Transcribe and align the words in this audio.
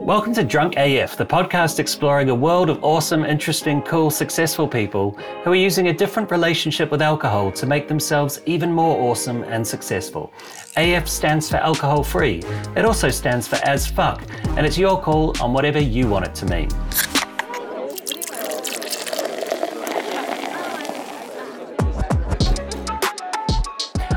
Welcome 0.00 0.34
to 0.34 0.44
Drunk 0.44 0.74
AF, 0.76 1.16
the 1.16 1.24
podcast 1.24 1.78
exploring 1.78 2.28
a 2.28 2.34
world 2.34 2.68
of 2.68 2.84
awesome, 2.84 3.24
interesting, 3.24 3.80
cool, 3.80 4.10
successful 4.10 4.68
people 4.68 5.12
who 5.42 5.52
are 5.52 5.56
using 5.56 5.88
a 5.88 5.92
different 5.92 6.30
relationship 6.30 6.90
with 6.90 7.00
alcohol 7.00 7.50
to 7.52 7.64
make 7.64 7.88
themselves 7.88 8.38
even 8.44 8.70
more 8.70 9.00
awesome 9.00 9.42
and 9.44 9.66
successful. 9.66 10.30
AF 10.76 11.08
stands 11.08 11.48
for 11.48 11.56
alcohol 11.56 12.02
free. 12.02 12.42
It 12.76 12.84
also 12.84 13.08
stands 13.08 13.48
for 13.48 13.56
as 13.64 13.86
fuck, 13.86 14.22
and 14.58 14.66
it's 14.66 14.76
your 14.76 15.00
call 15.00 15.34
on 15.40 15.54
whatever 15.54 15.80
you 15.80 16.08
want 16.08 16.26
it 16.26 16.34
to 16.34 16.46
mean. 16.46 16.68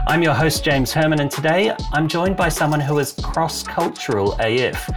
I'm 0.09 0.23
your 0.23 0.33
host, 0.33 0.63
James 0.63 0.91
Herman, 0.91 1.21
and 1.21 1.29
today 1.29 1.71
I'm 1.93 2.07
joined 2.07 2.35
by 2.35 2.49
someone 2.49 2.79
who 2.79 2.97
is 2.97 3.13
cross 3.13 3.61
cultural 3.61 4.35
AF. 4.39 4.89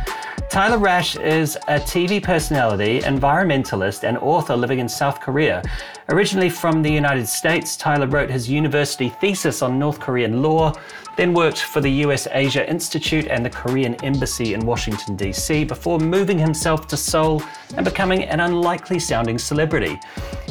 Tyler 0.52 0.77
Rasch 0.77 1.16
is 1.16 1.56
a 1.66 1.80
TV 1.80 2.23
personality, 2.23 3.01
environmentalist, 3.01 4.06
and 4.06 4.19
author 4.19 4.55
living 4.55 4.80
in 4.80 4.87
South 4.87 5.19
Korea. 5.19 5.62
Originally 6.11 6.51
from 6.51 6.83
the 6.83 6.92
United 6.92 7.27
States, 7.27 7.75
Tyler 7.75 8.06
wrote 8.06 8.28
his 8.28 8.51
university 8.51 9.09
thesis 9.09 9.62
on 9.62 9.78
North 9.78 9.98
Korean 9.98 10.42
law, 10.42 10.75
then 11.16 11.33
worked 11.33 11.62
for 11.62 11.80
the 11.80 11.88
US 12.05 12.28
Asia 12.30 12.69
Institute 12.69 13.28
and 13.28 13.42
the 13.42 13.48
Korean 13.48 13.95
Embassy 14.05 14.52
in 14.52 14.66
Washington, 14.66 15.16
D.C., 15.16 15.65
before 15.65 15.98
moving 15.98 16.38
himself 16.38 16.87
to 16.89 16.98
Seoul 16.98 17.42
and 17.78 17.87
becoming 17.87 18.25
an 18.25 18.41
unlikely 18.41 18.98
sounding 18.98 19.39
celebrity. 19.39 19.98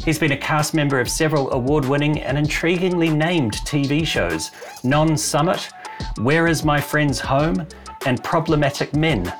He's 0.03 0.17
been 0.17 0.31
a 0.31 0.37
cast 0.37 0.73
member 0.73 0.99
of 0.99 1.11
several 1.11 1.51
award 1.51 1.85
winning 1.85 2.21
and 2.21 2.39
intriguingly 2.39 3.15
named 3.15 3.53
TV 3.65 4.03
shows 4.07 4.49
Non 4.83 5.15
Summit, 5.15 5.69
Where 6.17 6.47
Is 6.47 6.65
My 6.65 6.81
Friend's 6.81 7.19
Home, 7.19 7.67
and 8.07 8.23
Problematic 8.23 8.95
Men. 8.95 9.31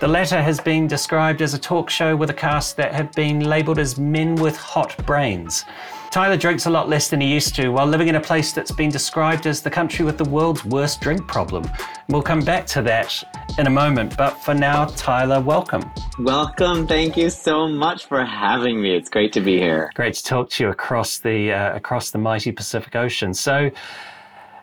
The 0.00 0.06
latter 0.06 0.40
has 0.40 0.60
been 0.60 0.86
described 0.86 1.42
as 1.42 1.54
a 1.54 1.58
talk 1.58 1.90
show 1.90 2.14
with 2.14 2.30
a 2.30 2.34
cast 2.34 2.76
that 2.76 2.94
have 2.94 3.10
been 3.14 3.40
labelled 3.40 3.80
as 3.80 3.98
men 3.98 4.36
with 4.36 4.56
hot 4.56 4.96
brains. 5.04 5.64
Tyler 6.12 6.36
drinks 6.36 6.66
a 6.66 6.70
lot 6.70 6.88
less 6.88 7.10
than 7.10 7.20
he 7.20 7.26
used 7.26 7.56
to 7.56 7.70
while 7.70 7.84
living 7.84 8.06
in 8.06 8.14
a 8.14 8.20
place 8.20 8.52
that's 8.52 8.70
been 8.70 8.90
described 8.90 9.48
as 9.48 9.60
the 9.60 9.68
country 9.68 10.04
with 10.04 10.16
the 10.16 10.24
world's 10.24 10.64
worst 10.64 11.00
drink 11.00 11.26
problem. 11.26 11.68
We'll 12.08 12.22
come 12.22 12.44
back 12.44 12.64
to 12.68 12.82
that 12.82 13.12
in 13.58 13.66
a 13.66 13.70
moment, 13.70 14.16
but 14.16 14.40
for 14.44 14.54
now, 14.54 14.84
Tyler, 14.84 15.40
welcome. 15.40 15.90
Welcome. 16.20 16.86
Thank 16.86 17.16
you 17.16 17.28
so 17.28 17.66
much 17.66 18.06
for 18.06 18.24
having 18.24 18.80
me. 18.80 18.94
It's 18.94 19.10
great 19.10 19.32
to 19.32 19.40
be 19.40 19.58
here. 19.58 19.90
Great 19.96 20.14
to 20.14 20.22
talk 20.22 20.48
to 20.50 20.62
you 20.62 20.70
across 20.70 21.18
the 21.18 21.52
uh, 21.52 21.74
across 21.74 22.12
the 22.12 22.18
mighty 22.18 22.52
Pacific 22.52 22.94
Ocean. 22.94 23.34
So, 23.34 23.72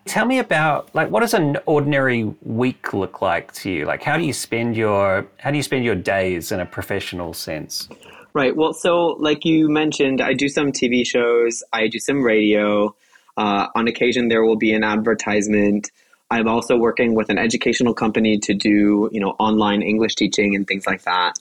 Tell 0.06 0.26
me 0.26 0.38
about 0.38 0.94
like 0.94 1.10
what 1.10 1.22
does 1.22 1.34
an 1.34 1.58
ordinary 1.66 2.24
week 2.44 2.94
look 2.94 3.22
like 3.22 3.52
to 3.54 3.72
you? 3.72 3.86
Like 3.86 4.04
how 4.04 4.18
do 4.18 4.24
you 4.24 4.34
spend 4.34 4.78
your 4.78 5.26
how 5.38 5.50
do 5.50 5.58
you 5.58 5.64
spend 5.64 5.84
your 5.84 5.96
days 5.96 6.52
in 6.52 6.60
a 6.60 6.66
professional 6.66 7.34
sense? 7.34 7.90
Right. 8.34 8.56
Well, 8.56 8.74
so 8.74 9.16
like 9.20 9.46
you 9.46 9.68
mentioned, 9.68 10.22
I 10.22 10.34
do 10.34 10.48
some 10.48 10.72
TV 10.72 11.06
shows, 11.06 11.64
I 11.74 11.88
do 11.88 12.00
some 12.00 12.22
radio. 12.22 12.96
Uh, 13.38 13.68
on 13.76 13.88
occasion, 13.88 14.28
there 14.28 14.44
will 14.44 14.58
be 14.58 14.74
an 14.74 14.84
advertisement. 14.84 15.92
I'm 16.30 16.48
also 16.48 16.78
working 16.78 17.16
with 17.16 17.30
an 17.30 17.38
educational 17.38 17.94
company 17.94 18.38
to 18.40 18.54
do 18.54 19.10
you 19.12 19.20
know 19.20 19.32
online 19.40 19.82
English 19.82 20.16
teaching 20.16 20.56
and 20.56 20.68
things 20.68 20.86
like 20.86 21.04
that. 21.04 21.34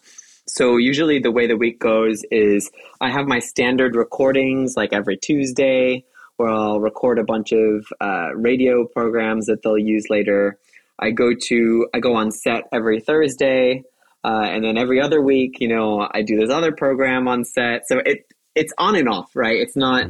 So 0.46 0.78
usually 0.78 1.18
the 1.18 1.30
way 1.30 1.46
the 1.46 1.56
week 1.56 1.78
goes 1.78 2.22
is 2.30 2.70
I 3.00 3.10
have 3.10 3.26
my 3.26 3.40
standard 3.40 3.94
recordings 3.94 4.74
like 4.76 4.92
every 4.92 5.18
Tuesday 5.18 6.04
where 6.36 6.50
I'll 6.50 6.80
record 6.80 7.18
a 7.18 7.24
bunch 7.24 7.52
of 7.52 7.86
uh, 8.00 8.34
radio 8.34 8.86
programs 8.86 9.46
that 9.46 9.62
they'll 9.62 9.78
use 9.78 10.06
later. 10.10 10.58
I 10.98 11.10
go 11.10 11.32
to 11.48 11.88
I 11.94 12.00
go 12.00 12.14
on 12.16 12.30
set 12.32 12.64
every 12.72 13.00
Thursday, 13.00 13.84
uh, 14.22 14.44
and 14.44 14.64
then 14.64 14.78
every 14.78 15.00
other 15.00 15.20
week, 15.20 15.60
you 15.60 15.68
know, 15.68 16.08
I 16.12 16.22
do 16.22 16.36
this 16.36 16.50
other 16.50 16.72
program 16.72 17.28
on 17.28 17.44
set. 17.44 17.86
So 17.88 17.98
it 17.98 18.26
it's 18.54 18.72
on 18.78 18.96
and 18.96 19.08
off, 19.08 19.34
right? 19.34 19.56
It's 19.56 19.76
not 19.76 20.06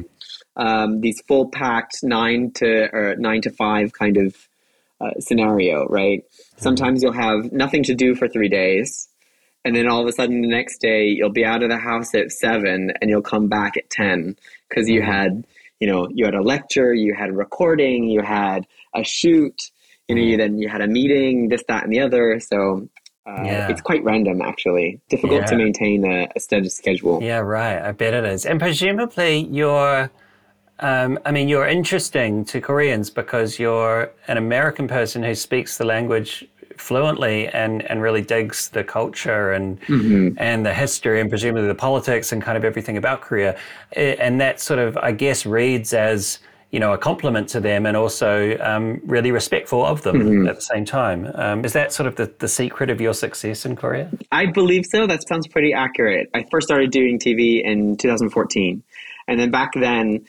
um, 0.55 1.01
these 1.01 1.21
full 1.21 1.49
packed 1.49 2.03
nine 2.03 2.51
to 2.55 2.89
or 2.93 3.15
nine 3.17 3.41
to 3.41 3.51
five 3.51 3.93
kind 3.93 4.17
of 4.17 4.35
uh, 5.01 5.19
scenario, 5.19 5.85
right? 5.87 6.23
Sometimes 6.57 7.03
you'll 7.03 7.13
have 7.13 7.51
nothing 7.51 7.83
to 7.83 7.95
do 7.95 8.15
for 8.15 8.27
three 8.27 8.49
days, 8.49 9.09
and 9.63 9.75
then 9.75 9.87
all 9.87 10.01
of 10.01 10.07
a 10.07 10.11
sudden 10.11 10.41
the 10.41 10.47
next 10.47 10.77
day 10.79 11.07
you'll 11.07 11.31
be 11.31 11.45
out 11.45 11.63
of 11.63 11.69
the 11.69 11.77
house 11.77 12.13
at 12.15 12.31
seven, 12.31 12.91
and 13.01 13.09
you'll 13.09 13.21
come 13.21 13.47
back 13.47 13.75
at 13.77 13.89
ten 13.89 14.37
because 14.69 14.87
you 14.87 15.01
mm-hmm. 15.01 15.11
had 15.11 15.47
you 15.79 15.87
know, 15.87 16.07
you 16.11 16.25
had 16.25 16.35
a 16.35 16.41
lecture, 16.41 16.93
you 16.93 17.13
had 17.13 17.29
a 17.29 17.33
recording, 17.33 18.05
you 18.05 18.21
had 18.21 18.65
a 18.95 19.03
shoot, 19.03 19.71
you 20.07 20.15
know, 20.15 20.21
you, 20.21 20.35
mm. 20.35 20.39
then 20.39 20.57
you 20.57 20.69
had 20.69 20.81
a 20.81 20.87
meeting, 20.87 21.49
this, 21.49 21.63
that, 21.67 21.83
and 21.83 21.91
the 21.91 21.99
other. 21.99 22.39
So 22.39 22.87
uh, 23.27 23.41
yeah. 23.43 23.67
it's 23.69 23.81
quite 23.81 24.03
random, 24.03 24.41
actually. 24.41 25.01
Difficult 25.09 25.41
yeah. 25.41 25.47
to 25.47 25.55
maintain 25.57 26.05
a, 26.05 26.27
a 26.35 26.39
steady 26.39 26.69
schedule. 26.69 27.21
Yeah, 27.21 27.39
right. 27.39 27.81
I 27.81 27.91
bet 27.91 28.13
it 28.13 28.25
is. 28.25 28.45
And 28.45 28.59
presumably, 28.59 29.47
you're. 29.47 30.11
Um, 30.77 31.19
I 31.25 31.31
mean, 31.31 31.47
you're 31.47 31.65
interesting 31.65 32.43
to 32.45 32.59
Koreans 32.59 33.09
because 33.09 33.57
you're 33.57 34.11
an 34.27 34.35
American 34.35 34.89
person 34.89 35.23
who 35.23 35.33
speaks 35.33 35.77
the 35.77 35.85
language 35.85 36.45
fluently 36.77 37.47
and, 37.47 37.83
and 37.89 38.01
really 38.01 38.21
digs 38.21 38.69
the 38.69 38.83
culture 38.83 39.51
and 39.51 39.79
mm-hmm. 39.81 40.35
and 40.37 40.65
the 40.65 40.73
history 40.73 41.19
and 41.21 41.29
presumably 41.29 41.67
the 41.67 41.75
politics 41.75 42.31
and 42.31 42.41
kind 42.41 42.57
of 42.57 42.63
everything 42.63 42.97
about 42.97 43.21
Korea. 43.21 43.57
And 43.93 44.39
that 44.41 44.59
sort 44.59 44.79
of, 44.79 44.97
I 44.97 45.11
guess, 45.11 45.45
reads 45.45 45.93
as 45.93 46.39
you 46.71 46.79
know 46.79 46.93
a 46.93 46.97
compliment 46.97 47.47
to 47.47 47.59
them 47.59 47.85
and 47.85 47.95
also 47.95 48.57
um, 48.59 48.99
really 49.05 49.31
respectful 49.31 49.85
of 49.85 50.01
them 50.01 50.17
mm-hmm. 50.17 50.47
at 50.47 50.55
the 50.55 50.61
same 50.61 50.85
time. 50.85 51.31
Um, 51.35 51.63
is 51.63 51.73
that 51.73 51.93
sort 51.93 52.07
of 52.07 52.15
the, 52.15 52.31
the 52.39 52.47
secret 52.47 52.89
of 52.89 52.99
your 52.99 53.13
success 53.13 53.65
in 53.65 53.75
Korea? 53.75 54.11
I 54.31 54.47
believe 54.47 54.85
so. 54.85 55.07
That 55.07 55.27
sounds 55.27 55.47
pretty 55.47 55.73
accurate. 55.73 56.29
I 56.33 56.45
first 56.51 56.67
started 56.67 56.91
doing 56.91 57.19
TV 57.19 57.63
in 57.63 57.97
2014, 57.97 58.83
and 59.27 59.39
then 59.39 59.51
back 59.51 59.71
then. 59.73 60.25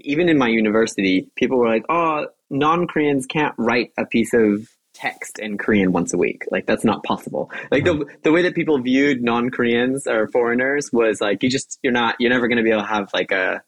Even 0.00 0.30
in 0.30 0.38
my 0.38 0.48
university, 0.48 1.28
people 1.36 1.58
were 1.58 1.68
like, 1.68 1.84
"Oh, 1.90 2.28
non-Koreans 2.48 3.26
can't 3.26 3.54
write 3.58 3.92
a 3.98 4.06
piece 4.06 4.32
of 4.32 4.66
text 5.04 5.38
in 5.38 5.58
Korean 5.58 5.92
once 5.92 6.14
a 6.14 6.18
week. 6.18 6.44
Like 6.50 6.66
that's 6.66 6.84
not 6.84 7.04
possible. 7.04 7.50
Like 7.70 7.84
mm-hmm. 7.84 8.00
the 8.00 8.06
the 8.22 8.32
way 8.32 8.42
that 8.42 8.54
people 8.54 8.78
viewed 8.78 9.22
non-Koreans 9.22 10.06
or 10.06 10.28
foreigners 10.28 10.90
was 10.92 11.20
like 11.20 11.42
you 11.42 11.50
just 11.50 11.78
you're 11.82 11.92
not 11.92 12.16
you're 12.18 12.30
never 12.30 12.48
going 12.48 12.56
to 12.56 12.64
be 12.64 12.70
able 12.70 12.82
to 12.82 12.88
have 12.88 13.10
like 13.12 13.30
a 13.30 13.62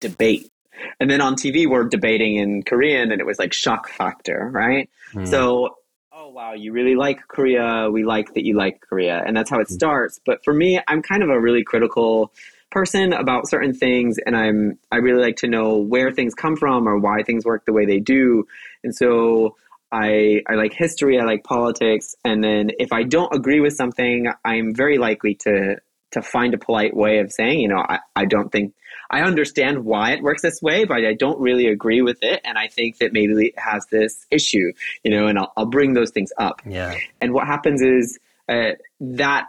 debate. 0.00 0.50
And 0.98 1.10
then 1.10 1.20
on 1.20 1.34
TV 1.34 1.68
we're 1.68 1.84
debating 1.84 2.36
in 2.36 2.62
Korean 2.62 3.12
and 3.12 3.20
it 3.20 3.26
was 3.26 3.38
like 3.38 3.52
shock 3.52 3.88
factor, 3.88 4.48
right? 4.50 4.88
Mm-hmm. 5.12 5.26
So 5.26 5.76
oh 6.12 6.30
wow, 6.30 6.54
you 6.54 6.72
really 6.72 6.96
like 6.96 7.20
Korea. 7.28 7.90
We 7.90 8.04
like 8.04 8.32
that 8.34 8.44
you 8.46 8.56
like 8.56 8.80
Korea. 8.80 9.22
And 9.26 9.36
that's 9.36 9.50
how 9.50 9.58
it 9.58 9.64
mm-hmm. 9.64 9.74
starts. 9.74 10.20
But 10.24 10.42
for 10.42 10.54
me, 10.54 10.80
I'm 10.88 11.02
kind 11.02 11.22
of 11.22 11.28
a 11.28 11.38
really 11.38 11.64
critical 11.64 12.32
person 12.70 13.12
about 13.12 13.48
certain 13.48 13.72
things 13.72 14.18
and 14.24 14.36
I'm 14.36 14.78
I 14.92 14.96
really 14.96 15.22
like 15.22 15.36
to 15.36 15.48
know 15.48 15.76
where 15.78 16.12
things 16.12 16.34
come 16.34 16.54
from 16.54 16.86
or 16.86 16.98
why 16.98 17.22
things 17.22 17.44
work 17.44 17.64
the 17.64 17.72
way 17.72 17.84
they 17.86 17.98
do. 17.98 18.46
And 18.84 18.94
so 18.94 19.56
I, 19.90 20.42
I 20.48 20.54
like 20.54 20.72
history, 20.72 21.18
I 21.18 21.24
like 21.24 21.44
politics, 21.44 22.14
and 22.24 22.42
then 22.42 22.70
if 22.78 22.92
I 22.92 23.04
don't 23.04 23.34
agree 23.34 23.60
with 23.60 23.74
something, 23.74 24.30
I'm 24.44 24.74
very 24.74 24.98
likely 24.98 25.34
to 25.36 25.76
to 26.10 26.22
find 26.22 26.54
a 26.54 26.58
polite 26.58 26.96
way 26.96 27.18
of 27.18 27.30
saying, 27.30 27.60
you 27.60 27.68
know, 27.68 27.84
I, 27.86 27.98
I 28.16 28.24
don't 28.24 28.50
think 28.50 28.74
I 29.10 29.20
understand 29.20 29.84
why 29.84 30.12
it 30.12 30.22
works 30.22 30.40
this 30.40 30.62
way, 30.62 30.84
but 30.86 31.04
I 31.04 31.12
don't 31.12 31.38
really 31.38 31.66
agree 31.66 32.02
with 32.02 32.22
it, 32.22 32.40
and 32.44 32.58
I 32.58 32.68
think 32.68 32.98
that 32.98 33.12
maybe 33.12 33.48
it 33.48 33.58
has 33.58 33.86
this 33.86 34.26
issue, 34.30 34.72
you 35.02 35.10
know, 35.10 35.26
and 35.26 35.38
I'll, 35.38 35.52
I'll 35.56 35.66
bring 35.66 35.94
those 35.94 36.10
things 36.10 36.32
up. 36.38 36.62
Yeah. 36.66 36.94
And 37.20 37.32
what 37.32 37.46
happens 37.46 37.82
is 37.82 38.18
uh, 38.48 38.72
that 39.00 39.48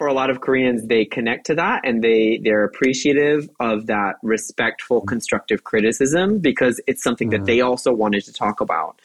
for 0.00 0.06
a 0.06 0.14
lot 0.14 0.30
of 0.30 0.40
Koreans, 0.40 0.86
they 0.86 1.04
connect 1.04 1.46
to 1.48 1.56
that 1.56 1.82
and 1.84 2.02
they 2.02 2.40
they're 2.42 2.64
appreciative 2.64 3.50
of 3.60 3.86
that 3.88 4.16
respectful, 4.22 5.02
constructive 5.02 5.62
criticism 5.62 6.38
because 6.38 6.80
it's 6.86 7.02
something 7.02 7.28
mm. 7.28 7.32
that 7.32 7.44
they 7.44 7.60
also 7.60 7.92
wanted 7.92 8.24
to 8.24 8.32
talk 8.32 8.62
about. 8.62 8.98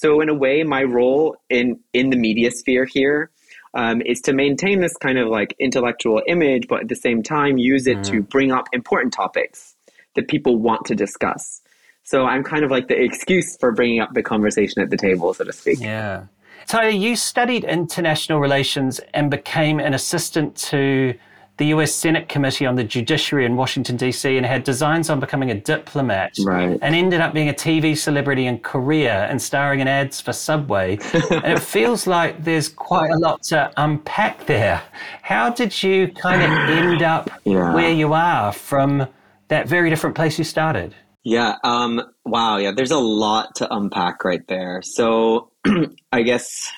So 0.00 0.22
in 0.22 0.30
a 0.30 0.34
way, 0.34 0.62
my 0.62 0.82
role 0.82 1.36
in 1.50 1.78
in 1.92 2.08
the 2.08 2.16
media 2.16 2.50
sphere 2.50 2.86
here 2.86 3.30
um, 3.74 4.00
is 4.00 4.22
to 4.22 4.32
maintain 4.32 4.80
this 4.80 4.96
kind 4.96 5.18
of 5.18 5.28
like 5.28 5.54
intellectual 5.58 6.22
image, 6.26 6.68
but 6.68 6.80
at 6.80 6.88
the 6.88 6.96
same 6.96 7.22
time 7.22 7.58
use 7.58 7.86
it 7.86 7.98
mm. 7.98 8.04
to 8.04 8.22
bring 8.22 8.50
up 8.50 8.64
important 8.72 9.12
topics 9.12 9.76
that 10.14 10.26
people 10.26 10.56
want 10.56 10.86
to 10.86 10.94
discuss. 10.94 11.60
So 12.02 12.24
I'm 12.24 12.42
kind 12.42 12.64
of 12.64 12.70
like 12.70 12.88
the 12.88 12.98
excuse 12.98 13.58
for 13.58 13.72
bringing 13.72 14.00
up 14.00 14.14
the 14.14 14.22
conversation 14.22 14.80
at 14.80 14.88
the 14.88 14.96
table, 14.96 15.34
so 15.34 15.44
to 15.44 15.52
speak. 15.52 15.80
Yeah. 15.80 16.24
So 16.66 16.80
you 16.80 17.14
studied 17.14 17.64
international 17.64 18.40
relations 18.40 19.00
and 19.12 19.30
became 19.30 19.80
an 19.80 19.92
assistant 19.92 20.56
to 20.70 21.12
the 21.60 21.66
US 21.66 21.92
Senate 21.92 22.26
Committee 22.30 22.64
on 22.64 22.74
the 22.74 22.82
Judiciary 22.82 23.44
in 23.44 23.54
Washington, 23.54 23.94
D.C., 23.94 24.34
and 24.34 24.46
had 24.46 24.64
designs 24.64 25.10
on 25.10 25.20
becoming 25.20 25.50
a 25.50 25.54
diplomat. 25.54 26.32
Right. 26.42 26.78
And 26.80 26.94
ended 26.94 27.20
up 27.20 27.34
being 27.34 27.50
a 27.50 27.52
TV 27.52 27.94
celebrity 27.94 28.46
in 28.46 28.60
Korea 28.60 29.26
and 29.26 29.40
starring 29.40 29.80
in 29.80 29.86
ads 29.86 30.22
for 30.22 30.32
Subway. 30.32 30.98
and 31.12 31.52
it 31.52 31.60
feels 31.60 32.06
like 32.06 32.42
there's 32.42 32.70
quite 32.70 33.10
a 33.10 33.18
lot 33.18 33.42
to 33.44 33.70
unpack 33.76 34.46
there. 34.46 34.82
How 35.20 35.50
did 35.50 35.82
you 35.82 36.08
kind 36.08 36.42
of 36.42 36.50
end 36.50 37.02
up 37.02 37.30
yeah. 37.44 37.74
where 37.74 37.92
you 37.92 38.14
are 38.14 38.54
from 38.54 39.06
that 39.48 39.68
very 39.68 39.90
different 39.90 40.16
place 40.16 40.38
you 40.38 40.44
started? 40.44 40.94
Yeah. 41.24 41.56
Um, 41.62 42.00
wow. 42.24 42.56
Yeah. 42.56 42.72
There's 42.74 42.90
a 42.90 42.98
lot 42.98 43.54
to 43.56 43.70
unpack 43.70 44.24
right 44.24 44.46
there. 44.48 44.80
So 44.82 45.50
I 46.12 46.22
guess 46.22 46.72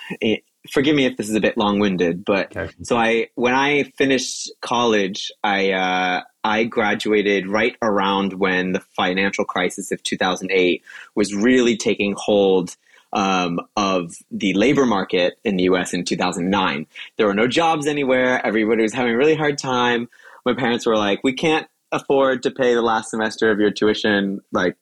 forgive 0.70 0.94
me 0.94 1.06
if 1.06 1.16
this 1.16 1.28
is 1.28 1.34
a 1.34 1.40
bit 1.40 1.56
long-winded, 1.56 2.24
but 2.24 2.56
Okay. 2.56 2.72
so 2.82 2.96
I 2.96 3.28
when 3.34 3.54
I 3.54 3.84
finished 3.96 4.50
college, 4.60 5.30
I 5.42 5.72
uh, 5.72 6.22
I 6.44 6.64
graduated 6.64 7.46
right 7.46 7.76
around 7.82 8.34
when 8.34 8.72
the 8.72 8.80
financial 8.80 9.44
crisis 9.44 9.92
of 9.92 10.02
2008 10.02 10.82
was 11.14 11.34
really 11.34 11.76
taking 11.76 12.14
hold 12.16 12.76
um, 13.12 13.60
of 13.76 14.14
the 14.30 14.54
labor 14.54 14.86
market 14.86 15.34
in 15.44 15.56
the 15.56 15.64
U.S. 15.64 15.92
in 15.92 16.04
2009. 16.04 16.86
There 17.16 17.26
were 17.26 17.34
no 17.34 17.46
jobs 17.46 17.86
anywhere. 17.86 18.44
Everybody 18.44 18.82
was 18.82 18.94
having 18.94 19.12
a 19.14 19.18
really 19.18 19.34
hard 19.34 19.58
time. 19.58 20.08
My 20.46 20.54
parents 20.54 20.86
were 20.86 20.96
like, 20.96 21.20
"We 21.22 21.32
can't 21.34 21.66
afford 21.92 22.42
to 22.42 22.50
pay 22.50 22.74
the 22.74 22.82
last 22.82 23.10
semester 23.10 23.50
of 23.50 23.60
your 23.60 23.70
tuition. 23.70 24.40
Like, 24.50 24.76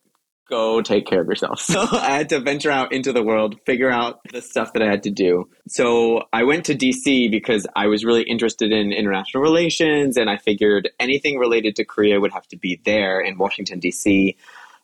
go 0.50 0.82
take 0.82 1.06
care 1.06 1.20
of 1.23 1.26
yourself. 1.29 1.61
So 1.70 1.81
I 1.81 2.11
had 2.19 2.29
to 2.31 2.41
venture 2.41 2.70
out 2.70 2.93
into 2.93 3.12
the 3.12 3.23
world, 3.23 3.56
figure 3.64 3.91
out 3.91 4.20
the 4.32 4.43
stuff 4.43 4.73
that 4.73 4.82
I 4.82 4.87
had 4.91 5.05
to 5.05 5.11
do. 5.11 5.49
So 5.69 6.25
I 6.32 6.43
went 6.44 6.64
to 6.67 6.75
DC 6.75 7.31
because 7.31 7.67
I 7.76 7.87
was 7.87 8.05
really 8.05 8.23
interested 8.23 8.73
in 8.73 8.93
international 8.93 9.43
relations 9.43 10.17
and 10.17 10.29
I 10.29 10.37
figured 10.37 10.91
anything 10.99 11.38
related 11.38 11.76
to 11.76 11.85
Korea 11.85 12.20
would 12.20 12.32
have 12.32 12.47
to 12.49 12.56
be 12.56 12.81
there 12.85 13.20
in 13.20 13.38
Washington 13.38 13.81
DC. 13.81 14.37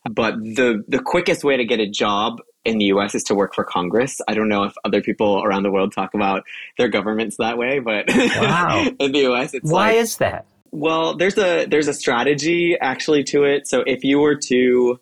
But 0.09 0.35
the 0.39 0.83
the 0.87 0.99
quickest 0.99 1.43
way 1.43 1.57
to 1.57 1.65
get 1.65 1.79
a 1.81 1.87
job 1.89 2.41
in 2.63 2.77
the 2.77 2.85
US 2.85 3.13
is 3.15 3.23
to 3.23 3.35
work 3.35 3.53
for 3.53 3.63
Congress. 3.65 4.21
I 4.27 4.33
don't 4.33 4.47
know 4.49 4.63
if 4.63 4.73
other 4.85 5.01
people 5.01 5.41
around 5.43 5.63
the 5.63 5.71
world 5.71 5.91
talk 5.91 6.13
about 6.13 6.43
their 6.77 6.87
governments 6.87 7.35
that 7.37 7.57
way, 7.57 7.79
but 7.79 8.05
Wow. 8.07 8.85
in 8.99 9.11
the 9.11 9.23
US 9.31 9.53
it's 9.53 9.69
Why 9.69 9.87
like 9.91 9.97
is 9.97 10.17
that? 10.17 10.45
well, 10.71 11.15
there's 11.15 11.37
a 11.37 11.65
there's 11.65 11.87
a 11.87 11.93
strategy 11.93 12.77
actually 12.79 13.23
to 13.25 13.43
it. 13.43 13.67
So 13.67 13.83
if 13.85 14.03
you 14.03 14.19
were 14.19 14.35
to 14.47 14.99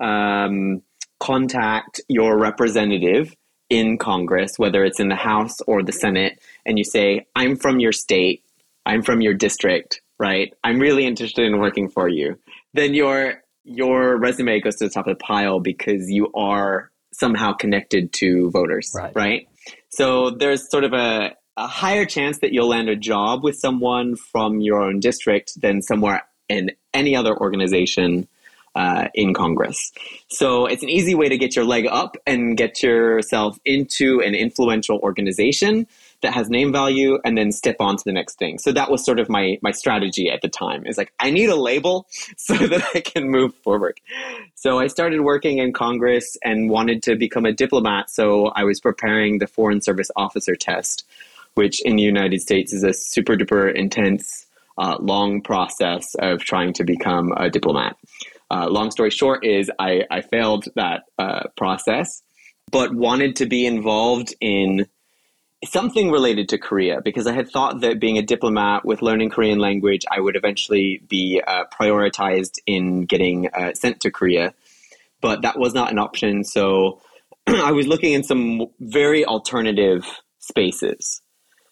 um, 0.00 0.82
contact 1.20 2.00
your 2.08 2.38
representative 2.38 3.34
in 3.68 3.98
Congress, 3.98 4.58
whether 4.58 4.84
it's 4.84 5.00
in 5.00 5.08
the 5.08 5.16
House 5.16 5.60
or 5.66 5.82
the 5.82 5.92
Senate, 5.92 6.40
and 6.64 6.78
you 6.78 6.84
say, 6.84 7.26
"I'm 7.34 7.56
from 7.56 7.80
your 7.80 7.92
state, 7.92 8.42
I'm 8.84 9.02
from 9.02 9.20
your 9.20 9.34
district, 9.34 10.00
right? 10.18 10.52
I'm 10.62 10.78
really 10.78 11.04
interested 11.06 11.44
in 11.46 11.58
working 11.58 11.88
for 11.88 12.08
you," 12.08 12.38
then 12.74 12.94
your 12.94 13.42
your 13.64 14.16
resume 14.16 14.60
goes 14.60 14.76
to 14.76 14.84
the 14.84 14.90
top 14.90 15.08
of 15.08 15.18
the 15.18 15.24
pile 15.24 15.58
because 15.58 16.08
you 16.08 16.30
are 16.34 16.90
somehow 17.12 17.52
connected 17.52 18.12
to 18.12 18.50
voters, 18.50 18.92
Right. 18.94 19.12
right? 19.16 19.48
So 19.88 20.30
there's 20.30 20.70
sort 20.70 20.84
of 20.84 20.92
a, 20.92 21.34
a 21.56 21.66
higher 21.66 22.04
chance 22.04 22.38
that 22.40 22.52
you'll 22.52 22.68
land 22.68 22.88
a 22.88 22.94
job 22.94 23.42
with 23.42 23.56
someone 23.56 24.14
from 24.14 24.60
your 24.60 24.80
own 24.82 25.00
district 25.00 25.60
than 25.60 25.82
somewhere 25.82 26.22
in 26.48 26.70
any 26.94 27.16
other 27.16 27.36
organization 27.36 28.28
uh, 28.76 29.08
in 29.14 29.32
Congress. 29.32 29.90
So 30.28 30.66
it's 30.66 30.82
an 30.82 30.90
easy 30.90 31.14
way 31.14 31.28
to 31.28 31.38
get 31.38 31.56
your 31.56 31.64
leg 31.64 31.86
up 31.90 32.16
and 32.26 32.56
get 32.56 32.82
yourself 32.82 33.58
into 33.64 34.20
an 34.20 34.34
influential 34.34 34.98
organization 34.98 35.86
that 36.20 36.34
has 36.34 36.50
name 36.50 36.72
value 36.72 37.18
and 37.24 37.36
then 37.36 37.52
step 37.52 37.76
on 37.80 37.96
to 37.96 38.02
the 38.04 38.12
next 38.12 38.38
thing. 38.38 38.58
So 38.58 38.72
that 38.72 38.90
was 38.90 39.04
sort 39.04 39.18
of 39.18 39.28
my 39.28 39.58
my 39.62 39.70
strategy 39.70 40.30
at 40.30 40.42
the 40.42 40.48
time. 40.48 40.86
Is 40.86 40.98
like 40.98 41.12
I 41.18 41.30
need 41.30 41.48
a 41.48 41.56
label 41.56 42.06
so 42.36 42.54
that 42.54 42.82
I 42.94 43.00
can 43.00 43.30
move 43.30 43.54
forward. 43.56 44.00
So 44.54 44.78
I 44.78 44.88
started 44.88 45.22
working 45.22 45.58
in 45.58 45.72
Congress 45.72 46.36
and 46.44 46.68
wanted 46.68 47.02
to 47.04 47.16
become 47.16 47.46
a 47.46 47.52
diplomat. 47.52 48.10
So 48.10 48.48
I 48.48 48.64
was 48.64 48.80
preparing 48.80 49.38
the 49.38 49.46
Foreign 49.46 49.80
Service 49.80 50.10
Officer 50.16 50.54
test, 50.54 51.06
which 51.54 51.80
in 51.82 51.96
the 51.96 52.02
United 52.02 52.40
States 52.42 52.72
is 52.74 52.82
a 52.82 52.92
super 52.92 53.36
duper 53.36 53.74
intense, 53.74 54.46
uh, 54.76 54.96
long 55.00 55.40
process 55.40 56.14
of 56.18 56.40
trying 56.40 56.74
to 56.74 56.84
become 56.84 57.32
a 57.36 57.48
diplomat. 57.48 57.96
Uh, 58.50 58.68
long 58.68 58.90
story 58.90 59.10
short 59.10 59.44
is 59.44 59.70
I, 59.78 60.04
I 60.10 60.20
failed 60.22 60.66
that 60.76 61.02
uh, 61.18 61.44
process, 61.56 62.22
but 62.70 62.94
wanted 62.94 63.36
to 63.36 63.46
be 63.46 63.66
involved 63.66 64.34
in 64.40 64.86
something 65.64 66.10
related 66.10 66.48
to 66.50 66.58
Korea 66.58 67.00
because 67.02 67.26
I 67.26 67.32
had 67.32 67.50
thought 67.50 67.80
that 67.80 67.98
being 67.98 68.18
a 68.18 68.22
diplomat 68.22 68.84
with 68.84 69.02
learning 69.02 69.30
Korean 69.30 69.58
language, 69.58 70.04
I 70.10 70.20
would 70.20 70.36
eventually 70.36 71.02
be 71.08 71.42
uh, 71.44 71.64
prioritized 71.78 72.58
in 72.66 73.06
getting 73.06 73.48
uh, 73.48 73.74
sent 73.74 74.00
to 74.00 74.10
Korea. 74.10 74.54
But 75.20 75.42
that 75.42 75.58
was 75.58 75.74
not 75.74 75.90
an 75.90 75.98
option. 75.98 76.44
So 76.44 77.00
I 77.46 77.72
was 77.72 77.86
looking 77.86 78.12
in 78.12 78.22
some 78.22 78.66
very 78.80 79.24
alternative 79.24 80.04
spaces. 80.38 81.22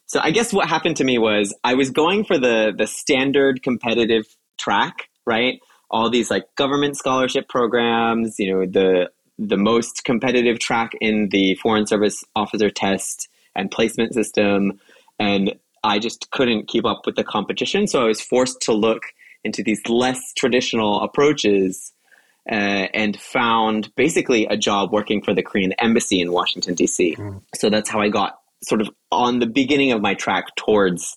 So 0.06 0.20
I 0.22 0.30
guess 0.30 0.52
what 0.52 0.68
happened 0.68 0.96
to 0.98 1.04
me 1.04 1.18
was 1.18 1.54
I 1.62 1.74
was 1.74 1.90
going 1.90 2.24
for 2.24 2.38
the 2.38 2.72
the 2.76 2.86
standard 2.86 3.62
competitive 3.62 4.26
track, 4.58 5.08
right? 5.26 5.60
All 5.94 6.11
these 6.11 6.31
like 6.31 6.44
government 6.56 6.96
scholarship 6.96 7.49
programs, 7.49 8.38
you 8.38 8.52
know, 8.52 8.67
the 8.67 9.11
the 9.38 9.56
most 9.56 10.05
competitive 10.05 10.58
track 10.58 10.93
in 11.00 11.29
the 11.31 11.55
foreign 11.56 11.87
service 11.87 12.23
officer 12.37 12.70
test 12.70 13.29
and 13.56 13.70
placement 13.70 14.14
system. 14.14 14.79
And 15.19 15.55
I 15.82 15.99
just 15.99 16.31
couldn't 16.31 16.69
keep 16.69 16.85
up 16.85 17.06
with 17.06 17.17
the 17.17 17.25
competition, 17.25 17.87
so 17.87 18.02
I 18.02 18.08
was 18.08 18.20
forced 18.20 18.61
to 18.62 18.73
look 18.73 19.02
into 19.44 19.62
these 19.62 19.81
less 19.88 20.32
traditional 20.35 21.00
approaches 21.02 21.93
uh, 22.50 22.88
and 22.94 23.19
found 23.20 23.94
basically 23.94 24.46
a 24.46 24.56
job 24.56 24.93
working 24.93 25.23
for 25.23 25.35
the 25.35 25.43
Korean 25.43 25.73
embassy 25.75 26.20
in 26.20 26.32
Washington 26.32 26.75
D.C. 26.75 27.17
So 27.55 27.70
that's 27.70 27.88
how 27.88 28.00
I 28.00 28.08
got 28.08 28.38
sort 28.69 28.81
of 28.81 28.90
on 29.11 29.38
the 29.38 29.46
beginning 29.46 29.93
of 29.93 30.00
my 30.00 30.14
track 30.14 30.44
towards 30.56 31.16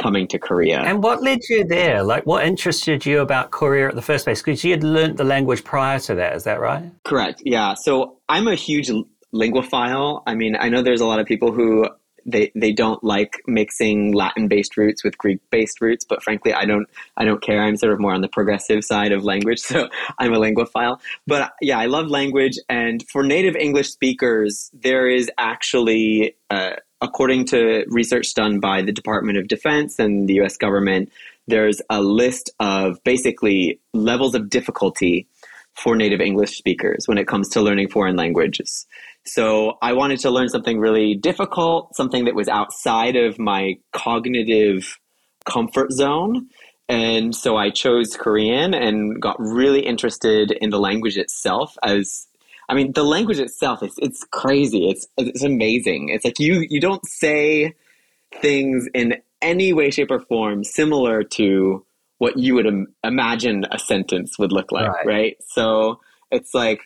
coming 0.00 0.26
to 0.28 0.38
Korea. 0.38 0.80
And 0.80 1.02
what 1.02 1.22
led 1.22 1.40
you 1.48 1.64
there? 1.64 2.02
Like, 2.02 2.26
what 2.26 2.44
interested 2.44 3.04
you 3.06 3.20
about 3.20 3.50
Korea 3.50 3.88
at 3.88 3.94
the 3.94 4.02
first 4.02 4.24
place? 4.24 4.42
Because 4.42 4.64
you 4.64 4.70
had 4.72 4.84
learned 4.84 5.16
the 5.16 5.24
language 5.24 5.64
prior 5.64 5.98
to 6.00 6.14
that, 6.16 6.36
is 6.36 6.44
that 6.44 6.60
right? 6.60 6.90
Correct. 7.04 7.42
Yeah. 7.44 7.74
So 7.74 8.18
I'm 8.28 8.48
a 8.48 8.54
huge 8.54 8.90
linguophile. 9.34 10.22
I 10.26 10.34
mean, 10.34 10.56
I 10.58 10.68
know 10.68 10.82
there's 10.82 11.00
a 11.00 11.06
lot 11.06 11.20
of 11.20 11.26
people 11.26 11.52
who 11.52 11.88
they 12.28 12.52
they 12.54 12.72
don't 12.72 13.02
like 13.02 13.42
mixing 13.46 14.12
Latin 14.12 14.48
based 14.48 14.76
roots 14.76 15.02
with 15.02 15.16
Greek 15.18 15.40
based 15.50 15.80
roots, 15.80 16.04
but 16.04 16.22
frankly, 16.22 16.52
I 16.52 16.66
don't 16.66 16.86
I 17.16 17.24
don't 17.24 17.42
care. 17.42 17.62
I'm 17.62 17.76
sort 17.76 17.92
of 17.92 18.00
more 18.00 18.12
on 18.12 18.20
the 18.20 18.28
progressive 18.28 18.84
side 18.84 19.12
of 19.12 19.24
language, 19.24 19.58
so 19.70 19.88
I'm 20.18 20.32
a 20.32 20.38
linguophile. 20.38 21.00
But 21.26 21.52
yeah, 21.60 21.78
I 21.78 21.86
love 21.86 22.08
language, 22.08 22.58
and 22.68 23.02
for 23.08 23.24
native 23.24 23.56
English 23.56 23.90
speakers, 23.90 24.70
there 24.72 25.08
is 25.08 25.30
actually. 25.38 26.36
Uh, 26.50 26.72
According 27.00 27.46
to 27.46 27.84
research 27.88 28.34
done 28.34 28.60
by 28.60 28.82
the 28.82 28.92
Department 28.92 29.38
of 29.38 29.48
Defense 29.48 29.98
and 29.98 30.28
the 30.28 30.40
US 30.40 30.56
government, 30.56 31.10
there's 31.46 31.80
a 31.90 32.02
list 32.02 32.50
of 32.60 33.02
basically 33.04 33.80
levels 33.94 34.34
of 34.34 34.50
difficulty 34.50 35.26
for 35.74 35.96
native 35.96 36.20
English 36.20 36.56
speakers 36.56 37.06
when 37.06 37.18
it 37.18 37.28
comes 37.28 37.48
to 37.50 37.62
learning 37.62 37.88
foreign 37.88 38.16
languages. 38.16 38.86
So 39.24 39.78
I 39.82 39.92
wanted 39.92 40.20
to 40.20 40.30
learn 40.30 40.48
something 40.48 40.78
really 40.78 41.14
difficult, 41.14 41.94
something 41.94 42.24
that 42.24 42.34
was 42.34 42.48
outside 42.48 43.16
of 43.16 43.38
my 43.38 43.74
cognitive 43.92 44.98
comfort 45.44 45.92
zone. 45.92 46.48
And 46.88 47.34
so 47.34 47.56
I 47.56 47.70
chose 47.70 48.16
Korean 48.16 48.72
and 48.72 49.20
got 49.20 49.36
really 49.38 49.80
interested 49.80 50.50
in 50.50 50.70
the 50.70 50.80
language 50.80 51.18
itself 51.18 51.76
as 51.82 52.26
I 52.68 52.74
mean 52.74 52.92
the 52.92 53.02
language 53.04 53.38
itself 53.38 53.82
is 53.82 53.94
it's 53.98 54.24
crazy. 54.30 54.88
It's 54.88 55.06
it's 55.16 55.42
amazing. 55.42 56.10
It's 56.10 56.24
like 56.24 56.38
you 56.38 56.66
you 56.68 56.80
don't 56.80 57.04
say 57.06 57.74
things 58.40 58.88
in 58.94 59.14
any 59.40 59.72
way 59.72 59.90
shape 59.90 60.10
or 60.10 60.20
form 60.20 60.64
similar 60.64 61.22
to 61.22 61.84
what 62.18 62.36
you 62.36 62.54
would 62.54 62.66
Im- 62.66 62.92
imagine 63.04 63.64
a 63.70 63.78
sentence 63.78 64.38
would 64.38 64.52
look 64.52 64.72
like, 64.72 64.88
Right. 64.88 65.06
right? 65.06 65.36
So 65.46 66.00
it's 66.30 66.52
like 66.52 66.80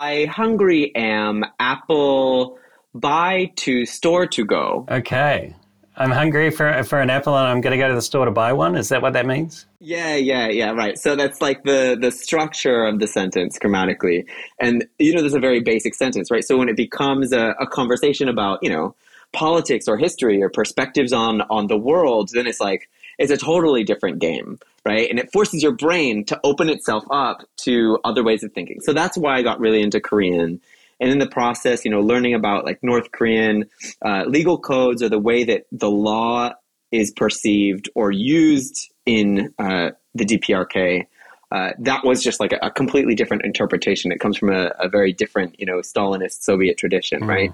I 0.00 0.24
hungry 0.24 0.94
am 0.96 1.44
apple 1.60 2.58
buy 2.94 3.52
to 3.56 3.86
store 3.86 4.26
to 4.28 4.44
go. 4.44 4.86
Okay. 4.90 5.54
I'm 6.02 6.10
hungry 6.10 6.50
for, 6.50 6.82
for 6.82 7.00
an 7.00 7.10
apple 7.10 7.36
and 7.36 7.46
I'm 7.46 7.60
going 7.60 7.70
to 7.70 7.78
go 7.78 7.88
to 7.88 7.94
the 7.94 8.02
store 8.02 8.24
to 8.24 8.32
buy 8.32 8.52
one. 8.52 8.74
Is 8.76 8.88
that 8.88 9.02
what 9.02 9.12
that 9.12 9.24
means? 9.24 9.66
Yeah, 9.78 10.16
yeah, 10.16 10.48
yeah, 10.48 10.72
right. 10.72 10.98
So 10.98 11.14
that's 11.14 11.40
like 11.40 11.62
the 11.62 11.96
the 12.00 12.10
structure 12.10 12.84
of 12.84 12.98
the 12.98 13.06
sentence 13.06 13.58
grammatically. 13.58 14.26
And 14.60 14.86
you 14.98 15.14
know, 15.14 15.20
there's 15.20 15.34
a 15.34 15.40
very 15.40 15.60
basic 15.60 15.94
sentence, 15.94 16.30
right? 16.30 16.44
So 16.44 16.58
when 16.58 16.68
it 16.68 16.76
becomes 16.76 17.32
a, 17.32 17.54
a 17.60 17.66
conversation 17.66 18.28
about, 18.28 18.58
you 18.62 18.70
know, 18.70 18.96
politics 19.32 19.86
or 19.86 19.96
history 19.96 20.42
or 20.42 20.50
perspectives 20.50 21.12
on 21.12 21.42
on 21.42 21.68
the 21.68 21.78
world, 21.78 22.30
then 22.32 22.46
it's 22.48 22.60
like 22.60 22.88
it's 23.18 23.30
a 23.30 23.36
totally 23.36 23.84
different 23.84 24.18
game, 24.18 24.58
right? 24.84 25.08
And 25.08 25.18
it 25.20 25.30
forces 25.32 25.62
your 25.62 25.72
brain 25.72 26.24
to 26.26 26.40
open 26.42 26.68
itself 26.68 27.04
up 27.10 27.44
to 27.58 27.98
other 28.04 28.24
ways 28.24 28.42
of 28.42 28.52
thinking. 28.52 28.80
So 28.80 28.92
that's 28.92 29.16
why 29.16 29.36
I 29.36 29.42
got 29.42 29.60
really 29.60 29.82
into 29.82 30.00
Korean. 30.00 30.60
And 31.02 31.10
in 31.10 31.18
the 31.18 31.26
process, 31.26 31.84
you 31.84 31.90
know, 31.90 32.00
learning 32.00 32.32
about 32.34 32.64
like 32.64 32.78
North 32.80 33.10
Korean 33.10 33.64
uh, 34.02 34.22
legal 34.28 34.56
codes 34.56 35.02
or 35.02 35.08
the 35.08 35.18
way 35.18 35.42
that 35.42 35.66
the 35.72 35.90
law 35.90 36.52
is 36.92 37.10
perceived 37.10 37.90
or 37.96 38.12
used 38.12 38.88
in 39.04 39.52
uh, 39.58 39.90
the 40.14 40.24
DPRK, 40.24 41.06
uh, 41.50 41.72
that 41.80 42.04
was 42.04 42.22
just 42.22 42.38
like 42.38 42.52
a, 42.52 42.66
a 42.66 42.70
completely 42.70 43.16
different 43.16 43.44
interpretation. 43.44 44.12
It 44.12 44.20
comes 44.20 44.38
from 44.38 44.52
a, 44.52 44.70
a 44.78 44.88
very 44.88 45.12
different, 45.12 45.58
you 45.58 45.66
know, 45.66 45.78
Stalinist 45.80 46.42
Soviet 46.44 46.78
tradition, 46.78 47.26
right? 47.26 47.50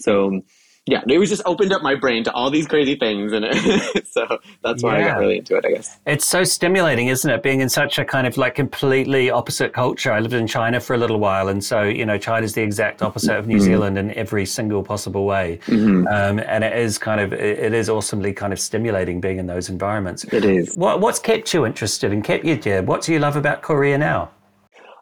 So, 0.00 0.42
yeah, 0.86 1.02
it 1.06 1.18
was 1.18 1.28
just 1.28 1.42
opened 1.44 1.72
up 1.72 1.82
my 1.82 1.94
brain 1.94 2.24
to 2.24 2.32
all 2.32 2.50
these 2.50 2.66
crazy 2.66 2.96
things, 2.96 3.32
and 3.32 3.44
so 4.06 4.38
that's 4.62 4.82
why 4.82 4.96
I 4.98 5.04
got 5.08 5.18
really 5.18 5.38
into 5.38 5.56
it. 5.56 5.64
I 5.64 5.70
guess. 5.72 5.98
It's 6.06 6.26
so 6.26 6.42
stimulating, 6.42 7.08
isn't 7.08 7.30
it? 7.30 7.42
Being 7.42 7.60
in 7.60 7.68
such 7.68 7.98
a 7.98 8.04
kind 8.04 8.26
of 8.26 8.36
like 8.36 8.54
completely 8.54 9.30
opposite 9.30 9.72
culture. 9.72 10.10
I 10.10 10.20
lived 10.20 10.34
in 10.34 10.46
China 10.46 10.80
for 10.80 10.94
a 10.94 10.98
little 10.98 11.18
while, 11.20 11.48
and 11.48 11.62
so 11.62 11.82
you 11.82 12.06
know, 12.06 12.18
China's 12.18 12.54
the 12.54 12.62
exact 12.62 13.02
opposite 13.02 13.36
of 13.38 13.46
New 13.46 13.56
Mm-hmm. 13.56 13.64
Zealand 13.64 13.98
in 13.98 14.14
every 14.14 14.46
single 14.46 14.82
possible 14.82 15.26
way. 15.26 15.60
Um, 15.68 16.40
and 16.40 16.64
it 16.64 16.76
is 16.76 16.96
kind 16.98 17.20
of 17.20 17.32
it 17.34 17.58
it 17.58 17.74
is 17.74 17.88
awesomely 17.90 18.32
kind 18.32 18.52
of 18.52 18.58
stimulating 18.58 19.20
being 19.20 19.38
in 19.38 19.46
those 19.46 19.68
environments. 19.68 20.24
It 20.24 20.44
is. 20.44 20.74
What 20.76 21.00
what's 21.00 21.18
kept 21.18 21.52
you 21.52 21.66
interested 21.66 22.10
and 22.12 22.24
kept 22.24 22.44
you 22.44 22.56
there? 22.56 22.82
What 22.82 23.02
do 23.02 23.12
you 23.12 23.18
love 23.18 23.36
about 23.36 23.62
Korea 23.62 23.98
now? 23.98 24.30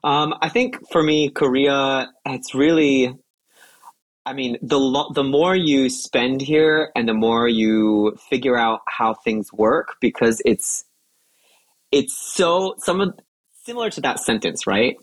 Um, 0.05 0.35
I 0.43 0.49
think 0.49 0.77
for 0.93 1.03
me, 1.03 1.29
Korea, 1.31 2.09
it's 2.27 2.55
really, 2.55 3.15
I 4.29 4.35
mean, 4.35 4.59
the 4.61 4.79
lo- 4.79 5.11
the 5.15 5.25
more 5.25 5.57
you 5.57 5.89
spend 5.89 6.43
here 6.43 6.93
and 6.95 7.09
the 7.09 7.15
more 7.15 7.49
you 7.49 8.15
figure 8.29 8.59
out 8.59 8.83
how 8.87 9.15
things 9.15 9.51
work, 9.55 9.97
because 10.03 10.43
it's 10.45 10.85
it's 11.93 12.15
so 12.15 12.75
some 12.77 13.15
similar 13.65 13.89
to 13.89 14.03
that 14.03 14.21
sentence, 14.21 14.67
right? 14.67 14.97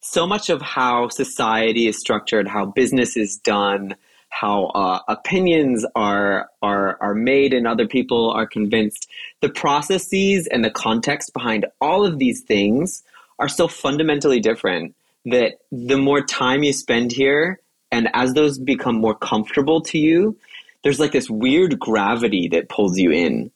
So 0.00 0.26
much 0.26 0.50
of 0.50 0.60
how 0.60 1.10
society 1.10 1.86
is 1.86 1.96
structured, 1.96 2.48
how 2.48 2.66
business 2.66 3.16
is 3.16 3.36
done, 3.36 3.94
how 4.30 4.64
uh, 4.74 4.98
opinions 5.06 5.86
are 5.94 6.48
are 6.60 6.98
are 7.00 7.14
made, 7.14 7.54
and 7.54 7.68
other 7.68 7.86
people 7.86 8.32
are 8.32 8.48
convinced. 8.48 9.08
The 9.42 9.48
processes 9.48 10.48
and 10.48 10.64
the 10.64 10.72
context 10.72 11.32
behind 11.32 11.66
all 11.80 12.04
of 12.04 12.18
these 12.18 12.40
things 12.40 13.04
are 13.38 13.48
so 13.48 13.68
fundamentally 13.68 14.40
different 14.40 14.96
that 15.26 15.60
the 15.70 15.98
more 15.98 16.20
time 16.20 16.64
you 16.64 16.72
spend 16.72 17.12
here, 17.12 17.60
and 17.92 18.08
as 18.14 18.34
those 18.34 18.58
become 18.58 18.96
more 18.96 19.14
comfortable 19.14 19.82
to 19.82 19.98
you, 19.98 20.36
there's 20.82 20.98
like 20.98 21.12
this 21.12 21.30
weird 21.30 21.78
gravity 21.78 22.48
that 22.48 22.68
pulls 22.68 22.98
you 22.98 23.12
in. 23.12 23.52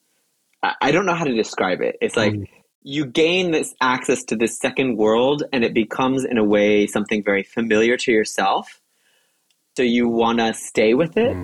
I 0.62 0.92
don't 0.92 1.06
know 1.06 1.14
how 1.14 1.24
to 1.24 1.34
describe 1.34 1.80
it. 1.80 1.96
It's 2.00 2.16
like 2.16 2.34
you 2.82 3.06
gain 3.06 3.50
this 3.50 3.74
access 3.80 4.22
to 4.24 4.36
this 4.36 4.58
second 4.58 4.96
world, 4.96 5.42
and 5.52 5.64
it 5.64 5.74
becomes, 5.74 6.24
in 6.24 6.38
a 6.38 6.44
way, 6.44 6.86
something 6.86 7.24
very 7.24 7.42
familiar 7.42 7.96
to 7.96 8.12
yourself. 8.12 8.80
So 9.76 9.82
you 9.82 10.08
want 10.08 10.38
to 10.38 10.54
stay 10.54 10.94
with 10.94 11.16
it. 11.16 11.36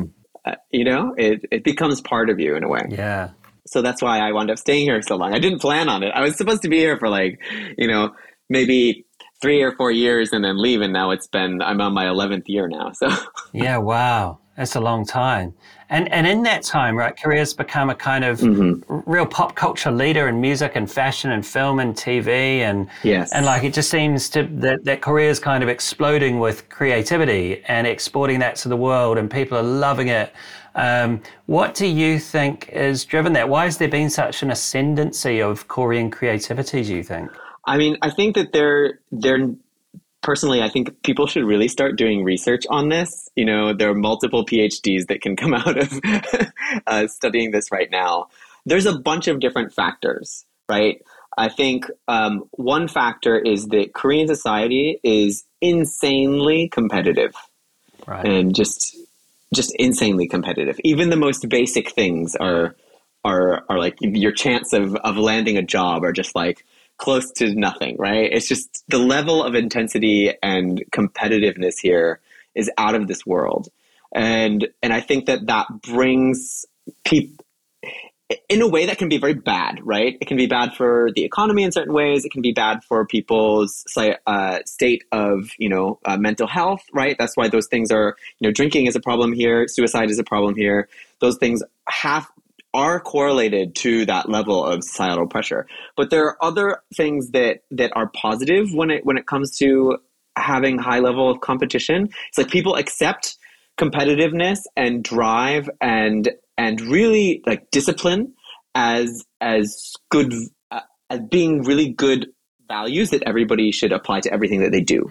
Uh, 0.44 0.54
you 0.70 0.84
know, 0.84 1.14
it, 1.16 1.44
it 1.50 1.64
becomes 1.64 2.00
part 2.00 2.30
of 2.30 2.40
you 2.40 2.56
in 2.56 2.64
a 2.64 2.68
way. 2.68 2.87
Yeah. 2.88 3.30
So 3.66 3.80
that's 3.80 4.02
why 4.02 4.18
I 4.18 4.32
wound 4.32 4.50
up 4.50 4.58
staying 4.58 4.84
here 4.84 5.00
so 5.02 5.16
long. 5.16 5.34
I 5.34 5.38
didn't 5.38 5.61
plan 5.61 5.88
on 5.88 6.02
it. 6.02 6.12
I 6.14 6.20
was 6.20 6.37
supposed 6.37 6.62
to 6.62 6.68
be 6.68 6.78
here 6.78 6.99
for 6.99 7.08
like, 7.08 7.40
you 7.78 7.87
know, 7.87 8.11
maybe 8.49 9.06
three 9.42 9.61
or 9.61 9.72
four 9.72 9.90
years 9.90 10.32
and 10.32 10.42
then 10.44 10.56
leave. 10.56 10.80
And 10.80 10.92
now 10.92 11.11
it's 11.11 11.26
been, 11.26 11.61
I'm 11.61 11.80
on 11.80 11.92
my 11.92 12.06
11th 12.06 12.44
year 12.46 12.68
now. 12.68 12.92
So 12.92 13.11
Yeah, 13.52 13.76
wow. 13.78 14.38
That's 14.56 14.76
a 14.76 14.80
long 14.80 15.06
time. 15.06 15.54
And 15.88 16.11
and 16.12 16.26
in 16.26 16.42
that 16.44 16.62
time, 16.62 16.96
right, 16.96 17.14
Korea's 17.16 17.52
become 17.54 17.88
a 17.90 17.94
kind 17.94 18.22
of 18.25 18.38
Mm-hmm. 18.40 19.11
real 19.11 19.26
pop 19.26 19.54
culture 19.56 19.90
leader 19.90 20.28
in 20.28 20.40
music 20.40 20.72
and 20.75 20.90
fashion 20.90 21.32
and 21.32 21.44
film 21.44 21.80
and 21.80 21.94
TV 21.94 22.28
and 22.61 22.88
Yes. 23.02 23.32
and 23.32 23.44
like 23.46 23.64
it 23.64 23.72
just 23.75 23.90
seems 23.90 24.28
to 24.30 24.42
that 24.61 24.84
that 24.84 25.00
Korea's 25.00 25.38
kind 25.38 25.62
of 25.62 25.68
exploding 25.70 26.38
with 26.38 26.68
creativity 26.68 27.62
and 27.66 27.87
exporting 27.87 28.38
that 28.40 28.56
to 28.56 28.68
the 28.68 28.76
world 28.76 29.16
and 29.18 29.30
people 29.30 29.56
are 29.58 29.62
loving 29.62 30.08
it. 30.08 30.32
Um, 30.75 31.20
what 31.46 31.75
do 31.75 31.87
you 31.87 32.18
think 32.18 32.70
has 32.70 33.04
driven 33.04 33.32
that? 33.34 33.49
Why 33.49 33.64
has 33.64 33.76
there 33.78 33.88
been 33.88 34.11
such 34.11 34.42
an 34.42 34.50
ascendancy 34.50 35.40
of 35.42 35.66
Korean 35.68 36.11
creativity, 36.11 36.82
do 36.84 36.94
you 36.94 37.02
think? 37.02 37.30
I 37.64 37.78
mean, 37.78 37.97
I 38.02 38.11
think 38.11 38.35
that 38.35 38.52
they're 38.52 39.00
they're 39.11 39.49
personally, 40.23 40.62
I 40.62 40.69
think 40.69 41.02
people 41.02 41.26
should 41.26 41.45
really 41.45 41.69
start 41.69 41.97
doing 41.97 42.23
research 42.25 42.64
on 42.71 42.88
this. 42.88 43.28
You 43.35 43.45
know, 43.45 43.73
there 43.73 43.90
are 43.90 43.95
multiple 43.95 44.45
PhDs 44.47 45.07
that 45.09 45.21
can 45.21 45.37
come 45.42 45.54
out 45.54 45.78
of 45.78 46.00
uh, 46.87 47.07
studying 47.09 47.50
this 47.50 47.71
right 47.73 47.90
now. 47.90 48.28
There's 48.64 48.87
a 48.87 48.97
bunch 48.99 49.26
of 49.26 49.40
different 49.40 49.73
factors, 49.73 50.45
right? 50.69 51.02
I 51.37 51.49
think 51.49 51.87
um, 52.09 52.45
one 52.52 52.88
factor 52.88 53.38
is 53.38 53.66
that 53.69 53.95
Korean 53.95 54.28
society 54.28 55.00
is 55.02 55.45
insanely 55.61 56.69
competitive 56.69 57.35
Right. 58.07 58.26
and 58.26 58.54
just 58.54 58.97
just 59.54 59.75
insanely 59.76 60.26
competitive. 60.26 60.78
Even 60.83 61.11
the 61.11 61.16
most 61.16 61.49
basic 61.49 61.90
things 61.92 62.35
are 62.37 62.75
are 63.25 63.64
are 63.69 63.78
like 63.78 63.97
your 64.00 64.33
chance 64.33 64.73
of 64.73 64.97
of 64.97 65.16
landing 65.16 65.57
a 65.57 65.62
job 65.62 66.04
are 66.04 66.12
just 66.12 66.35
like 66.35 66.64
close 67.02 67.32
to 67.32 67.52
nothing, 67.52 67.97
right? 67.99 68.32
It's 68.32 68.47
just 68.47 68.85
the 68.87 68.99
level 68.99 69.42
of 69.42 69.56
intensity 69.56 70.32
and 70.40 70.85
competitiveness 70.92 71.75
here 71.80 72.21
is 72.54 72.71
out 72.78 72.94
of 72.94 73.09
this 73.09 73.26
world. 73.26 73.68
And 74.14 74.68
and 74.85 74.92
I 74.92 75.00
think 75.00 75.26
that 75.26 75.47
that 75.47 75.66
brings 75.82 76.64
people 77.04 77.44
in 78.49 78.62
a 78.62 78.68
way 78.68 78.87
that 78.87 78.99
can 78.99 79.09
be 79.09 79.18
very 79.18 79.35
bad, 79.35 79.80
right? 79.82 80.16
It 80.21 80.26
can 80.26 80.37
be 80.37 80.47
bad 80.47 80.75
for 80.75 81.11
the 81.16 81.25
economy 81.25 81.64
in 81.64 81.73
certain 81.73 81.92
ways. 81.92 82.25
It 82.25 82.30
can 82.30 82.40
be 82.40 82.52
bad 82.52 82.85
for 82.85 83.04
people's 83.04 83.85
uh, 83.97 84.61
state 84.64 85.02
of, 85.11 85.50
you 85.59 85.68
know, 85.68 85.99
uh, 86.04 86.16
mental 86.16 86.47
health, 86.47 86.85
right? 86.92 87.16
That's 87.18 87.37
why 87.37 87.49
those 87.49 87.66
things 87.66 87.90
are, 87.90 88.16
you 88.38 88.49
know, 88.49 88.52
drinking 88.52 88.87
is 88.87 88.94
a 88.94 89.00
problem 89.00 89.32
here, 89.32 89.66
suicide 89.66 90.09
is 90.09 90.21
a 90.21 90.25
problem 90.25 90.54
here. 90.54 90.88
Those 91.21 91.37
things 91.37 91.62
have 91.88 92.26
are 92.75 93.00
correlated 93.00 93.75
to 93.76 94.07
that 94.07 94.29
level 94.29 94.64
of 94.64 94.83
societal 94.83 95.26
pressure. 95.26 95.67
But 95.97 96.11
there 96.11 96.25
are 96.26 96.37
other 96.43 96.83
things 96.97 97.31
that 97.31 97.61
that 97.71 97.93
are 97.95 98.09
positive 98.09 98.69
when 98.73 98.91
it 98.91 99.05
when 99.05 99.19
it 99.19 99.26
comes 99.26 99.57
to 99.59 99.99
having 100.37 100.79
high 100.79 101.00
level 101.00 101.31
of 101.31 101.41
competition. 101.41 102.09
It's 102.29 102.38
like 102.38 102.49
people 102.49 102.76
accept 102.76 103.37
competitiveness 103.79 104.61
and 104.76 105.02
drive 105.02 105.69
and 105.81 106.31
and 106.57 106.81
really 106.81 107.43
like 107.47 107.71
discipline 107.71 108.35
as 108.75 109.25
as 109.41 109.95
good 110.11 110.33
uh, 110.71 110.81
as 111.11 111.21
being 111.31 111.62
really 111.62 111.91
good 111.91 112.29
values 112.69 113.11
that 113.11 113.23
everybody 113.26 113.71
should 113.73 113.93
apply 113.93 114.21
to 114.21 114.33
everything 114.33 114.61
that 114.61 114.73
they 114.73 114.81
do 114.81 115.05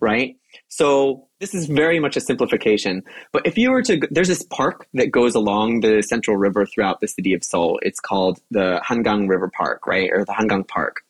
right 0.00 0.36
so 0.68 1.28
this 1.42 1.54
is 1.54 1.66
very 1.66 1.98
much 1.98 2.16
a 2.16 2.20
simplification 2.20 3.02
but 3.32 3.44
if 3.44 3.58
you 3.58 3.70
were 3.70 3.82
to 3.82 4.00
there's 4.10 4.28
this 4.28 4.44
park 4.44 4.86
that 4.94 5.10
goes 5.10 5.34
along 5.34 5.80
the 5.80 6.00
central 6.02 6.36
river 6.36 6.64
throughout 6.64 7.00
the 7.00 7.08
city 7.08 7.34
of 7.34 7.42
seoul 7.42 7.78
it's 7.82 8.00
called 8.00 8.38
the 8.52 8.80
hangang 8.88 9.28
river 9.28 9.50
park 9.52 9.86
right 9.86 10.10
or 10.12 10.24
the 10.24 10.32
hangang 10.32 10.66
park 10.66 11.02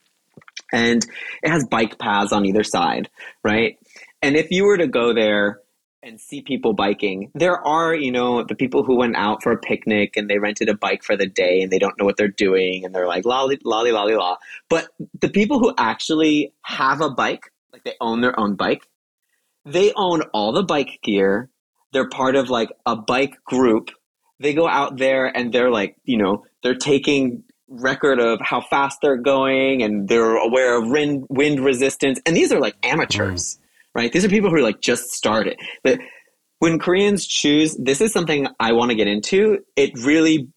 and 0.72 1.06
it 1.42 1.50
has 1.50 1.66
bike 1.66 1.98
paths 1.98 2.32
on 2.32 2.46
either 2.46 2.64
side 2.64 3.10
right 3.44 3.78
and 4.22 4.34
if 4.34 4.50
you 4.50 4.64
were 4.64 4.78
to 4.78 4.86
go 4.86 5.12
there 5.12 5.60
and 6.02 6.20
see 6.20 6.42
people 6.42 6.72
biking. 6.72 7.30
There 7.34 7.56
are, 7.64 7.94
you 7.94 8.10
know, 8.10 8.42
the 8.42 8.54
people 8.54 8.82
who 8.82 8.96
went 8.96 9.16
out 9.16 9.42
for 9.42 9.52
a 9.52 9.58
picnic 9.58 10.16
and 10.16 10.28
they 10.28 10.38
rented 10.38 10.68
a 10.68 10.74
bike 10.74 11.04
for 11.04 11.16
the 11.16 11.26
day 11.26 11.60
and 11.62 11.70
they 11.70 11.78
don't 11.78 11.98
know 11.98 12.04
what 12.04 12.16
they're 12.16 12.28
doing 12.28 12.84
and 12.84 12.94
they're 12.94 13.06
like 13.06 13.24
lolly 13.24 13.60
lolly 13.64 13.92
lolly 13.92 14.16
la. 14.16 14.36
But 14.68 14.88
the 15.20 15.28
people 15.28 15.60
who 15.60 15.72
actually 15.78 16.52
have 16.62 17.00
a 17.00 17.10
bike, 17.10 17.52
like 17.72 17.84
they 17.84 17.94
own 18.00 18.20
their 18.20 18.38
own 18.38 18.56
bike, 18.56 18.88
they 19.64 19.92
own 19.96 20.22
all 20.32 20.52
the 20.52 20.62
bike 20.62 20.98
gear. 21.02 21.50
They're 21.92 22.08
part 22.08 22.36
of 22.36 22.50
like 22.50 22.70
a 22.86 22.96
bike 22.96 23.34
group. 23.44 23.90
They 24.40 24.54
go 24.54 24.66
out 24.66 24.96
there 24.96 25.26
and 25.26 25.52
they're 25.52 25.70
like, 25.70 25.96
you 26.04 26.18
know, 26.18 26.44
they're 26.62 26.74
taking 26.74 27.44
record 27.68 28.18
of 28.18 28.38
how 28.40 28.60
fast 28.60 28.98
they're 29.02 29.16
going 29.16 29.82
and 29.82 30.08
they're 30.08 30.36
aware 30.36 30.76
of 30.76 30.88
wind 30.88 31.26
wind 31.28 31.60
resistance. 31.64 32.20
And 32.26 32.36
these 32.36 32.52
are 32.52 32.60
like 32.60 32.74
amateurs 32.82 33.56
mm. 33.56 33.60
right? 33.94 34.12
These 34.12 34.24
are 34.24 34.28
people 34.28 34.50
who 34.50 34.56
are 34.56 34.62
like 34.62 34.80
just 34.80 35.10
started. 35.10 35.58
But 35.82 35.98
when 36.58 36.78
Koreans 36.78 37.26
choose, 37.26 37.76
this 37.76 38.00
is 38.00 38.12
something 38.12 38.46
I 38.60 38.72
want 38.72 38.90
to 38.90 38.94
get 38.94 39.08
into. 39.08 39.58
It 39.76 39.98
really, 39.98 40.48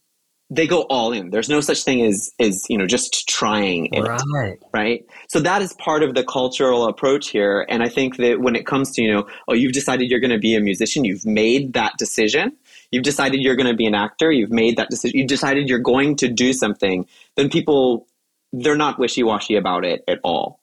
they 0.49 0.67
go 0.67 0.81
all 0.83 1.11
in. 1.11 1.31
There's 1.31 1.49
no 1.49 1.59
such 1.59 1.83
thing 1.83 2.01
as 2.01 2.31
is 2.39 2.65
you 2.69 2.77
know 2.77 2.85
just 2.85 3.27
trying 3.27 3.89
it, 3.91 4.01
Right. 4.01 4.57
right? 4.73 5.05
So 5.29 5.39
that 5.39 5.61
is 5.61 5.73
part 5.73 6.03
of 6.03 6.13
the 6.13 6.23
cultural 6.23 6.85
approach 6.87 7.29
here. 7.29 7.65
And 7.67 7.81
I 7.81 7.89
think 7.89 8.17
that 8.17 8.39
when 8.39 8.55
it 8.55 8.65
comes 8.65 8.91
to 8.93 9.01
you 9.01 9.11
know, 9.11 9.27
oh, 9.47 9.53
you've 9.53 9.73
decided 9.73 10.09
you're 10.11 10.19
going 10.19 10.31
to 10.31 10.39
be 10.39 10.55
a 10.55 10.59
musician, 10.61 11.03
you've 11.03 11.25
made 11.25 11.73
that 11.73 11.93
decision. 11.97 12.53
You've 12.91 13.03
decided 13.03 13.41
you're 13.41 13.55
going 13.55 13.67
to 13.67 13.75
be 13.75 13.87
an 13.87 13.95
actor. 13.95 14.31
You've 14.31 14.51
made 14.51 14.77
that 14.77 14.89
decision. 14.89 15.17
You've 15.17 15.27
decided 15.27 15.67
you're 15.67 15.79
going 15.79 16.15
to 16.17 16.27
do 16.29 16.53
something. 16.53 17.07
Then 17.35 17.49
people, 17.49 18.07
they're 18.53 18.77
not 18.77 18.99
wishy 18.99 19.23
washy 19.23 19.55
about 19.55 19.83
it 19.83 20.03
at 20.07 20.19
all. 20.23 20.59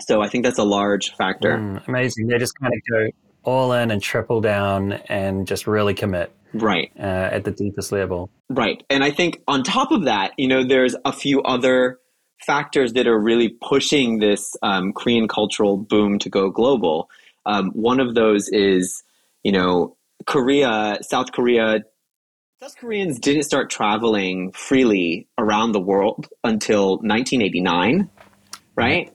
So 0.00 0.20
I 0.20 0.28
think 0.28 0.44
that's 0.44 0.58
a 0.58 0.64
large 0.64 1.14
factor. 1.14 1.56
Mm, 1.56 1.88
amazing. 1.88 2.26
They 2.26 2.36
just 2.38 2.58
kind 2.60 2.74
of 2.74 2.80
go 2.90 3.08
all 3.44 3.72
in 3.72 3.90
and 3.92 4.02
triple 4.02 4.40
down 4.40 4.92
and 5.08 5.46
just 5.46 5.66
really 5.66 5.94
commit 5.94 6.32
Right. 6.52 6.90
uh, 6.98 7.28
at 7.32 7.44
the 7.44 7.50
deepest 7.50 7.92
level. 7.92 8.30
Right. 8.48 8.82
And 8.88 9.04
I 9.04 9.10
think 9.10 9.42
on 9.46 9.62
top 9.62 9.90
of 9.90 10.04
that, 10.04 10.32
you 10.38 10.48
know, 10.48 10.64
there's 10.64 10.96
a 11.04 11.12
few 11.12 11.42
other 11.42 11.98
factors 12.44 12.92
that 12.94 13.06
are 13.06 13.18
really 13.18 13.48
pushing 13.48 14.18
this 14.18 14.56
um, 14.62 14.92
Korean 14.92 15.28
cultural 15.28 15.76
boom 15.76 16.18
to 16.20 16.28
go 16.28 16.50
global. 16.50 17.08
Um, 17.44 17.70
one 17.70 18.00
of 18.00 18.14
those 18.14 18.48
is, 18.48 19.02
you 19.42 19.52
know, 19.52 19.96
Korea, 20.26 20.98
South 21.02 21.32
Korea. 21.32 21.80
South 22.60 22.76
Koreans 22.78 23.18
didn't 23.18 23.44
start 23.44 23.70
traveling 23.70 24.52
freely 24.52 25.28
around 25.38 25.72
the 25.72 25.80
world 25.80 26.26
until 26.42 26.96
1989, 26.98 28.10
right? 28.74 29.12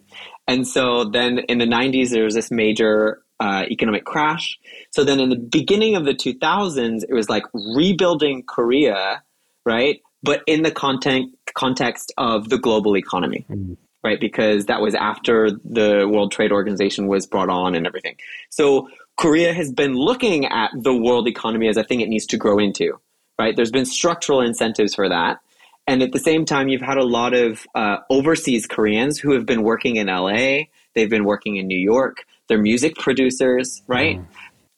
And 0.48 0.68
so 0.68 1.06
then 1.06 1.40
in 1.40 1.58
the 1.58 1.66
90s, 1.66 2.10
there 2.10 2.24
was 2.24 2.36
this 2.36 2.52
major 2.52 3.24
uh, 3.42 3.66
economic 3.70 4.06
crash. 4.06 4.58
So 4.92 5.04
then 5.04 5.20
in 5.20 5.30
the 5.30 5.36
beginning 5.36 5.96
of 5.96 6.06
the 6.06 6.14
2000s, 6.14 7.04
it 7.04 7.14
was 7.14 7.28
like 7.28 7.44
rebuilding 7.54 8.44
Korea, 8.44 9.24
right? 9.66 10.02
But 10.24 10.44
in 10.46 10.62
the 10.62 10.72
content, 10.72 11.36
context 11.56 12.14
of 12.18 12.50
the 12.50 12.58
global 12.58 12.96
economy. 12.96 13.46
Mm 13.50 13.78
right? 14.04 14.20
Because 14.20 14.66
that 14.66 14.82
was 14.82 14.96
after 14.96 15.52
the 15.52 16.08
World 16.12 16.32
Trade 16.32 16.52
Organization 16.52 17.08
was 17.08 17.28
brought 17.28 17.50
on 17.50 17.76
and 17.76 17.86
everything. 17.86 18.16
So 18.50 18.90
Korea 19.18 19.54
has 19.54 19.72
been 19.72 19.94
looking 19.94 20.46
at 20.46 20.72
the 20.74 20.96
world 20.96 21.28
economy 21.28 21.68
as 21.68 21.78
a 21.78 21.84
thing 21.84 22.02
it 22.02 22.10
needs 22.10 22.26
to 22.28 22.38
grow 22.38 22.58
into, 22.58 23.00
right? 23.38 23.56
There's 23.56 23.72
been 23.72 23.86
structural 23.86 24.42
incentives 24.42 24.96
for 24.96 25.10
that. 25.10 25.40
And 25.88 26.02
at 26.02 26.12
the 26.12 26.20
same 26.20 26.46
time, 26.46 26.70
you've 26.70 26.82
had 26.82 26.98
a 26.98 27.04
lot 27.04 27.34
of 27.34 27.66
uh, 27.76 27.98
overseas 28.10 28.66
Koreans 28.68 29.20
who 29.20 29.34
have 29.34 29.46
been 29.46 29.64
working 29.64 29.98
in 29.98 30.08
LA, 30.08 30.64
they've 30.96 31.10
been 31.10 31.26
working 31.26 31.58
in 31.58 31.68
New 31.68 31.78
York, 31.78 32.26
they're 32.52 32.62
music 32.62 32.98
producers, 32.98 33.82
right? 33.88 34.20
Mm. 34.20 34.26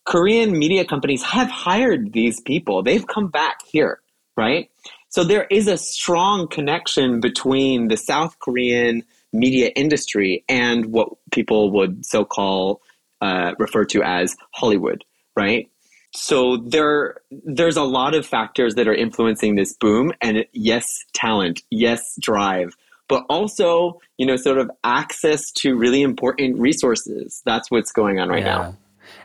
Korean 0.05 0.55
media 0.55 0.85
companies 0.85 1.23
have 1.23 1.49
hired 1.49 2.13
these 2.13 2.39
people. 2.39 2.83
They've 2.83 3.07
come 3.07 3.29
back 3.29 3.63
here, 3.65 3.99
right? 4.37 4.69
So 5.09 5.23
there 5.23 5.47
is 5.49 5.67
a 5.67 5.75
strong 5.75 6.47
connection 6.47 7.19
between 7.19 7.87
the 7.87 7.97
South 7.97 8.37
Korean 8.37 9.03
media 9.31 9.71
industry 9.75 10.45
and 10.47 10.85
what 10.87 11.09
people 11.31 11.71
would 11.71 12.05
so 12.05 12.23
call 12.25 12.79
uh, 13.21 13.55
refer 13.57 13.85
to 13.85 14.03
as 14.03 14.35
Hollywood, 14.51 15.03
right? 15.35 15.67
So 16.13 16.57
there, 16.57 17.15
there's 17.31 17.77
a 17.77 17.83
lot 17.83 18.13
of 18.13 18.23
factors 18.23 18.75
that 18.75 18.87
are 18.87 18.93
influencing 18.93 19.55
this 19.55 19.73
boom, 19.73 20.13
and 20.21 20.45
yes, 20.51 21.05
talent, 21.13 21.63
yes, 21.71 22.15
drive, 22.19 22.75
but 23.13 23.25
also, 23.29 24.01
you 24.17 24.25
know, 24.25 24.35
sort 24.35 24.57
of 24.57 24.71
access 24.83 25.51
to 25.51 25.75
really 25.75 26.01
important 26.01 26.57
resources. 26.57 27.43
That's 27.45 27.69
what's 27.69 27.91
going 27.91 28.19
on 28.19 28.29
right 28.29 28.41
yeah. 28.43 28.55
now. 28.55 28.77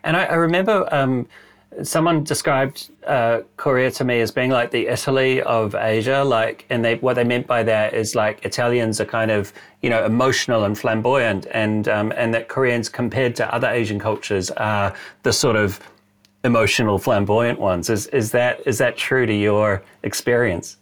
And 0.04 0.14
I, 0.14 0.24
I 0.24 0.34
remember 0.34 0.86
um, 0.92 1.26
someone 1.82 2.22
described 2.22 2.90
uh, 3.06 3.40
Korea 3.56 3.90
to 3.92 4.04
me 4.04 4.20
as 4.20 4.30
being 4.30 4.50
like 4.50 4.72
the 4.72 4.88
Italy 4.88 5.40
of 5.40 5.74
Asia. 5.74 6.22
Like, 6.22 6.66
and 6.68 6.84
they 6.84 6.96
what 6.96 7.14
they 7.14 7.24
meant 7.24 7.46
by 7.46 7.62
that 7.62 7.94
is 7.94 8.14
like 8.14 8.44
Italians 8.44 9.00
are 9.00 9.06
kind 9.06 9.30
of 9.30 9.54
you 9.80 9.88
know 9.88 10.04
emotional 10.04 10.64
and 10.64 10.78
flamboyant, 10.78 11.46
and 11.52 11.88
um, 11.88 12.12
and 12.14 12.34
that 12.34 12.48
Koreans 12.48 12.90
compared 12.90 13.34
to 13.36 13.54
other 13.54 13.68
Asian 13.68 13.98
cultures 13.98 14.50
are 14.50 14.94
the 15.22 15.32
sort 15.32 15.56
of 15.56 15.80
emotional, 16.44 16.98
flamboyant 16.98 17.58
ones. 17.58 17.88
Is 17.88 18.06
is 18.08 18.32
that 18.32 18.60
is 18.66 18.76
that 18.76 18.98
true 18.98 19.24
to 19.24 19.34
your 19.34 19.82
experience? 20.02 20.76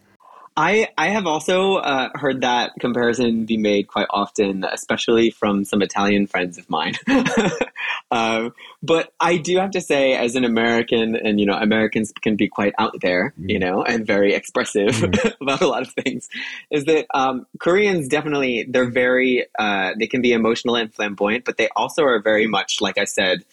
I, 0.58 0.88
I 0.96 1.10
have 1.10 1.26
also 1.26 1.76
uh, 1.76 2.08
heard 2.14 2.40
that 2.40 2.72
comparison 2.80 3.44
be 3.44 3.58
made 3.58 3.88
quite 3.88 4.06
often, 4.08 4.64
especially 4.64 5.30
from 5.30 5.66
some 5.66 5.82
Italian 5.82 6.26
friends 6.26 6.56
of 6.56 6.70
mine. 6.70 6.94
um, 8.10 8.54
but 8.82 9.12
I 9.20 9.36
do 9.36 9.58
have 9.58 9.72
to 9.72 9.82
say, 9.82 10.14
as 10.14 10.34
an 10.34 10.44
American, 10.44 11.14
and 11.14 11.38
you 11.38 11.44
know, 11.44 11.52
Americans 11.52 12.10
can 12.22 12.36
be 12.36 12.48
quite 12.48 12.72
out 12.78 12.94
there, 13.02 13.34
mm. 13.38 13.50
you 13.50 13.58
know, 13.58 13.82
and 13.82 14.06
very 14.06 14.32
expressive 14.32 14.92
mm. 14.92 15.34
about 15.42 15.60
a 15.60 15.66
lot 15.66 15.82
of 15.82 15.90
things. 15.90 16.30
Is 16.70 16.86
that 16.86 17.06
um, 17.12 17.46
Koreans 17.60 18.08
definitely 18.08 18.64
they're 18.66 18.90
very 18.90 19.44
uh, 19.58 19.92
they 19.98 20.06
can 20.06 20.22
be 20.22 20.32
emotional 20.32 20.76
and 20.76 20.92
flamboyant, 20.92 21.44
but 21.44 21.58
they 21.58 21.68
also 21.76 22.02
are 22.02 22.20
very 22.22 22.46
much, 22.46 22.80
like 22.80 22.96
I 22.96 23.04
said, 23.04 23.44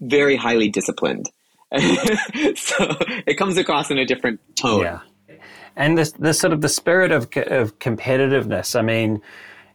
very 0.00 0.36
highly 0.36 0.68
disciplined. 0.68 1.30
so 1.78 2.98
it 3.26 3.38
comes 3.38 3.56
across 3.56 3.90
in 3.90 3.96
a 3.96 4.04
different 4.04 4.40
tone. 4.54 4.82
Yeah 4.82 5.00
and 5.76 5.96
this 5.96 6.12
the 6.12 6.34
sort 6.34 6.52
of 6.52 6.60
the 6.60 6.68
spirit 6.68 7.12
of 7.12 7.24
of 7.46 7.78
competitiveness. 7.78 8.78
I 8.78 8.82
mean, 8.82 9.22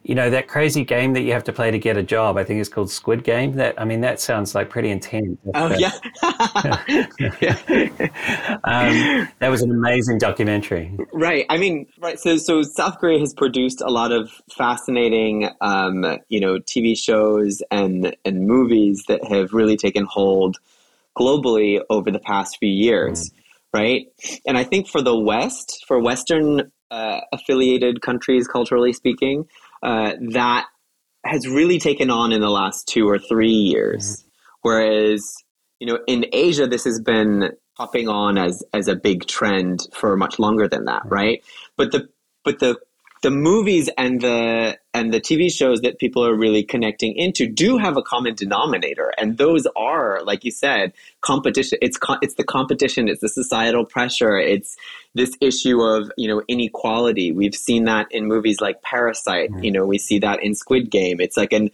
you 0.02 0.14
know 0.14 0.30
that 0.30 0.48
crazy 0.48 0.84
game 0.84 1.12
that 1.14 1.22
you 1.22 1.32
have 1.32 1.44
to 1.44 1.52
play 1.52 1.70
to 1.70 1.78
get 1.78 1.96
a 1.96 2.02
job. 2.02 2.36
I 2.36 2.44
think 2.44 2.60
it's 2.60 2.68
called 2.68 2.90
Squid 2.90 3.24
Game. 3.24 3.52
That 3.52 3.80
I 3.80 3.84
mean, 3.84 4.00
that 4.02 4.20
sounds 4.20 4.54
like 4.54 4.70
pretty 4.70 4.90
intense. 4.90 5.38
Oh 5.54 5.68
yeah, 5.78 5.90
um, 8.64 9.28
that 9.38 9.48
was 9.50 9.62
an 9.62 9.70
amazing 9.70 10.18
documentary. 10.18 10.96
Right. 11.12 11.46
I 11.48 11.58
mean, 11.58 11.86
right. 11.98 12.18
So 12.18 12.36
so 12.36 12.62
South 12.62 12.98
Korea 12.98 13.18
has 13.18 13.34
produced 13.34 13.80
a 13.80 13.90
lot 13.90 14.12
of 14.12 14.30
fascinating, 14.56 15.50
um, 15.60 16.18
you 16.28 16.40
know, 16.40 16.58
TV 16.58 16.96
shows 16.96 17.62
and 17.70 18.16
and 18.24 18.46
movies 18.46 19.04
that 19.08 19.24
have 19.24 19.52
really 19.52 19.76
taken 19.76 20.06
hold 20.06 20.58
globally 21.16 21.82
over 21.90 22.10
the 22.10 22.20
past 22.20 22.58
few 22.58 22.70
years. 22.70 23.30
Mm 23.30 23.34
right? 23.72 24.06
And 24.46 24.56
I 24.56 24.64
think 24.64 24.88
for 24.88 25.02
the 25.02 25.18
West, 25.18 25.84
for 25.86 26.00
Western 26.00 26.70
uh, 26.90 27.20
affiliated 27.32 28.00
countries, 28.00 28.46
culturally 28.46 28.92
speaking, 28.92 29.46
uh, 29.82 30.12
that 30.30 30.66
has 31.24 31.46
really 31.46 31.78
taken 31.78 32.10
on 32.10 32.32
in 32.32 32.40
the 32.40 32.50
last 32.50 32.86
two 32.88 33.08
or 33.08 33.18
three 33.18 33.48
years. 33.48 34.18
Mm-hmm. 34.18 34.28
Whereas, 34.62 35.34
you 35.80 35.86
know, 35.86 35.98
in 36.06 36.26
Asia, 36.32 36.66
this 36.66 36.84
has 36.84 37.00
been 37.00 37.50
popping 37.76 38.08
on 38.08 38.38
as 38.38 38.64
as 38.72 38.88
a 38.88 38.96
big 38.96 39.26
trend 39.26 39.86
for 39.92 40.16
much 40.16 40.38
longer 40.38 40.68
than 40.68 40.86
that, 40.86 41.02
mm-hmm. 41.02 41.14
right? 41.14 41.44
But 41.76 41.92
the 41.92 42.08
but 42.44 42.58
the 42.58 42.76
the 43.22 43.30
movies 43.30 43.90
and 43.98 44.20
the 44.20 44.78
and 44.94 45.12
the 45.12 45.20
TV 45.20 45.50
shows 45.50 45.80
that 45.80 45.98
people 45.98 46.24
are 46.24 46.34
really 46.34 46.62
connecting 46.62 47.14
into 47.16 47.46
do 47.46 47.76
have 47.76 47.96
a 47.96 48.02
common 48.02 48.34
denominator, 48.34 49.12
and 49.18 49.38
those 49.38 49.66
are, 49.76 50.22
like 50.24 50.44
you 50.44 50.50
said, 50.50 50.92
competition. 51.20 51.78
It's 51.82 51.96
co- 51.96 52.18
it's 52.22 52.34
the 52.34 52.44
competition. 52.44 53.08
It's 53.08 53.20
the 53.20 53.28
societal 53.28 53.84
pressure. 53.84 54.38
It's 54.38 54.76
this 55.14 55.36
issue 55.40 55.80
of 55.80 56.10
you 56.16 56.28
know 56.28 56.42
inequality. 56.48 57.32
We've 57.32 57.54
seen 57.54 57.84
that 57.84 58.06
in 58.10 58.26
movies 58.26 58.60
like 58.60 58.82
Parasite. 58.82 59.50
Mm-hmm. 59.50 59.64
You 59.64 59.72
know, 59.72 59.86
we 59.86 59.98
see 59.98 60.18
that 60.20 60.42
in 60.42 60.54
Squid 60.54 60.90
Game. 60.90 61.20
It's 61.20 61.36
like 61.36 61.52
an 61.52 61.70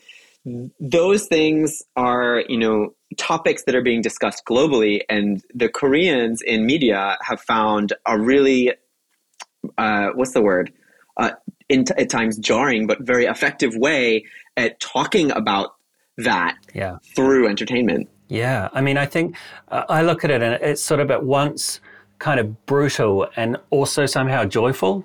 those 0.80 1.26
things 1.26 1.82
are 1.96 2.44
you 2.48 2.58
know 2.58 2.94
topics 3.16 3.64
that 3.64 3.74
are 3.74 3.82
being 3.82 4.02
discussed 4.02 4.44
globally, 4.46 5.02
and 5.08 5.42
the 5.54 5.68
Koreans 5.68 6.40
in 6.42 6.64
media 6.64 7.18
have 7.20 7.40
found 7.40 7.92
a 8.06 8.18
really 8.18 8.72
uh, 9.76 10.08
what's 10.14 10.32
the 10.32 10.42
word 10.42 10.72
in 11.68 11.84
t- 11.84 11.94
at 11.96 12.10
times 12.10 12.36
jarring 12.38 12.86
but 12.86 13.00
very 13.00 13.24
effective 13.24 13.74
way 13.76 14.24
at 14.56 14.78
talking 14.80 15.30
about 15.32 15.74
that 16.18 16.56
yeah. 16.74 16.98
through 17.14 17.48
entertainment. 17.48 18.08
Yeah, 18.28 18.68
I 18.72 18.80
mean, 18.80 18.96
I 18.96 19.06
think 19.06 19.36
uh, 19.68 19.84
I 19.88 20.02
look 20.02 20.24
at 20.24 20.30
it 20.30 20.42
and 20.42 20.54
it's 20.62 20.82
sort 20.82 21.00
of 21.00 21.10
at 21.10 21.24
once 21.24 21.80
kind 22.18 22.40
of 22.40 22.66
brutal 22.66 23.28
and 23.36 23.56
also 23.70 24.06
somehow 24.06 24.44
joyful. 24.44 25.04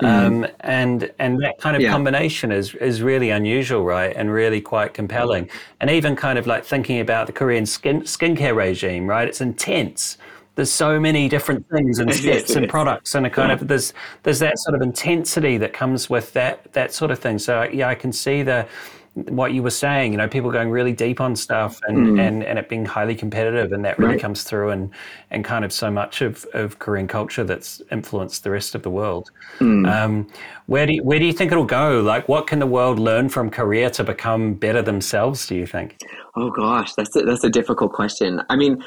Mm-hmm. 0.00 0.44
Um, 0.44 0.46
and 0.60 1.10
and 1.18 1.42
that 1.42 1.58
kind 1.58 1.74
of 1.74 1.82
yeah. 1.82 1.90
combination 1.90 2.52
is 2.52 2.72
is 2.76 3.02
really 3.02 3.30
unusual, 3.30 3.84
right? 3.84 4.14
And 4.14 4.32
really 4.32 4.60
quite 4.60 4.94
compelling. 4.94 5.50
And 5.80 5.90
even 5.90 6.14
kind 6.14 6.38
of 6.38 6.46
like 6.46 6.64
thinking 6.64 7.00
about 7.00 7.26
the 7.26 7.32
Korean 7.32 7.66
skin 7.66 8.02
skincare 8.02 8.54
regime, 8.54 9.08
right? 9.08 9.26
It's 9.26 9.40
intense 9.40 10.16
there's 10.58 10.72
so 10.72 10.98
many 10.98 11.28
different 11.28 11.64
things 11.70 12.00
and 12.00 12.12
steps 12.22 12.56
and 12.56 12.68
products 12.68 13.14
and 13.14 13.24
a 13.24 13.30
kind 13.30 13.52
of 13.52 13.68
there's 13.68 13.94
there's 14.24 14.40
that 14.40 14.58
sort 14.58 14.74
of 14.74 14.82
intensity 14.82 15.56
that 15.56 15.72
comes 15.72 16.10
with 16.10 16.32
that 16.32 16.72
that 16.72 16.92
sort 16.92 17.12
of 17.12 17.20
thing. 17.20 17.38
So 17.38 17.62
yeah, 17.72 17.88
I 17.88 17.94
can 17.94 18.10
see 18.10 18.42
the 18.42 18.66
what 19.14 19.52
you 19.52 19.62
were 19.62 19.70
saying, 19.70 20.12
you 20.12 20.18
know, 20.18 20.28
people 20.28 20.50
going 20.50 20.70
really 20.70 20.92
deep 20.92 21.20
on 21.20 21.34
stuff 21.34 21.80
and, 21.88 21.98
mm. 21.98 22.20
and, 22.20 22.44
and 22.44 22.56
it 22.56 22.68
being 22.68 22.84
highly 22.84 23.16
competitive 23.16 23.72
and 23.72 23.84
that 23.84 23.98
really 23.98 24.12
right. 24.12 24.20
comes 24.20 24.44
through 24.44 24.70
and, 24.70 24.90
and 25.32 25.44
kind 25.44 25.64
of 25.64 25.72
so 25.72 25.90
much 25.90 26.22
of, 26.22 26.46
of 26.54 26.78
Korean 26.78 27.08
culture 27.08 27.42
that's 27.42 27.82
influenced 27.90 28.44
the 28.44 28.50
rest 28.52 28.76
of 28.76 28.84
the 28.84 28.90
world. 28.90 29.32
Mm. 29.58 29.90
Um, 29.90 30.28
where 30.66 30.86
do 30.86 30.92
you, 30.92 31.02
where 31.02 31.18
do 31.18 31.24
you 31.24 31.32
think 31.32 31.50
it'll 31.50 31.64
go? 31.64 32.00
Like 32.00 32.28
what 32.28 32.46
can 32.46 32.60
the 32.60 32.66
world 32.66 33.00
learn 33.00 33.28
from 33.28 33.50
Korea 33.50 33.90
to 33.90 34.04
become 34.04 34.54
better 34.54 34.82
themselves, 34.82 35.48
do 35.48 35.56
you 35.56 35.66
think? 35.66 35.96
Oh 36.36 36.50
gosh, 36.50 36.94
that's 36.94 37.16
a, 37.16 37.22
that's 37.22 37.42
a 37.42 37.50
difficult 37.50 37.92
question. 37.92 38.40
I 38.50 38.54
mean, 38.54 38.84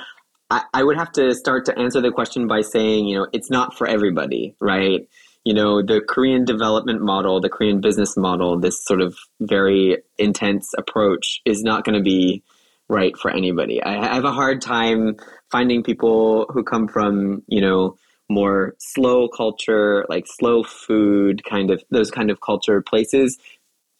I, 0.51 0.63
I 0.73 0.83
would 0.83 0.97
have 0.97 1.13
to 1.13 1.33
start 1.33 1.65
to 1.65 1.79
answer 1.79 2.01
the 2.01 2.11
question 2.11 2.45
by 2.45 2.61
saying, 2.61 3.07
you 3.07 3.17
know, 3.17 3.27
it's 3.31 3.49
not 3.49 3.77
for 3.77 3.87
everybody, 3.87 4.53
right? 4.59 5.07
You 5.45 5.53
know, 5.53 5.81
the 5.81 6.01
Korean 6.01 6.43
development 6.43 7.01
model, 7.01 7.39
the 7.39 7.49
Korean 7.49 7.79
business 7.79 8.17
model, 8.17 8.59
this 8.59 8.83
sort 8.83 9.01
of 9.01 9.17
very 9.39 10.03
intense 10.17 10.73
approach 10.77 11.41
is 11.45 11.63
not 11.63 11.85
going 11.85 11.97
to 11.97 12.03
be 12.03 12.43
right 12.89 13.17
for 13.17 13.31
anybody. 13.31 13.81
I 13.81 14.13
have 14.13 14.25
a 14.25 14.33
hard 14.33 14.61
time 14.61 15.15
finding 15.49 15.83
people 15.83 16.47
who 16.49 16.63
come 16.63 16.89
from, 16.89 17.43
you 17.47 17.61
know, 17.61 17.97
more 18.29 18.75
slow 18.77 19.29
culture, 19.29 20.05
like 20.09 20.25
slow 20.27 20.63
food 20.63 21.43
kind 21.45 21.71
of 21.71 21.81
those 21.91 22.11
kind 22.11 22.29
of 22.29 22.41
culture 22.41 22.81
places, 22.81 23.37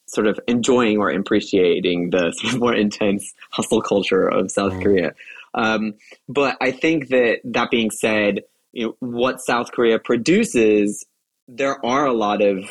sort 0.06 0.28
of 0.28 0.38
enjoying 0.48 0.98
or 0.98 1.10
appreciating 1.10 2.10
the 2.10 2.32
sort 2.34 2.54
of 2.54 2.60
more 2.60 2.76
intense 2.76 3.34
hustle 3.52 3.82
culture 3.82 4.28
of 4.28 4.52
South 4.52 4.74
mm. 4.74 4.84
Korea. 4.84 5.14
Um, 5.54 5.96
but 6.28 6.58
I 6.62 6.72
think 6.72 7.10
that 7.10 7.40
that 7.44 7.72
being 7.72 7.92
said, 7.92 8.42
you 8.72 8.88
know, 8.88 8.96
what 9.00 9.42
South 9.42 9.72
Korea 9.72 10.00
produces, 10.00 11.06
there 11.48 11.84
are 11.86 12.06
a 12.06 12.14
lot 12.14 12.42
of 12.42 12.70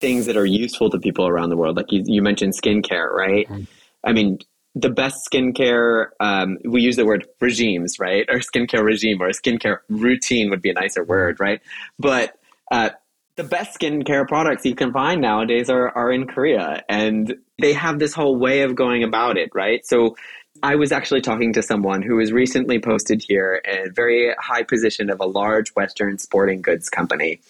things 0.00 0.26
that 0.26 0.36
are 0.36 0.46
useful 0.46 0.90
to 0.90 0.98
people 0.98 1.26
around 1.26 1.50
the 1.50 1.56
world. 1.56 1.76
Like 1.76 1.90
you, 1.90 2.02
you 2.06 2.22
mentioned 2.22 2.54
skincare, 2.54 3.10
right? 3.10 3.48
Mm. 3.48 3.66
I 4.04 4.12
mean, 4.12 4.38
the 4.74 4.90
best 4.90 5.26
skincare, 5.30 6.08
um, 6.20 6.58
we 6.64 6.82
use 6.82 6.96
the 6.96 7.06
word 7.06 7.26
regimes, 7.40 7.98
right? 7.98 8.26
Or 8.28 8.40
skincare 8.40 8.84
regime 8.84 9.22
or 9.22 9.30
skincare 9.30 9.78
routine 9.88 10.50
would 10.50 10.60
be 10.60 10.70
a 10.70 10.74
nicer 10.74 11.02
word, 11.02 11.40
right? 11.40 11.62
But 11.98 12.38
uh, 12.70 12.90
the 13.36 13.44
best 13.44 13.78
skincare 13.78 14.28
products 14.28 14.66
you 14.66 14.74
can 14.74 14.92
find 14.92 15.22
nowadays 15.22 15.70
are, 15.70 15.88
are 15.96 16.12
in 16.12 16.26
Korea 16.26 16.82
and 16.88 17.36
they 17.60 17.72
have 17.72 17.98
this 17.98 18.12
whole 18.12 18.36
way 18.36 18.62
of 18.62 18.74
going 18.74 19.02
about 19.02 19.38
it, 19.38 19.50
right? 19.54 19.84
So 19.86 20.16
I 20.62 20.76
was 20.76 20.92
actually 20.92 21.20
talking 21.20 21.52
to 21.54 21.62
someone 21.62 22.02
who 22.02 22.16
was 22.16 22.32
recently 22.32 22.78
posted 22.78 23.22
here 23.26 23.60
in 23.64 23.88
a 23.88 23.90
very 23.90 24.34
high 24.38 24.62
position 24.62 25.10
of 25.10 25.20
a 25.20 25.26
large 25.26 25.70
Western 25.70 26.18
sporting 26.18 26.62
goods 26.62 26.88
company. 26.88 27.40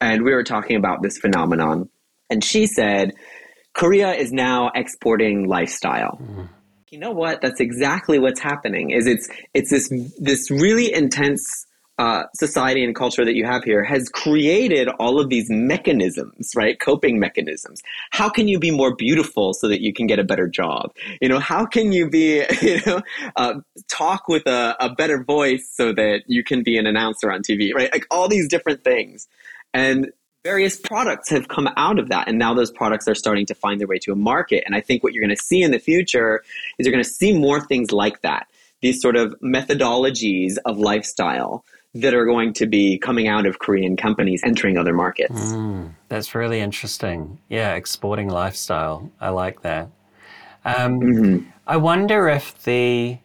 And 0.00 0.24
we 0.24 0.32
were 0.32 0.44
talking 0.44 0.76
about 0.76 1.02
this 1.02 1.18
phenomenon. 1.18 1.88
And 2.28 2.42
she 2.42 2.66
said, 2.66 3.12
Korea 3.74 4.12
is 4.14 4.32
now 4.32 4.70
exporting 4.74 5.46
lifestyle. 5.46 6.18
Mm. 6.22 6.48
You 6.90 6.98
know 6.98 7.12
what? 7.12 7.40
That's 7.40 7.60
exactly 7.60 8.18
what's 8.18 8.40
happening. 8.40 8.90
Is 8.90 9.06
it's 9.06 9.28
it's 9.54 9.70
this 9.70 9.88
this 10.18 10.50
really 10.50 10.92
intense 10.92 11.66
uh, 12.00 12.24
society 12.34 12.82
and 12.82 12.94
culture 12.94 13.26
that 13.26 13.34
you 13.34 13.44
have 13.44 13.62
here 13.62 13.84
has 13.84 14.08
created 14.08 14.88
all 14.98 15.20
of 15.20 15.28
these 15.28 15.50
mechanisms, 15.50 16.52
right? 16.56 16.80
Coping 16.80 17.18
mechanisms. 17.18 17.82
How 18.10 18.30
can 18.30 18.48
you 18.48 18.58
be 18.58 18.70
more 18.70 18.96
beautiful 18.96 19.52
so 19.52 19.68
that 19.68 19.82
you 19.82 19.92
can 19.92 20.06
get 20.06 20.18
a 20.18 20.24
better 20.24 20.48
job? 20.48 20.94
You 21.20 21.28
know, 21.28 21.38
how 21.38 21.66
can 21.66 21.92
you 21.92 22.08
be, 22.08 22.42
you 22.62 22.80
know, 22.86 23.02
uh, 23.36 23.56
talk 23.88 24.28
with 24.28 24.46
a, 24.46 24.74
a 24.80 24.94
better 24.94 25.22
voice 25.22 25.70
so 25.74 25.92
that 25.92 26.22
you 26.26 26.42
can 26.42 26.62
be 26.62 26.78
an 26.78 26.86
announcer 26.86 27.30
on 27.30 27.42
TV, 27.42 27.74
right? 27.74 27.92
Like 27.92 28.06
all 28.10 28.28
these 28.28 28.48
different 28.48 28.82
things. 28.82 29.28
And 29.74 30.10
various 30.42 30.80
products 30.80 31.28
have 31.28 31.48
come 31.48 31.68
out 31.76 31.98
of 31.98 32.08
that 32.08 32.28
and 32.28 32.38
now 32.38 32.54
those 32.54 32.70
products 32.70 33.06
are 33.08 33.14
starting 33.14 33.44
to 33.44 33.54
find 33.54 33.78
their 33.78 33.86
way 33.86 33.98
to 33.98 34.10
a 34.10 34.16
market 34.16 34.62
and 34.64 34.74
i 34.74 34.80
think 34.80 35.02
what 35.02 35.12
you're 35.12 35.20
going 35.20 35.36
to 35.36 35.42
see 35.42 35.60
in 35.60 35.70
the 35.70 35.78
future 35.78 36.42
is 36.78 36.86
you're 36.86 36.92
going 36.92 37.04
to 37.04 37.10
see 37.10 37.38
more 37.38 37.60
things 37.60 37.92
like 37.92 38.22
that 38.22 38.46
these 38.80 39.02
sort 39.02 39.16
of 39.16 39.34
methodologies 39.42 40.56
of 40.64 40.78
lifestyle 40.78 41.62
that 41.94 42.14
are 42.14 42.24
going 42.24 42.52
to 42.54 42.66
be 42.66 42.98
coming 42.98 43.26
out 43.26 43.46
of 43.46 43.58
Korean 43.58 43.96
companies 43.96 44.42
entering 44.44 44.78
other 44.78 44.92
markets. 44.92 45.40
Mm, 45.52 45.92
that's 46.08 46.34
really 46.34 46.60
interesting. 46.60 47.38
Yeah, 47.48 47.74
exporting 47.74 48.28
lifestyle. 48.28 49.10
I 49.20 49.30
like 49.30 49.62
that. 49.62 49.90
Um, 50.64 51.00
mm-hmm. 51.00 51.50
I 51.66 51.76
wonder 51.76 52.28
if 52.28 52.62
the 52.62 53.18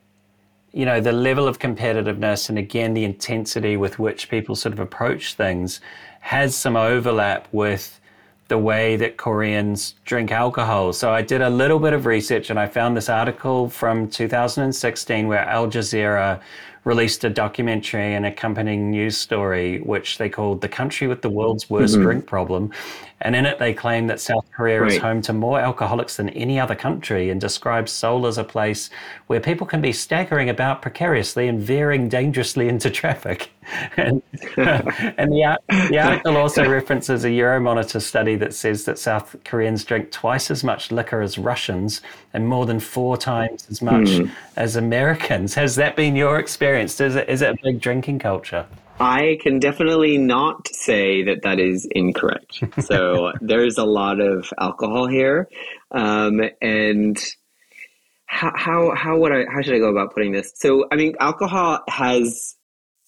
you 0.71 0.85
know 0.85 0.99
the 0.99 1.11
level 1.11 1.47
of 1.47 1.59
competitiveness 1.59 2.49
and 2.49 2.57
again 2.57 2.93
the 2.93 3.05
intensity 3.05 3.77
with 3.77 3.97
which 3.97 4.29
people 4.29 4.55
sort 4.55 4.73
of 4.73 4.79
approach 4.79 5.35
things 5.35 5.79
has 6.19 6.55
some 6.55 6.75
overlap 6.75 7.47
with 7.51 7.99
the 8.47 8.57
way 8.57 8.95
that 8.95 9.17
Koreans 9.17 9.95
drink 10.05 10.31
alcohol. 10.31 10.93
So 10.93 11.11
I 11.11 11.23
did 11.23 11.41
a 11.41 11.49
little 11.49 11.79
bit 11.79 11.93
of 11.93 12.05
research 12.05 12.49
and 12.49 12.59
I 12.59 12.67
found 12.67 12.95
this 12.95 13.09
article 13.09 13.69
from 13.69 14.07
2016 14.07 15.27
where 15.27 15.39
Al 15.39 15.67
Jazeera 15.67 16.39
released 16.85 17.23
a 17.23 17.29
documentary 17.29 18.13
and 18.13 18.25
accompanying 18.25 18.91
news 18.91 19.17
story, 19.17 19.79
which 19.81 20.17
they 20.17 20.29
called 20.29 20.61
The 20.61 20.69
Country 20.69 21.07
with 21.07 21.21
the 21.21 21.29
World's 21.29 21.69
Worst 21.69 21.95
mm-hmm. 21.95 22.03
Drink 22.03 22.25
Problem. 22.27 22.71
And 23.21 23.35
in 23.35 23.45
it, 23.45 23.59
they 23.59 23.73
claim 23.73 24.07
that 24.07 24.19
South 24.19 24.45
Korea 24.51 24.81
right. 24.81 24.91
is 24.91 24.97
home 24.99 25.21
to 25.23 25.33
more 25.33 25.59
alcoholics 25.59 26.17
than 26.17 26.29
any 26.29 26.59
other 26.59 26.75
country 26.75 27.29
and 27.29 27.39
describes 27.39 27.91
Seoul 27.91 28.27
as 28.27 28.37
a 28.37 28.43
place 28.43 28.89
where 29.27 29.39
people 29.39 29.65
can 29.65 29.81
be 29.81 29.93
staggering 29.93 30.49
about 30.49 30.81
precariously 30.81 31.47
and 31.47 31.61
veering 31.61 32.09
dangerously 32.09 32.67
into 32.67 32.89
traffic. 32.89 33.51
and, 33.97 34.21
and 34.57 35.31
the, 35.31 35.57
the 35.89 35.97
article 36.03 36.37
also 36.37 36.69
references 36.69 37.23
a 37.23 37.29
Euromonitor 37.29 38.01
study 38.01 38.35
that 38.35 38.53
says 38.53 38.83
that 38.85 38.99
South 38.99 39.35
Koreans 39.45 39.83
drink 39.85 40.11
twice 40.11 40.51
as 40.51 40.63
much 40.63 40.91
liquor 40.91 41.21
as 41.21 41.37
Russians 41.37 42.01
and 42.33 42.47
more 42.47 42.65
than 42.65 42.79
four 42.79 43.17
times 43.17 43.65
as 43.71 43.81
much 43.81 44.07
mm. 44.07 44.29
as 44.57 44.75
Americans. 44.75 45.55
Has 45.55 45.75
that 45.77 45.95
been 45.95 46.15
your 46.15 46.37
experience? 46.37 46.74
Is 46.83 46.99
it, 46.99 47.29
is 47.29 47.41
it 47.41 47.51
a 47.51 47.57
big 47.63 47.79
drinking 47.81 48.19
culture? 48.19 48.67
I 48.99 49.37
can 49.41 49.59
definitely 49.59 50.17
not 50.17 50.67
say 50.69 51.23
that 51.23 51.41
that 51.43 51.59
is 51.59 51.87
incorrect. 51.91 52.63
so 52.85 53.33
there's 53.41 53.77
a 53.77 53.83
lot 53.83 54.21
of 54.21 54.51
alcohol 54.59 55.07
here, 55.07 55.49
um, 55.91 56.41
and 56.61 57.17
how, 58.25 58.51
how 58.55 58.95
how 58.95 59.17
would 59.17 59.31
I 59.31 59.45
how 59.53 59.61
should 59.61 59.75
I 59.75 59.79
go 59.79 59.89
about 59.89 60.13
putting 60.13 60.31
this? 60.31 60.53
So 60.55 60.85
I 60.91 60.95
mean, 60.95 61.15
alcohol 61.19 61.79
has 61.89 62.55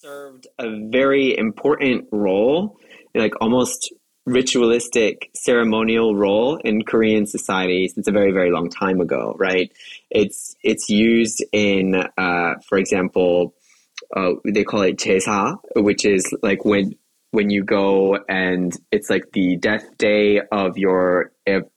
served 0.00 0.46
a 0.58 0.88
very 0.90 1.36
important 1.36 2.08
role, 2.12 2.78
like 3.14 3.32
almost 3.40 3.92
ritualistic 4.26 5.30
ceremonial 5.34 6.14
role 6.14 6.56
in 6.56 6.82
Korean 6.82 7.26
society 7.26 7.88
since 7.88 8.06
a 8.06 8.12
very 8.12 8.30
very 8.30 8.50
long 8.50 8.68
time 8.68 9.00
ago. 9.00 9.34
Right? 9.38 9.72
It's 10.10 10.54
it's 10.62 10.90
used 10.90 11.42
in, 11.50 11.94
uh, 11.94 12.54
for 12.68 12.76
example 12.76 13.54
uh, 14.16 14.32
they 14.44 14.64
call 14.64 14.82
it 14.82 14.98
제사, 14.98 15.58
which 15.76 16.04
is 16.04 16.24
like 16.42 16.64
when 16.64 16.94
when 17.30 17.50
you 17.50 17.62
go 17.62 18.18
and 18.28 18.74
it's 18.90 19.10
like 19.10 19.32
the 19.32 19.56
death 19.56 19.98
day 19.98 20.40
of 20.50 20.78
your 20.78 21.30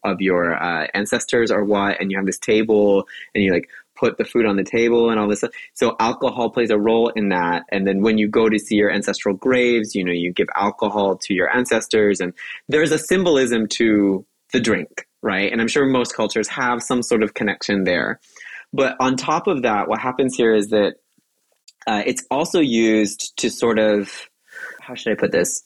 of 0.04 0.22
your 0.22 0.56
uh, 0.56 0.88
ancestors 0.94 1.52
or 1.52 1.64
what, 1.66 2.00
and 2.00 2.12
you 2.12 2.18
have 2.18 2.26
this 2.26 2.40
table 2.40 3.06
and 3.36 3.44
you 3.44 3.52
like 3.52 3.70
put 3.98 4.18
the 4.18 4.26
food 4.26 4.46
on 4.46 4.56
the 4.56 4.64
table 4.64 5.10
and 5.10 5.20
all 5.20 5.28
this 5.28 5.40
stuff. 5.40 5.52
So 5.74 5.96
alcohol 6.00 6.50
plays 6.50 6.72
a 6.72 6.78
role 6.78 7.10
in 7.10 7.30
that. 7.30 7.64
And 7.72 7.86
then 7.86 8.02
when 8.02 8.18
you 8.18 8.28
go 8.28 8.50
to 8.50 8.58
see 8.58 8.76
your 8.76 8.92
ancestral 8.92 9.36
graves, 9.36 9.94
you 9.94 10.04
know, 10.04 10.12
you 10.12 10.34
give 10.34 10.48
alcohol 10.56 11.18
to 11.18 11.34
your 11.34 11.54
ancestors, 11.56 12.20
and 12.20 12.34
there's 12.68 12.92
a 12.92 12.98
symbolism 12.98 13.68
to 13.80 14.26
the 14.54 14.60
drink, 14.60 15.08
right? 15.22 15.52
And 15.52 15.62
I'm 15.62 15.68
sure 15.68 15.86
most 15.86 16.16
cultures 16.16 16.48
have 16.48 16.82
some 16.82 17.04
sort 17.04 17.24
of 17.24 17.34
connection 17.34 17.84
there. 17.84 18.20
But 18.74 18.96
on 19.00 19.18
top 19.18 19.48
of 19.48 19.64
that, 19.64 19.88
what 19.88 20.00
happens 20.00 20.36
here 20.36 20.54
is 20.54 20.68
that 20.68 20.96
uh, 21.88 22.04
it's 22.06 22.24
also 22.30 22.60
used 22.60 23.36
to 23.38 23.50
sort 23.50 23.80
of, 23.80 24.30
how 24.82 24.96
should 24.96 25.12
I 25.12 25.16
put 25.16 25.32
this? 25.32 25.64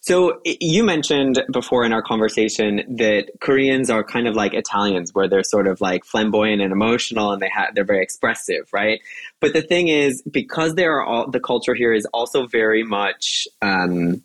So 0.00 0.40
you 0.44 0.84
mentioned 0.84 1.42
before 1.52 1.84
in 1.84 1.92
our 1.92 2.02
conversation 2.02 2.82
that 2.96 3.30
Koreans 3.40 3.90
are 3.90 4.04
kind 4.04 4.28
of 4.28 4.34
like 4.34 4.54
Italians, 4.54 5.12
where 5.12 5.28
they're 5.28 5.42
sort 5.42 5.66
of 5.66 5.80
like 5.80 6.04
flamboyant 6.04 6.62
and 6.62 6.72
emotional, 6.72 7.32
and 7.32 7.42
they 7.42 7.50
have 7.50 7.74
they're 7.74 7.84
very 7.84 8.02
expressive, 8.02 8.70
right? 8.72 9.00
But 9.40 9.52
the 9.52 9.60
thing 9.60 9.88
is, 9.88 10.22
because 10.22 10.76
they 10.76 10.84
are 10.84 11.02
all 11.02 11.30
the 11.30 11.40
culture 11.40 11.74
here 11.74 11.92
is 11.92 12.06
also 12.14 12.46
very 12.46 12.84
much, 12.84 13.48
um, 13.60 14.22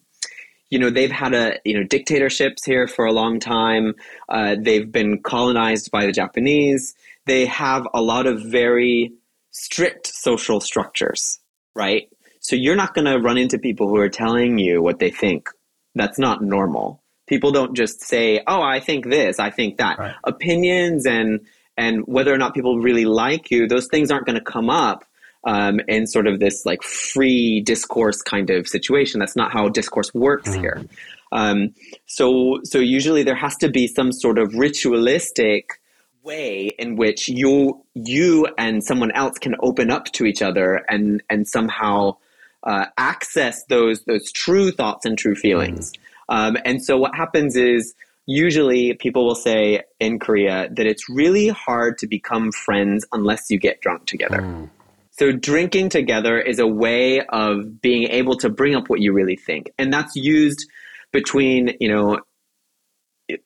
you 0.70 0.80
know, 0.80 0.90
they've 0.90 1.12
had 1.12 1.34
a 1.34 1.60
you 1.66 1.74
know 1.78 1.84
dictatorships 1.84 2.64
here 2.64 2.88
for 2.88 3.06
a 3.06 3.12
long 3.12 3.40
time. 3.40 3.96
Uh, 4.30 4.56
they've 4.58 4.90
been 4.90 5.22
colonized 5.22 5.92
by 5.92 6.06
the 6.06 6.12
Japanese. 6.12 6.96
They 7.26 7.46
have 7.48 7.88
a 7.94 8.02
lot 8.02 8.28
of 8.28 8.42
very 8.42 9.12
strict 9.54 10.08
social 10.08 10.60
structures, 10.60 11.40
right? 11.76 12.10
So 12.42 12.58
you're 12.58 12.76
not 12.76 12.94
going 12.94 13.06
to 13.06 13.18
run 13.20 13.38
into 13.38 13.58
people 13.58 13.88
who 13.88 13.98
are 13.98 14.10
telling 14.10 14.58
you 14.60 14.82
what 14.82 15.00
they 15.00 15.12
think. 15.12 15.48
That's 15.96 16.20
not 16.20 16.42
normal. 16.42 17.02
People 17.28 17.52
don't 17.52 17.76
just 17.76 18.02
say, 18.02 18.42
"Oh, 18.46 18.62
I 18.62 18.82
think 18.82 19.10
this, 19.10 19.40
I 19.40 19.50
think 19.50 19.78
that." 19.78 19.98
Right. 19.98 20.16
Opinions 20.26 21.06
and 21.06 21.42
and 21.78 22.02
whether 22.06 22.34
or 22.34 22.38
not 22.38 22.54
people 22.54 22.80
really 22.80 23.06
like 23.06 23.50
you, 23.50 23.68
those 23.68 23.88
things 23.88 24.12
aren't 24.12 24.26
going 24.26 24.38
to 24.38 24.44
come 24.44 24.70
up 24.70 25.06
um, 25.46 25.80
in 25.88 26.06
sort 26.06 26.28
of 26.28 26.40
this 26.40 26.66
like 26.66 26.84
free 26.84 27.62
discourse 27.62 28.22
kind 28.22 28.50
of 28.50 28.68
situation. 28.68 29.20
That's 29.20 29.36
not 29.36 29.54
how 29.54 29.70
discourse 29.70 30.14
works 30.14 30.50
mm. 30.50 30.60
here. 30.60 30.86
Um, 31.32 31.74
so 32.06 32.60
so 32.64 32.80
usually 32.80 33.24
there 33.24 33.36
has 33.36 33.56
to 33.58 33.70
be 33.70 33.88
some 33.88 34.12
sort 34.12 34.38
of 34.38 34.54
ritualistic 34.56 35.80
way 36.24 36.72
in 36.80 36.96
which 36.96 37.28
you 37.28 37.84
you 37.94 38.48
and 38.58 38.84
someone 38.84 39.12
else 39.12 39.38
can 39.38 39.56
open 39.62 39.92
up 39.92 40.06
to 40.06 40.26
each 40.26 40.42
other 40.42 40.82
and 40.90 41.22
and 41.30 41.48
somehow 41.48 42.16
uh, 42.64 42.86
access 42.98 43.66
those 43.66 44.04
those 44.06 44.32
true 44.32 44.72
thoughts 44.72 45.06
and 45.06 45.18
true 45.18 45.36
feelings. 45.36 45.92
Mm. 45.92 45.98
Um, 46.30 46.58
and 46.64 46.84
so 46.84 46.98
what 46.98 47.16
happens 47.16 47.56
is 47.56 47.94
usually 48.26 48.94
people 48.94 49.26
will 49.26 49.36
say 49.36 49.82
in 50.00 50.20
Korea 50.20 50.70
that 50.72 50.86
it's 50.86 51.10
really 51.10 51.50
hard 51.50 51.98
to 51.98 52.08
become 52.08 52.52
friends 52.52 53.06
unless 53.12 53.50
you 53.50 53.60
get 53.60 53.82
drunk 53.82 54.06
together. 54.06 54.40
Mm. 54.40 54.70
So 55.12 55.32
drinking 55.32 55.90
together 55.90 56.40
is 56.40 56.58
a 56.60 56.66
way 56.66 57.22
of 57.22 57.82
being 57.82 58.04
able 58.10 58.38
to 58.38 58.50
bring 58.50 58.76
up 58.76 58.90
what 58.90 59.00
you 59.00 59.14
really 59.14 59.36
think, 59.36 59.72
and 59.78 59.94
that's 59.94 60.16
used 60.16 60.66
between 61.12 61.76
you 61.80 61.90
know 61.90 62.20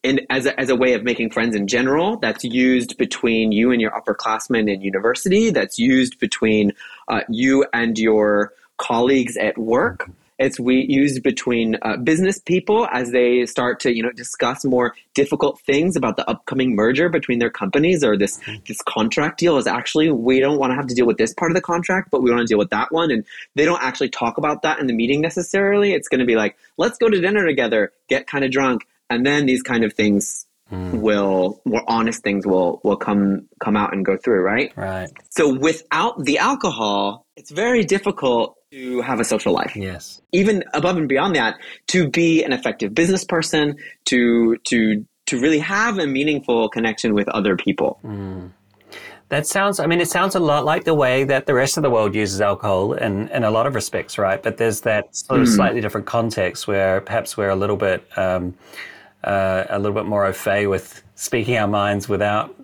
in, 0.04 0.21
as, 0.30 0.45
a, 0.45 0.60
as 0.60 0.69
a 0.69 0.76
way 0.76 0.93
of 0.93 1.04
making 1.04 1.32
friends 1.32 1.56
in 1.56 1.67
general 1.67 2.17
that's 2.17 2.43
used 2.43 2.97
between 2.97 3.52
you 3.52 3.71
and 3.71 3.82
your 3.82 3.91
upperclassmen 3.91 4.71
in 4.71 4.82
university. 4.82 5.50
That's 5.50 5.78
used 5.78 6.19
between 6.19 6.73
uh, 7.08 7.21
you 7.30 7.65
and 7.73 7.97
your 7.97 8.54
colleagues 8.78 9.38
at 9.38 9.58
work. 9.58 10.10
It's 10.39 10.60
we 10.60 10.86
used 10.88 11.23
between 11.23 11.78
uh, 11.82 11.97
business 11.97 12.38
people 12.38 12.88
as 12.91 13.12
they 13.12 13.45
start 13.47 13.80
to 13.82 13.95
you 13.95 14.04
know 14.04 14.12
discuss 14.12 14.63
more 14.63 14.93
difficult 15.15 15.60
things 15.62 15.95
about 15.95 16.15
the 16.15 16.30
upcoming 16.30 16.76
merger 16.76 17.10
between 17.10 17.39
their 17.39 17.50
companies 17.50 18.04
or 18.04 18.15
this 18.15 18.39
this 18.67 18.80
contract 18.84 19.39
deal 19.39 19.58
is 19.58 19.65
actually 19.65 20.12
we 20.12 20.39
don't 20.39 20.60
want 20.60 20.69
to 20.69 20.76
have 20.76 20.86
to 20.88 20.93
deal 20.93 21.08
with 21.08 21.17
this 21.17 21.34
part 21.34 21.50
of 21.50 21.56
the 21.56 21.62
contract 21.62 22.12
but 22.12 22.21
we 22.21 22.30
want 22.30 22.41
to 22.41 22.45
deal 22.45 22.60
with 22.60 22.69
that 22.69 22.91
one. 22.91 23.10
And 23.10 23.26
they 23.56 23.65
don't 23.65 23.82
actually 23.82 24.10
talk 24.10 24.38
about 24.38 24.62
that 24.62 24.80
in 24.80 24.86
the 24.86 24.93
meeting 24.93 25.21
necessarily. 25.21 25.93
It's 25.93 26.08
going 26.08 26.19
to 26.19 26.26
be 26.26 26.36
like 26.36 26.56
let's 26.78 27.00
go 27.00 27.10
to 27.10 27.19
dinner 27.19 27.45
together 27.45 27.91
get 28.08 28.28
kind 28.28 28.45
of 28.45 28.52
drunk 28.52 28.86
and 29.10 29.26
then 29.26 29.46
these 29.46 29.62
kind 29.62 29.84
of 29.84 29.93
things 29.93 30.46
mm. 30.72 30.93
will 30.93 31.62
more 31.65 31.84
honest 31.88 32.24
things 32.24 32.46
will 32.46 32.80
will 32.84 32.98
come 32.98 33.48
come 33.60 33.76
out 33.76 33.93
and 33.93 34.06
go 34.06 34.17
through 34.17 34.41
right 34.41 34.72
right 34.76 35.10
so 35.30 35.54
without 35.54 36.24
the 36.24 36.38
alcohol 36.38 37.26
it's 37.36 37.52
very 37.52 37.84
difficult 37.84 38.56
to 38.72 39.02
have 39.02 39.20
a 39.20 39.24
social 39.24 39.54
life 39.54 39.76
yes 39.76 40.22
even 40.32 40.63
above 40.74 40.98
and 40.98 41.08
beyond 41.08 41.36
that 41.36 41.56
to 41.88 42.10
be 42.10 42.43
an 42.43 42.52
effective 42.52 42.93
business 42.93 43.24
person 43.24 43.76
to 44.06 44.58
to 44.65 45.06
to 45.26 45.39
really 45.39 45.60
have 45.60 45.98
a 45.98 46.08
meaningful 46.08 46.70
connection 46.70 47.13
with 47.13 47.28
other 47.30 47.56
people 47.56 48.00
mm. 48.04 48.52
That 49.30 49.46
sounds, 49.46 49.82
I 49.82 49.88
mean, 49.88 50.00
it 50.00 50.08
sounds 50.08 50.36
a 50.36 50.39
lot 50.39 50.63
like 50.63 50.86
the 50.86 50.93
way 50.93 51.26
that 51.26 51.48
the 51.48 51.54
rest 51.54 51.76
of 51.76 51.84
the 51.84 51.89
world 51.89 52.15
uses 52.15 52.39
alcohol 52.39 52.93
in, 52.93 53.28
in 53.28 53.43
a 53.43 53.52
lot 53.52 53.67
of 53.67 53.76
respects, 53.76 54.17
right? 54.17 54.41
But 54.41 54.56
there's 54.56 54.82
that 54.82 55.13
sort 55.13 55.41
of 55.41 55.48
mm. 55.48 55.56
slightly 55.56 55.82
different 55.82 56.08
context 56.08 56.65
where 56.65 57.02
perhaps 57.02 57.36
we're 57.36 57.50
a 57.50 57.56
little 57.56 57.76
bit, 57.76 58.08
um, 58.17 58.56
uh, 59.23 59.65
a 59.69 59.80
little 59.80 59.95
bit 59.95 60.06
more 60.06 60.25
au 60.25 60.34
fait 60.34 60.67
with 60.67 61.03
speaking 61.15 61.58
our 61.58 61.67
minds 61.67 62.08
without 62.08 62.56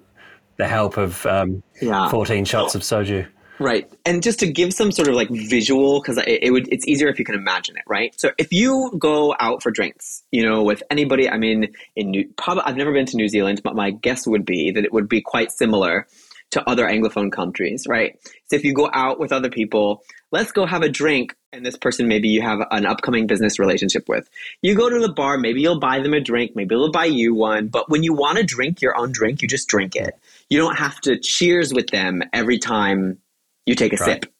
the 0.57 0.67
help 0.67 0.97
of 0.97 1.25
um, 1.25 1.63
yeah. 1.81 2.09
14 2.09 2.45
shots 2.45 2.75
of 2.75 2.81
soju. 2.81 3.27
Right. 3.59 3.91
And 4.05 4.23
just 4.23 4.39
to 4.39 4.51
give 4.51 4.73
some 4.73 4.91
sort 4.91 5.07
of 5.07 5.15
like 5.15 5.29
visual, 5.29 6.01
because 6.01 6.17
it, 6.17 6.43
it, 6.43 6.51
would, 6.51 6.67
it's 6.71 6.87
easier 6.87 7.07
if 7.07 7.19
you 7.19 7.25
can 7.25 7.35
imagine 7.35 7.77
it, 7.77 7.83
right? 7.87 8.13
So 8.19 8.31
if 8.37 8.51
you 8.51 8.91
go 8.97 9.35
out 9.39 9.61
for 9.61 9.71
drinks, 9.71 10.23
you 10.31 10.43
know, 10.43 10.63
with 10.63 10.83
anybody, 10.89 11.29
I 11.29 11.37
mean, 11.37 11.73
in 11.95 12.11
New, 12.11 12.29
probably, 12.37 12.63
I've 12.65 12.77
never 12.77 12.91
been 12.91 13.05
to 13.07 13.17
New 13.17 13.29
Zealand, 13.29 13.61
but 13.63 13.75
my 13.75 13.91
guess 13.91 14.27
would 14.27 14.45
be 14.45 14.71
that 14.71 14.83
it 14.83 14.91
would 14.91 15.07
be 15.07 15.21
quite 15.21 15.51
similar 15.51 16.07
to 16.51 16.69
other 16.69 16.85
Anglophone 16.85 17.31
countries, 17.31 17.85
right? 17.87 18.19
So 18.47 18.55
if 18.55 18.63
you 18.63 18.73
go 18.73 18.89
out 18.93 19.19
with 19.19 19.31
other 19.31 19.49
people, 19.49 20.03
let's 20.33 20.51
go 20.51 20.65
have 20.65 20.81
a 20.81 20.89
drink, 20.89 21.35
and 21.53 21.63
this 21.63 21.77
person 21.77 22.07
maybe 22.07 22.27
you 22.27 22.41
have 22.41 22.59
an 22.71 22.87
upcoming 22.87 23.27
business 23.27 23.59
relationship 23.59 24.09
with. 24.09 24.27
You 24.63 24.75
go 24.75 24.89
to 24.89 24.99
the 24.99 25.13
bar, 25.13 25.37
maybe 25.37 25.61
you'll 25.61 25.79
buy 25.79 25.99
them 25.99 26.15
a 26.15 26.19
drink, 26.19 26.55
maybe 26.55 26.69
they'll 26.69 26.91
buy 26.91 27.05
you 27.05 27.35
one, 27.35 27.67
but 27.67 27.89
when 27.89 28.01
you 28.01 28.13
want 28.13 28.39
to 28.39 28.43
drink 28.43 28.81
your 28.81 28.97
own 28.97 29.11
drink, 29.11 29.43
you 29.43 29.47
just 29.47 29.69
drink 29.69 29.95
it. 29.95 30.17
You 30.49 30.57
don't 30.57 30.75
have 30.75 30.99
to 31.01 31.19
cheers 31.19 31.71
with 31.71 31.87
them 31.91 32.23
every 32.33 32.57
time 32.57 33.19
you 33.67 33.75
take 33.75 33.93
a 33.93 33.97
right. 33.97 34.23
sip, 34.23 34.33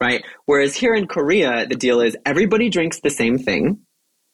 right? 0.00 0.24
Whereas 0.46 0.74
here 0.74 0.94
in 0.94 1.06
Korea, 1.06 1.66
the 1.66 1.76
deal 1.76 2.00
is 2.00 2.16
everybody 2.24 2.70
drinks 2.70 3.00
the 3.00 3.10
same 3.10 3.38
thing. 3.38 3.80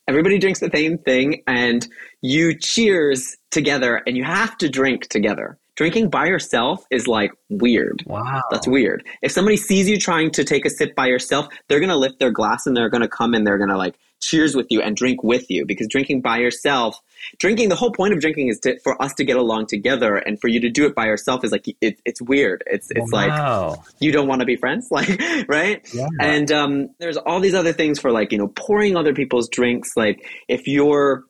Everybody 0.06 0.38
drinks 0.38 0.60
the 0.60 0.70
same 0.72 0.98
thing 0.98 1.42
and 1.46 1.86
you 2.22 2.56
cheers 2.56 3.36
together 3.50 4.00
and 4.06 4.16
you 4.16 4.22
have 4.22 4.56
to 4.58 4.68
drink 4.68 5.08
together. 5.08 5.58
Drinking 5.76 6.08
by 6.08 6.26
yourself 6.26 6.84
is 6.90 7.08
like 7.08 7.32
weird. 7.50 8.02
Wow. 8.06 8.42
That's 8.50 8.66
weird. 8.66 9.04
If 9.22 9.32
somebody 9.32 9.56
sees 9.56 9.88
you 9.88 9.98
trying 9.98 10.30
to 10.32 10.44
take 10.44 10.64
a 10.64 10.70
sip 10.70 10.94
by 10.94 11.06
yourself, 11.06 11.48
they're 11.68 11.80
going 11.80 11.90
to 11.90 11.96
lift 11.96 12.18
their 12.18 12.30
glass 12.30 12.66
and 12.66 12.76
they're 12.76 12.90
going 12.90 13.02
to 13.02 13.08
come 13.08 13.34
and 13.34 13.46
they're 13.46 13.58
going 13.58 13.70
to 13.70 13.76
like 13.76 13.96
cheers 14.24 14.54
with 14.54 14.66
you 14.70 14.80
and 14.80 14.96
drink 14.96 15.22
with 15.22 15.50
you 15.50 15.66
because 15.66 15.86
drinking 15.88 16.20
by 16.20 16.38
yourself 16.38 16.98
drinking 17.38 17.68
the 17.68 17.74
whole 17.74 17.92
point 17.92 18.14
of 18.14 18.20
drinking 18.20 18.48
is 18.48 18.58
to, 18.58 18.78
for 18.80 19.00
us 19.02 19.12
to 19.14 19.24
get 19.24 19.36
along 19.36 19.66
together 19.66 20.16
and 20.16 20.40
for 20.40 20.48
you 20.48 20.60
to 20.60 20.70
do 20.70 20.86
it 20.86 20.94
by 20.94 21.04
yourself 21.04 21.44
is 21.44 21.52
like 21.52 21.66
it, 21.80 22.00
it's 22.04 22.22
weird 22.22 22.64
it's 22.66 22.90
it's 22.90 23.12
wow. 23.12 23.68
like 23.68 23.78
you 24.00 24.12
don't 24.12 24.26
want 24.26 24.40
to 24.40 24.46
be 24.46 24.56
friends 24.56 24.88
like 24.90 25.20
right 25.48 25.86
yeah. 25.92 26.06
and 26.20 26.50
um, 26.50 26.88
there's 26.98 27.16
all 27.16 27.40
these 27.40 27.54
other 27.54 27.72
things 27.72 28.00
for 28.00 28.10
like 28.10 28.32
you 28.32 28.38
know 28.38 28.48
pouring 28.48 28.96
other 28.96 29.12
people's 29.12 29.48
drinks 29.48 29.90
like 29.96 30.26
if 30.48 30.66
you're 30.66 31.24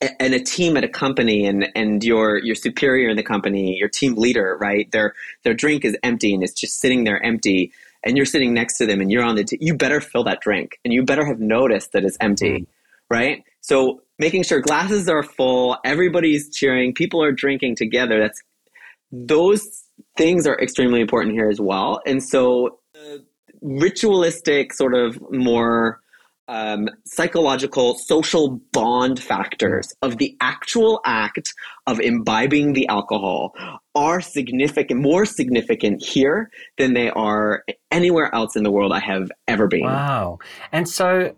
and 0.00 0.34
a 0.34 0.40
team 0.40 0.76
at 0.76 0.84
a 0.84 0.88
company 0.88 1.46
and 1.46 1.68
and 1.74 2.02
your 2.02 2.38
your 2.38 2.54
superior 2.54 3.08
in 3.08 3.16
the 3.16 3.22
company 3.22 3.76
your 3.76 3.88
team 3.88 4.14
leader 4.14 4.56
right 4.60 4.90
their 4.92 5.14
their 5.44 5.54
drink 5.54 5.84
is 5.84 5.96
empty 6.02 6.32
and 6.32 6.42
it's 6.42 6.58
just 6.58 6.80
sitting 6.80 7.04
there 7.04 7.22
empty 7.24 7.72
and 8.02 8.16
you're 8.16 8.26
sitting 8.26 8.54
next 8.54 8.78
to 8.78 8.86
them 8.86 9.00
and 9.00 9.10
you're 9.10 9.22
on 9.22 9.36
the 9.36 9.44
t- 9.44 9.58
you 9.60 9.74
better 9.74 10.00
fill 10.00 10.24
that 10.24 10.40
drink 10.40 10.78
and 10.84 10.94
you 10.94 11.02
better 11.02 11.24
have 11.24 11.38
noticed 11.38 11.92
that 11.92 12.04
it's 12.04 12.16
empty 12.20 12.60
mm. 12.60 12.66
right 13.10 13.44
so 13.60 14.00
making 14.18 14.42
sure 14.42 14.60
glasses 14.60 15.08
are 15.08 15.22
full 15.22 15.76
everybody's 15.84 16.54
cheering 16.54 16.94
people 16.94 17.22
are 17.22 17.32
drinking 17.32 17.76
together 17.76 18.18
that's 18.20 18.42
those 19.12 19.84
things 20.16 20.46
are 20.46 20.58
extremely 20.60 21.00
important 21.00 21.34
here 21.34 21.48
as 21.48 21.60
well 21.60 22.00
and 22.06 22.22
so 22.22 22.78
the 22.94 23.22
ritualistic 23.60 24.72
sort 24.72 24.94
of 24.94 25.20
more 25.30 26.00
um, 26.50 26.88
psychological 27.06 27.94
social 27.94 28.60
bond 28.72 29.22
factors 29.22 29.94
of 30.02 30.18
the 30.18 30.36
actual 30.40 31.00
act 31.04 31.54
of 31.86 32.00
imbibing 32.00 32.72
the 32.72 32.88
alcohol 32.88 33.54
are 33.94 34.20
significant, 34.20 35.00
more 35.00 35.24
significant 35.24 36.02
here 36.02 36.50
than 36.76 36.92
they 36.92 37.08
are 37.10 37.64
anywhere 37.92 38.34
else 38.34 38.56
in 38.56 38.64
the 38.64 38.70
world 38.70 38.92
I 38.92 38.98
have 38.98 39.30
ever 39.46 39.68
been. 39.68 39.84
Wow. 39.84 40.40
And 40.72 40.88
so 40.88 41.36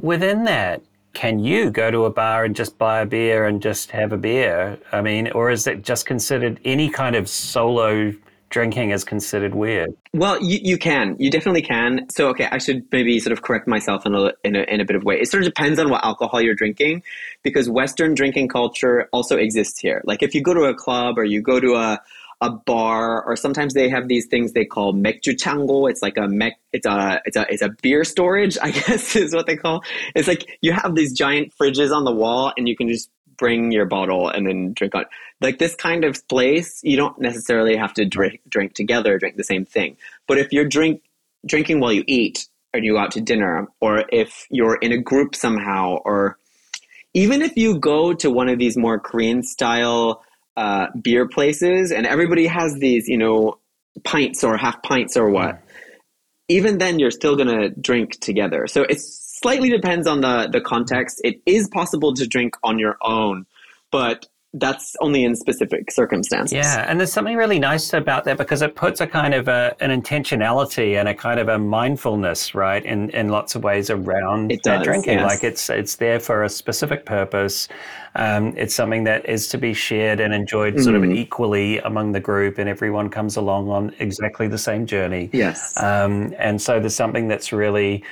within 0.00 0.44
that, 0.44 0.80
can 1.12 1.40
you 1.40 1.70
go 1.70 1.90
to 1.90 2.04
a 2.04 2.10
bar 2.10 2.44
and 2.44 2.54
just 2.54 2.78
buy 2.78 3.00
a 3.00 3.06
beer 3.06 3.46
and 3.46 3.60
just 3.60 3.90
have 3.90 4.12
a 4.12 4.16
beer? 4.16 4.78
I 4.92 5.00
mean, 5.00 5.32
or 5.32 5.50
is 5.50 5.66
it 5.66 5.82
just 5.82 6.06
considered 6.06 6.60
any 6.64 6.88
kind 6.88 7.16
of 7.16 7.28
solo 7.28 8.12
drinking 8.48 8.90
is 8.90 9.04
considered 9.04 9.54
weird. 9.54 9.94
Well, 10.12 10.42
you, 10.42 10.58
you 10.62 10.78
can. 10.78 11.16
You 11.18 11.30
definitely 11.30 11.62
can. 11.62 12.08
So, 12.10 12.28
okay, 12.28 12.48
I 12.50 12.58
should 12.58 12.84
maybe 12.92 13.18
sort 13.20 13.32
of 13.32 13.42
correct 13.42 13.66
myself 13.66 14.06
in 14.06 14.14
a, 14.14 14.32
in 14.44 14.56
a, 14.56 14.62
in 14.62 14.80
a 14.80 14.84
bit 14.84 14.96
of 14.96 15.04
way. 15.04 15.20
It 15.20 15.28
sort 15.28 15.42
of 15.42 15.46
depends 15.46 15.78
on 15.78 15.90
what 15.90 16.04
alcohol 16.04 16.40
you're 16.40 16.54
drinking 16.54 17.02
because 17.42 17.68
Western 17.68 18.14
drinking 18.14 18.48
culture 18.48 19.08
also 19.12 19.36
exists 19.36 19.78
here. 19.78 20.02
Like 20.04 20.22
if 20.22 20.34
you 20.34 20.42
go 20.42 20.54
to 20.54 20.64
a 20.64 20.74
club 20.74 21.18
or 21.18 21.24
you 21.24 21.42
go 21.42 21.60
to 21.60 21.74
a, 21.74 22.00
a 22.40 22.50
bar 22.50 23.22
or 23.24 23.34
sometimes 23.34 23.74
they 23.74 23.88
have 23.88 24.08
these 24.08 24.26
things 24.26 24.52
they 24.52 24.64
call 24.64 24.92
mekju 24.92 25.36
chango. 25.36 25.90
It's 25.90 26.02
like 26.02 26.18
a 26.18 26.28
mek, 26.28 26.54
it's 26.72 26.86
a, 26.86 27.20
it's 27.24 27.36
a, 27.36 27.46
it's 27.48 27.62
a 27.62 27.70
beer 27.82 28.04
storage, 28.04 28.58
I 28.62 28.70
guess 28.70 29.16
is 29.16 29.34
what 29.34 29.46
they 29.46 29.56
call. 29.56 29.82
It's 30.14 30.28
like 30.28 30.58
you 30.60 30.72
have 30.72 30.94
these 30.94 31.12
giant 31.12 31.52
fridges 31.60 31.94
on 31.94 32.04
the 32.04 32.12
wall 32.12 32.52
and 32.56 32.68
you 32.68 32.76
can 32.76 32.88
just 32.88 33.10
bring 33.36 33.72
your 33.72 33.86
bottle 33.86 34.28
and 34.28 34.46
then 34.46 34.72
drink 34.72 34.94
on. 34.94 35.04
Like 35.40 35.58
this 35.58 35.74
kind 35.74 36.04
of 36.04 36.26
place 36.28 36.80
you 36.82 36.96
don't 36.96 37.18
necessarily 37.20 37.76
have 37.76 37.94
to 37.94 38.04
drink 38.04 38.40
drink 38.48 38.74
together 38.74 39.18
drink 39.18 39.36
the 39.36 39.44
same 39.44 39.64
thing. 39.64 39.96
But 40.26 40.38
if 40.38 40.52
you're 40.52 40.68
drink 40.68 41.02
drinking 41.44 41.80
while 41.80 41.92
you 41.92 42.04
eat 42.06 42.48
or 42.74 42.80
you 42.80 42.92
go 42.92 42.98
out 42.98 43.12
to 43.12 43.20
dinner 43.20 43.68
or 43.80 44.04
if 44.10 44.46
you're 44.50 44.76
in 44.76 44.92
a 44.92 44.98
group 44.98 45.34
somehow 45.34 45.96
or 46.04 46.38
even 47.14 47.42
if 47.42 47.56
you 47.56 47.78
go 47.78 48.12
to 48.12 48.30
one 48.30 48.48
of 48.48 48.58
these 48.58 48.76
more 48.76 48.98
korean 48.98 49.42
style 49.42 50.22
uh, 50.56 50.88
beer 51.00 51.28
places 51.28 51.92
and 51.92 52.06
everybody 52.06 52.46
has 52.46 52.74
these 52.74 53.08
you 53.08 53.16
know 53.16 53.58
pints 54.02 54.42
or 54.42 54.56
half 54.56 54.82
pints 54.82 55.16
or 55.16 55.30
what 55.30 55.62
even 56.48 56.78
then 56.78 56.98
you're 56.98 57.10
still 57.10 57.36
going 57.36 57.48
to 57.48 57.68
drink 57.70 58.20
together. 58.20 58.66
So 58.66 58.82
it's 58.82 59.25
slightly 59.46 59.70
depends 59.70 60.06
on 60.06 60.20
the 60.20 60.48
the 60.50 60.60
context. 60.60 61.20
It 61.24 61.40
is 61.46 61.68
possible 61.68 62.14
to 62.14 62.26
drink 62.26 62.54
on 62.62 62.78
your 62.78 62.96
own, 63.02 63.46
but 63.90 64.26
that's 64.58 64.96
only 65.00 65.22
in 65.22 65.36
specific 65.36 65.90
circumstances. 65.90 66.56
Yeah, 66.56 66.86
and 66.88 66.98
there's 66.98 67.12
something 67.12 67.36
really 67.36 67.58
nice 67.58 67.92
about 67.92 68.24
that 68.24 68.38
because 68.38 68.62
it 68.62 68.74
puts 68.74 69.00
a 69.00 69.06
kind 69.06 69.34
of 69.34 69.48
a, 69.48 69.76
an 69.80 69.90
intentionality 69.90 70.98
and 70.98 71.08
a 71.08 71.14
kind 71.14 71.38
of 71.38 71.48
a 71.48 71.58
mindfulness, 71.58 72.54
right, 72.54 72.82
in, 72.82 73.10
in 73.10 73.28
lots 73.28 73.54
of 73.54 73.64
ways 73.64 73.90
around 73.90 74.52
it 74.52 74.62
does, 74.62 74.82
drinking. 74.82 75.18
Yes. 75.18 75.30
Like 75.30 75.44
it's 75.44 75.68
it's 75.70 75.96
there 75.96 76.18
for 76.18 76.42
a 76.42 76.48
specific 76.48 77.04
purpose. 77.04 77.68
Um, 78.14 78.54
it's 78.56 78.74
something 78.74 79.04
that 79.04 79.28
is 79.28 79.48
to 79.48 79.58
be 79.58 79.74
shared 79.74 80.20
and 80.20 80.32
enjoyed 80.32 80.74
mm-hmm. 80.74 80.84
sort 80.84 80.96
of 80.96 81.02
mm-hmm. 81.02 81.12
equally 81.12 81.78
among 81.80 82.12
the 82.12 82.20
group, 82.20 82.58
and 82.58 82.68
everyone 82.68 83.10
comes 83.10 83.36
along 83.36 83.68
on 83.68 83.94
exactly 83.98 84.48
the 84.48 84.58
same 84.58 84.86
journey. 84.86 85.28
Yes, 85.32 85.76
um, 85.82 86.34
and 86.38 86.62
so 86.62 86.80
there's 86.80 86.96
something 86.96 87.28
that's 87.28 87.52
really 87.52 88.02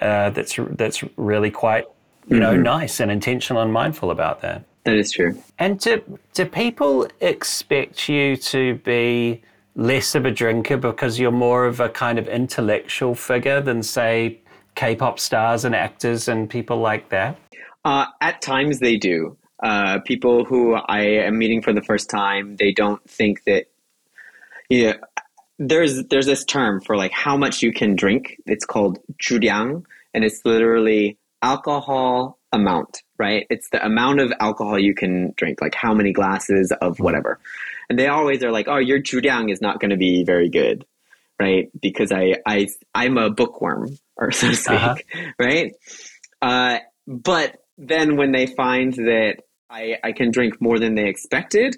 uh, 0.00 0.30
that's 0.30 0.58
that's 0.70 1.04
really 1.16 1.50
quite 1.50 1.86
you 2.28 2.38
know 2.38 2.54
mm-hmm. 2.54 2.62
nice 2.62 3.00
and 3.00 3.10
intentional 3.10 3.62
and 3.62 3.72
mindful 3.72 4.10
about 4.10 4.40
that. 4.42 4.64
That 4.84 4.96
is 4.96 5.12
true. 5.12 5.36
And 5.58 5.80
do 5.80 6.02
do 6.32 6.46
people 6.46 7.08
expect 7.20 8.08
you 8.08 8.36
to 8.36 8.76
be 8.76 9.42
less 9.74 10.14
of 10.14 10.24
a 10.24 10.30
drinker 10.30 10.76
because 10.76 11.18
you're 11.18 11.30
more 11.30 11.66
of 11.66 11.80
a 11.80 11.88
kind 11.88 12.18
of 12.18 12.28
intellectual 12.28 13.14
figure 13.14 13.60
than 13.60 13.82
say 13.82 14.38
K-pop 14.74 15.18
stars 15.18 15.64
and 15.64 15.74
actors 15.74 16.28
and 16.28 16.48
people 16.48 16.78
like 16.78 17.08
that? 17.10 17.38
Uh, 17.84 18.06
at 18.20 18.42
times 18.42 18.80
they 18.80 18.96
do. 18.96 19.36
Uh, 19.62 19.98
people 20.00 20.44
who 20.44 20.74
I 20.74 21.00
am 21.00 21.38
meeting 21.38 21.62
for 21.62 21.72
the 21.72 21.82
first 21.82 22.10
time, 22.10 22.56
they 22.56 22.72
don't 22.72 23.02
think 23.08 23.44
that. 23.44 23.66
Yeah, 24.68 24.94
there's 25.59 26.03
there's 26.05 26.25
this 26.25 26.43
term 26.45 26.81
for 26.81 26.95
like 26.95 27.11
how 27.11 27.37
much 27.37 27.61
you 27.61 27.71
can 27.71 27.95
drink. 27.95 28.37
It's 28.45 28.65
called 28.65 28.99
주량, 29.21 29.85
and 30.13 30.23
it's 30.23 30.41
literally 30.43 31.17
alcohol 31.41 32.39
amount, 32.51 33.03
right? 33.17 33.45
It's 33.49 33.69
the 33.69 33.83
amount 33.85 34.19
of 34.19 34.33
alcohol 34.39 34.79
you 34.79 34.93
can 34.93 35.33
drink, 35.37 35.61
like 35.61 35.75
how 35.75 35.93
many 35.93 36.13
glasses 36.13 36.71
of 36.81 36.93
mm-hmm. 36.93 37.03
whatever. 37.03 37.39
And 37.89 37.99
they 37.99 38.07
always 38.07 38.43
are 38.43 38.51
like, 38.51 38.67
oh, 38.67 38.77
your 38.77 39.01
주량 39.01 39.51
is 39.51 39.61
not 39.61 39.79
going 39.79 39.91
to 39.91 39.97
be 39.97 40.23
very 40.23 40.49
good, 40.49 40.85
right? 41.39 41.69
Because 41.79 42.11
I 42.11 42.35
I 42.45 42.67
I'm 42.95 43.17
a 43.17 43.29
bookworm, 43.29 43.97
or 44.17 44.31
so 44.31 44.49
to 44.49 44.55
speak, 44.55 44.75
uh-huh. 44.75 44.95
right? 45.39 45.73
Uh, 46.41 46.79
but 47.07 47.57
then 47.77 48.15
when 48.15 48.31
they 48.31 48.47
find 48.47 48.93
that 48.93 49.43
I, 49.69 49.97
I 50.03 50.11
can 50.11 50.31
drink 50.31 50.61
more 50.61 50.79
than 50.79 50.95
they 50.95 51.07
expected, 51.07 51.77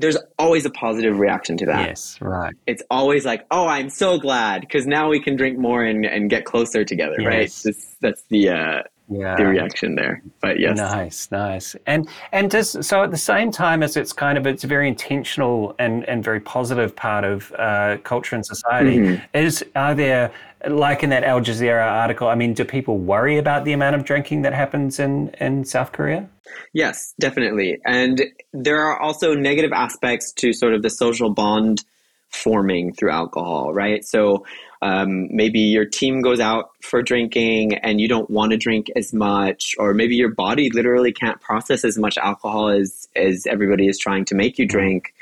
there's 0.00 0.16
always 0.38 0.64
a 0.64 0.70
positive 0.70 1.18
reaction 1.18 1.56
to 1.58 1.66
that. 1.66 1.88
Yes, 1.88 2.18
right. 2.20 2.54
It's 2.66 2.82
always 2.90 3.24
like, 3.24 3.46
oh, 3.50 3.66
I'm 3.66 3.90
so 3.90 4.18
glad 4.18 4.62
because 4.62 4.86
now 4.86 5.08
we 5.08 5.20
can 5.20 5.36
drink 5.36 5.58
more 5.58 5.84
and, 5.84 6.04
and 6.04 6.30
get 6.30 6.44
closer 6.44 6.84
together, 6.84 7.16
yes. 7.18 7.26
right? 7.26 7.60
This, 7.64 7.96
that's 8.00 8.22
the 8.24 8.48
uh, 8.50 8.82
yeah. 9.10 9.36
the 9.36 9.46
reaction 9.46 9.94
there. 9.96 10.22
But 10.40 10.58
yes, 10.60 10.78
nice, 10.78 11.30
nice. 11.30 11.76
And 11.86 12.08
and 12.32 12.50
just 12.50 12.82
so 12.84 13.02
at 13.02 13.10
the 13.10 13.16
same 13.16 13.50
time 13.50 13.82
as 13.82 13.96
it's 13.96 14.12
kind 14.12 14.38
of 14.38 14.46
it's 14.46 14.64
a 14.64 14.66
very 14.66 14.88
intentional 14.88 15.74
and 15.78 16.08
and 16.08 16.24
very 16.24 16.40
positive 16.40 16.94
part 16.94 17.24
of 17.24 17.52
uh, 17.58 17.98
culture 18.04 18.36
and 18.36 18.46
society. 18.46 18.98
Mm-hmm. 18.98 19.36
Is 19.36 19.64
are 19.74 19.94
there 19.94 20.32
like 20.68 21.02
in 21.02 21.10
that 21.10 21.24
Al 21.24 21.40
Jazeera 21.40 21.90
article, 21.90 22.28
I 22.28 22.34
mean, 22.34 22.54
do 22.54 22.64
people 22.64 22.98
worry 22.98 23.38
about 23.38 23.64
the 23.64 23.72
amount 23.72 23.96
of 23.96 24.04
drinking 24.04 24.42
that 24.42 24.52
happens 24.52 24.98
in, 24.98 25.28
in 25.40 25.64
South 25.64 25.92
Korea? 25.92 26.28
Yes, 26.72 27.14
definitely. 27.18 27.78
And 27.84 28.22
there 28.52 28.80
are 28.80 29.00
also 29.00 29.34
negative 29.34 29.72
aspects 29.72 30.32
to 30.32 30.52
sort 30.52 30.74
of 30.74 30.82
the 30.82 30.90
social 30.90 31.30
bond 31.30 31.84
forming 32.30 32.92
through 32.92 33.10
alcohol, 33.10 33.72
right? 33.72 34.04
So 34.04 34.44
um, 34.82 35.28
maybe 35.34 35.60
your 35.60 35.84
team 35.84 36.22
goes 36.22 36.40
out 36.40 36.70
for 36.80 37.02
drinking 37.02 37.74
and 37.74 38.00
you 38.00 38.08
don't 38.08 38.30
want 38.30 38.52
to 38.52 38.56
drink 38.56 38.86
as 38.96 39.12
much, 39.12 39.74
or 39.78 39.92
maybe 39.94 40.16
your 40.16 40.30
body 40.30 40.70
literally 40.70 41.12
can't 41.12 41.40
process 41.40 41.84
as 41.84 41.98
much 41.98 42.16
alcohol 42.16 42.68
as 42.68 43.08
as 43.14 43.46
everybody 43.46 43.88
is 43.88 43.98
trying 43.98 44.24
to 44.26 44.34
make 44.34 44.58
you 44.58 44.66
drink, 44.66 45.12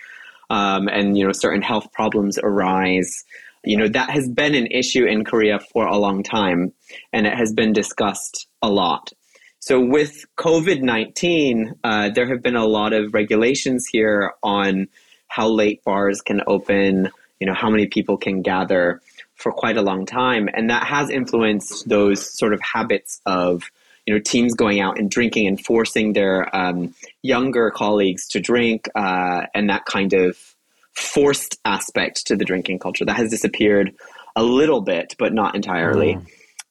um, 0.51 0.87
and 0.89 1.19
you 1.19 1.27
know 1.27 1.33
certain 1.33 1.63
health 1.63 1.93
problems 1.93 2.39
arise. 2.39 3.25
You 3.65 3.77
know 3.77 3.89
that 3.89 4.11
has 4.11 4.29
been 4.29 4.55
an 4.55 4.67
issue 4.67 5.05
in 5.05 5.25
Korea 5.25 5.59
for 5.73 5.87
a 5.87 5.97
long 5.97 6.23
time, 6.23 6.73
and 7.13 7.27
it 7.27 7.35
has 7.35 7.53
been 7.53 7.73
discussed 7.73 8.47
a 8.63 8.69
lot. 8.69 9.13
So 9.61 9.81
with 9.81 10.25
COVID 10.37 10.83
nineteen, 10.83 11.75
uh, 11.85 12.11
there 12.11 12.29
have 12.29 12.43
been 12.43 12.57
a 12.57 12.67
lot 12.67 12.93
of 12.93 13.13
regulations 13.15 13.87
here 13.91 14.33
on 14.43 14.89
how 15.27 15.49
late 15.49 15.83
bars 15.85 16.21
can 16.23 16.43
open. 16.47 17.11
You 17.41 17.47
know 17.47 17.55
how 17.55 17.71
many 17.71 17.87
people 17.87 18.17
can 18.17 18.43
gather 18.43 19.01
for 19.35 19.53
quite 19.53 19.77
a 19.77 19.83
long 19.83 20.07
time, 20.07 20.49
and 20.53 20.71
that 20.71 20.85
has 20.85 21.11
influenced 21.11 21.89
those 21.89 22.39
sort 22.39 22.53
of 22.55 22.61
habits 22.61 23.21
of 23.27 23.71
you 24.07 24.15
know 24.15 24.21
teams 24.21 24.55
going 24.55 24.81
out 24.81 24.99
and 24.99 25.11
drinking 25.11 25.47
and 25.47 25.65
forcing 25.65 26.13
their 26.13 26.55
um, 26.57 26.95
younger 27.23 27.71
colleagues 27.71 28.27
to 28.29 28.41
drink, 28.41 28.89
uh, 28.95 29.43
and 29.55 29.71
that 29.71 29.85
kind 29.85 30.15
of 30.15 30.37
forced 30.99 31.59
aspect 31.65 32.27
to 32.27 32.37
the 32.37 32.45
drinking 32.45 32.81
culture 32.81 33.05
that 33.05 33.17
has 33.17 33.31
disappeared 33.31 33.95
a 34.35 34.43
little 34.43 34.81
bit, 34.81 35.15
but 35.19 35.33
not 35.33 35.55
entirely. 35.55 36.15
Mm. 36.15 36.27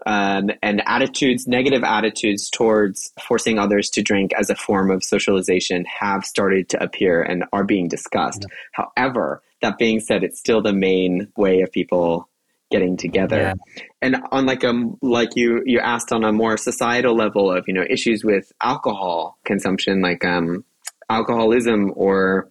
Um, 0.05 0.51
and 0.61 0.81
attitudes, 0.85 1.47
negative 1.47 1.83
attitudes 1.83 2.49
towards 2.49 3.11
forcing 3.19 3.57
others 3.57 3.89
to 3.91 4.01
drink 4.01 4.31
as 4.37 4.49
a 4.49 4.55
form 4.55 4.91
of 4.91 5.03
socialization 5.03 5.85
have 5.85 6.23
started 6.23 6.69
to 6.69 6.83
appear 6.83 7.21
and 7.21 7.45
are 7.51 7.63
being 7.63 7.87
discussed. 7.87 8.45
Yeah. 8.47 8.83
However, 8.95 9.41
that 9.61 9.77
being 9.77 9.99
said, 9.99 10.23
it's 10.23 10.39
still 10.39 10.61
the 10.61 10.73
main 10.73 11.31
way 11.35 11.61
of 11.61 11.71
people 11.71 12.29
getting 12.69 12.95
together. 12.97 13.53
Yeah. 13.75 13.83
And 14.01 14.17
on 14.31 14.45
like 14.45 14.63
a 14.63 14.69
um, 14.69 14.97
like 15.01 15.35
you 15.35 15.63
you 15.65 15.79
asked 15.79 16.11
on 16.11 16.23
a 16.23 16.31
more 16.31 16.57
societal 16.57 17.15
level 17.15 17.51
of 17.51 17.65
you 17.67 17.73
know 17.73 17.85
issues 17.89 18.23
with 18.23 18.51
alcohol 18.61 19.37
consumption, 19.45 20.01
like 20.01 20.23
um, 20.23 20.63
alcoholism 21.09 21.91
or 21.95 22.49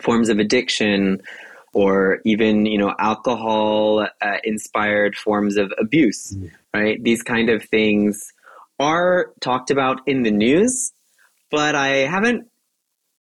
forms 0.00 0.28
of 0.28 0.38
addiction, 0.38 1.22
or 1.72 2.20
even 2.24 2.66
you 2.66 2.78
know 2.78 2.94
alcohol 2.98 4.06
uh, 4.20 4.36
inspired 4.44 5.16
forms 5.16 5.56
of 5.56 5.72
abuse. 5.78 6.32
Mm. 6.32 6.50
Right, 6.74 7.02
these 7.02 7.22
kind 7.22 7.50
of 7.50 7.64
things 7.64 8.32
are 8.78 9.32
talked 9.40 9.70
about 9.70 10.00
in 10.06 10.22
the 10.22 10.30
news, 10.30 10.92
but 11.50 11.74
I 11.74 11.88
haven't 12.06 12.48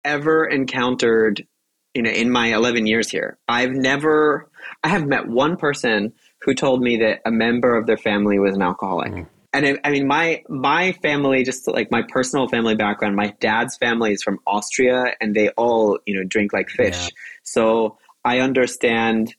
ever 0.06 0.46
encountered 0.46 1.48
you 1.94 2.02
know 2.02 2.10
in 2.10 2.30
my 2.30 2.54
11 2.54 2.88
years 2.88 3.10
here 3.10 3.38
i've 3.48 3.72
never 3.72 4.50
I 4.84 4.90
have 4.90 5.06
met 5.06 5.28
one 5.28 5.58
person 5.58 6.14
who 6.42 6.54
told 6.54 6.82
me 6.82 6.98
that 6.98 7.22
a 7.26 7.32
member 7.32 7.76
of 7.76 7.88
their 7.88 7.98
family 7.98 8.40
was 8.40 8.56
an 8.56 8.62
alcoholic. 8.62 9.12
Mm. 9.12 9.28
And 9.54 9.66
I, 9.66 9.78
I 9.84 9.92
mean, 9.92 10.08
my 10.08 10.44
my 10.50 10.94
family, 10.94 11.44
just 11.44 11.68
like 11.68 11.92
my 11.92 12.02
personal 12.02 12.48
family 12.48 12.76
background, 12.76 13.16
my 13.16 13.34
dad's 13.40 13.78
family 13.78 14.14
is 14.14 14.24
from 14.24 14.40
Austria, 14.48 15.14
and 15.22 15.36
they 15.36 15.50
all 15.50 16.00
you 16.06 16.16
know 16.16 16.24
drink 16.24 16.54
like 16.54 16.70
fish. 16.70 17.00
Yeah. 17.04 17.10
So 17.44 17.98
I 18.26 18.40
understand 18.40 19.36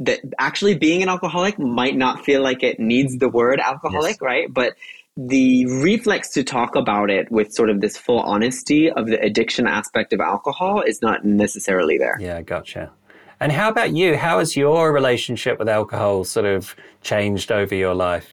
that 0.00 0.20
actually 0.38 0.76
being 0.76 1.02
an 1.02 1.08
alcoholic 1.08 1.58
might 1.58 1.96
not 1.96 2.24
feel 2.24 2.42
like 2.42 2.62
it 2.62 2.78
needs 2.78 3.18
the 3.18 3.28
word 3.28 3.58
alcoholic, 3.58 4.12
yes. 4.12 4.20
right? 4.20 4.46
But 4.52 4.76
the 5.16 5.66
reflex 5.66 6.30
to 6.30 6.44
talk 6.44 6.76
about 6.76 7.10
it 7.10 7.30
with 7.32 7.52
sort 7.52 7.70
of 7.70 7.80
this 7.80 7.96
full 7.96 8.20
honesty 8.20 8.88
of 8.88 9.08
the 9.08 9.20
addiction 9.20 9.66
aspect 9.66 10.12
of 10.12 10.20
alcohol 10.20 10.80
is 10.80 11.02
not 11.02 11.24
necessarily 11.24 11.98
there. 11.98 12.16
Yeah, 12.20 12.40
gotcha. 12.42 12.92
And 13.40 13.50
how 13.50 13.68
about 13.68 13.92
you? 13.92 14.16
How 14.16 14.38
has 14.38 14.56
your 14.56 14.92
relationship 14.92 15.58
with 15.58 15.68
alcohol 15.68 16.24
sort 16.24 16.46
of 16.46 16.76
changed 17.02 17.50
over 17.50 17.74
your 17.74 17.94
life? 17.94 18.32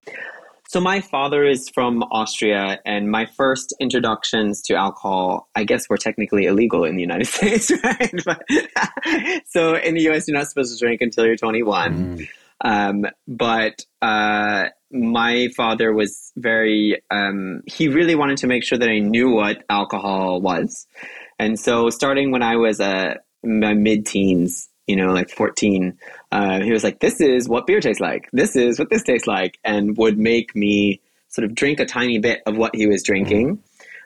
So 0.67 0.79
my 0.79 1.01
father 1.01 1.45
is 1.45 1.69
from 1.69 2.03
Austria, 2.03 2.79
and 2.85 3.09
my 3.09 3.25
first 3.25 3.73
introductions 3.79 4.61
to 4.63 4.75
alcohol, 4.75 5.47
I 5.55 5.63
guess, 5.63 5.87
were 5.89 5.97
technically 5.97 6.45
illegal 6.45 6.83
in 6.83 6.95
the 6.95 7.01
United 7.01 7.27
States, 7.27 7.71
right? 7.83 8.13
But, 8.25 8.43
so 9.45 9.75
in 9.75 9.93
the 9.93 10.01
U.S., 10.03 10.27
you're 10.27 10.37
not 10.37 10.47
supposed 10.47 10.77
to 10.77 10.83
drink 10.83 11.01
until 11.01 11.25
you're 11.25 11.35
21. 11.35 12.17
Mm. 12.17 12.29
Um, 12.63 13.05
but 13.27 13.85
uh, 14.01 14.65
my 14.91 15.49
father 15.55 15.93
was 15.93 16.31
very, 16.35 17.01
um, 17.11 17.61
he 17.67 17.87
really 17.87 18.15
wanted 18.15 18.37
to 18.37 18.47
make 18.47 18.63
sure 18.63 18.77
that 18.77 18.89
I 18.89 18.99
knew 18.99 19.31
what 19.31 19.63
alcohol 19.69 20.41
was. 20.41 20.87
And 21.37 21.59
so 21.59 21.89
starting 21.89 22.31
when 22.31 22.43
I 22.43 22.55
was 22.55 22.79
a 22.79 23.17
my 23.43 23.73
mid 23.73 24.05
teens, 24.05 24.69
you 24.87 24.95
know, 24.95 25.13
like 25.13 25.29
14, 25.29 25.97
uh, 26.31 26.61
he 26.61 26.71
was 26.71 26.83
like, 26.83 26.99
this 26.99 27.19
is 27.19 27.49
what 27.49 27.65
beer 27.67 27.81
tastes 27.81 27.99
like. 27.99 28.29
This 28.31 28.55
is 28.55 28.77
what 28.77 28.89
this 28.89 29.03
tastes 29.03 29.27
like. 29.27 29.57
And 29.63 29.97
would 29.97 30.17
make 30.17 30.55
me 30.55 31.01
sort 31.29 31.45
of 31.45 31.55
drink 31.55 31.79
a 31.79 31.85
tiny 31.85 32.19
bit 32.19 32.41
of 32.45 32.55
what 32.55 32.75
he 32.75 32.87
was 32.87 33.03
drinking. 33.03 33.61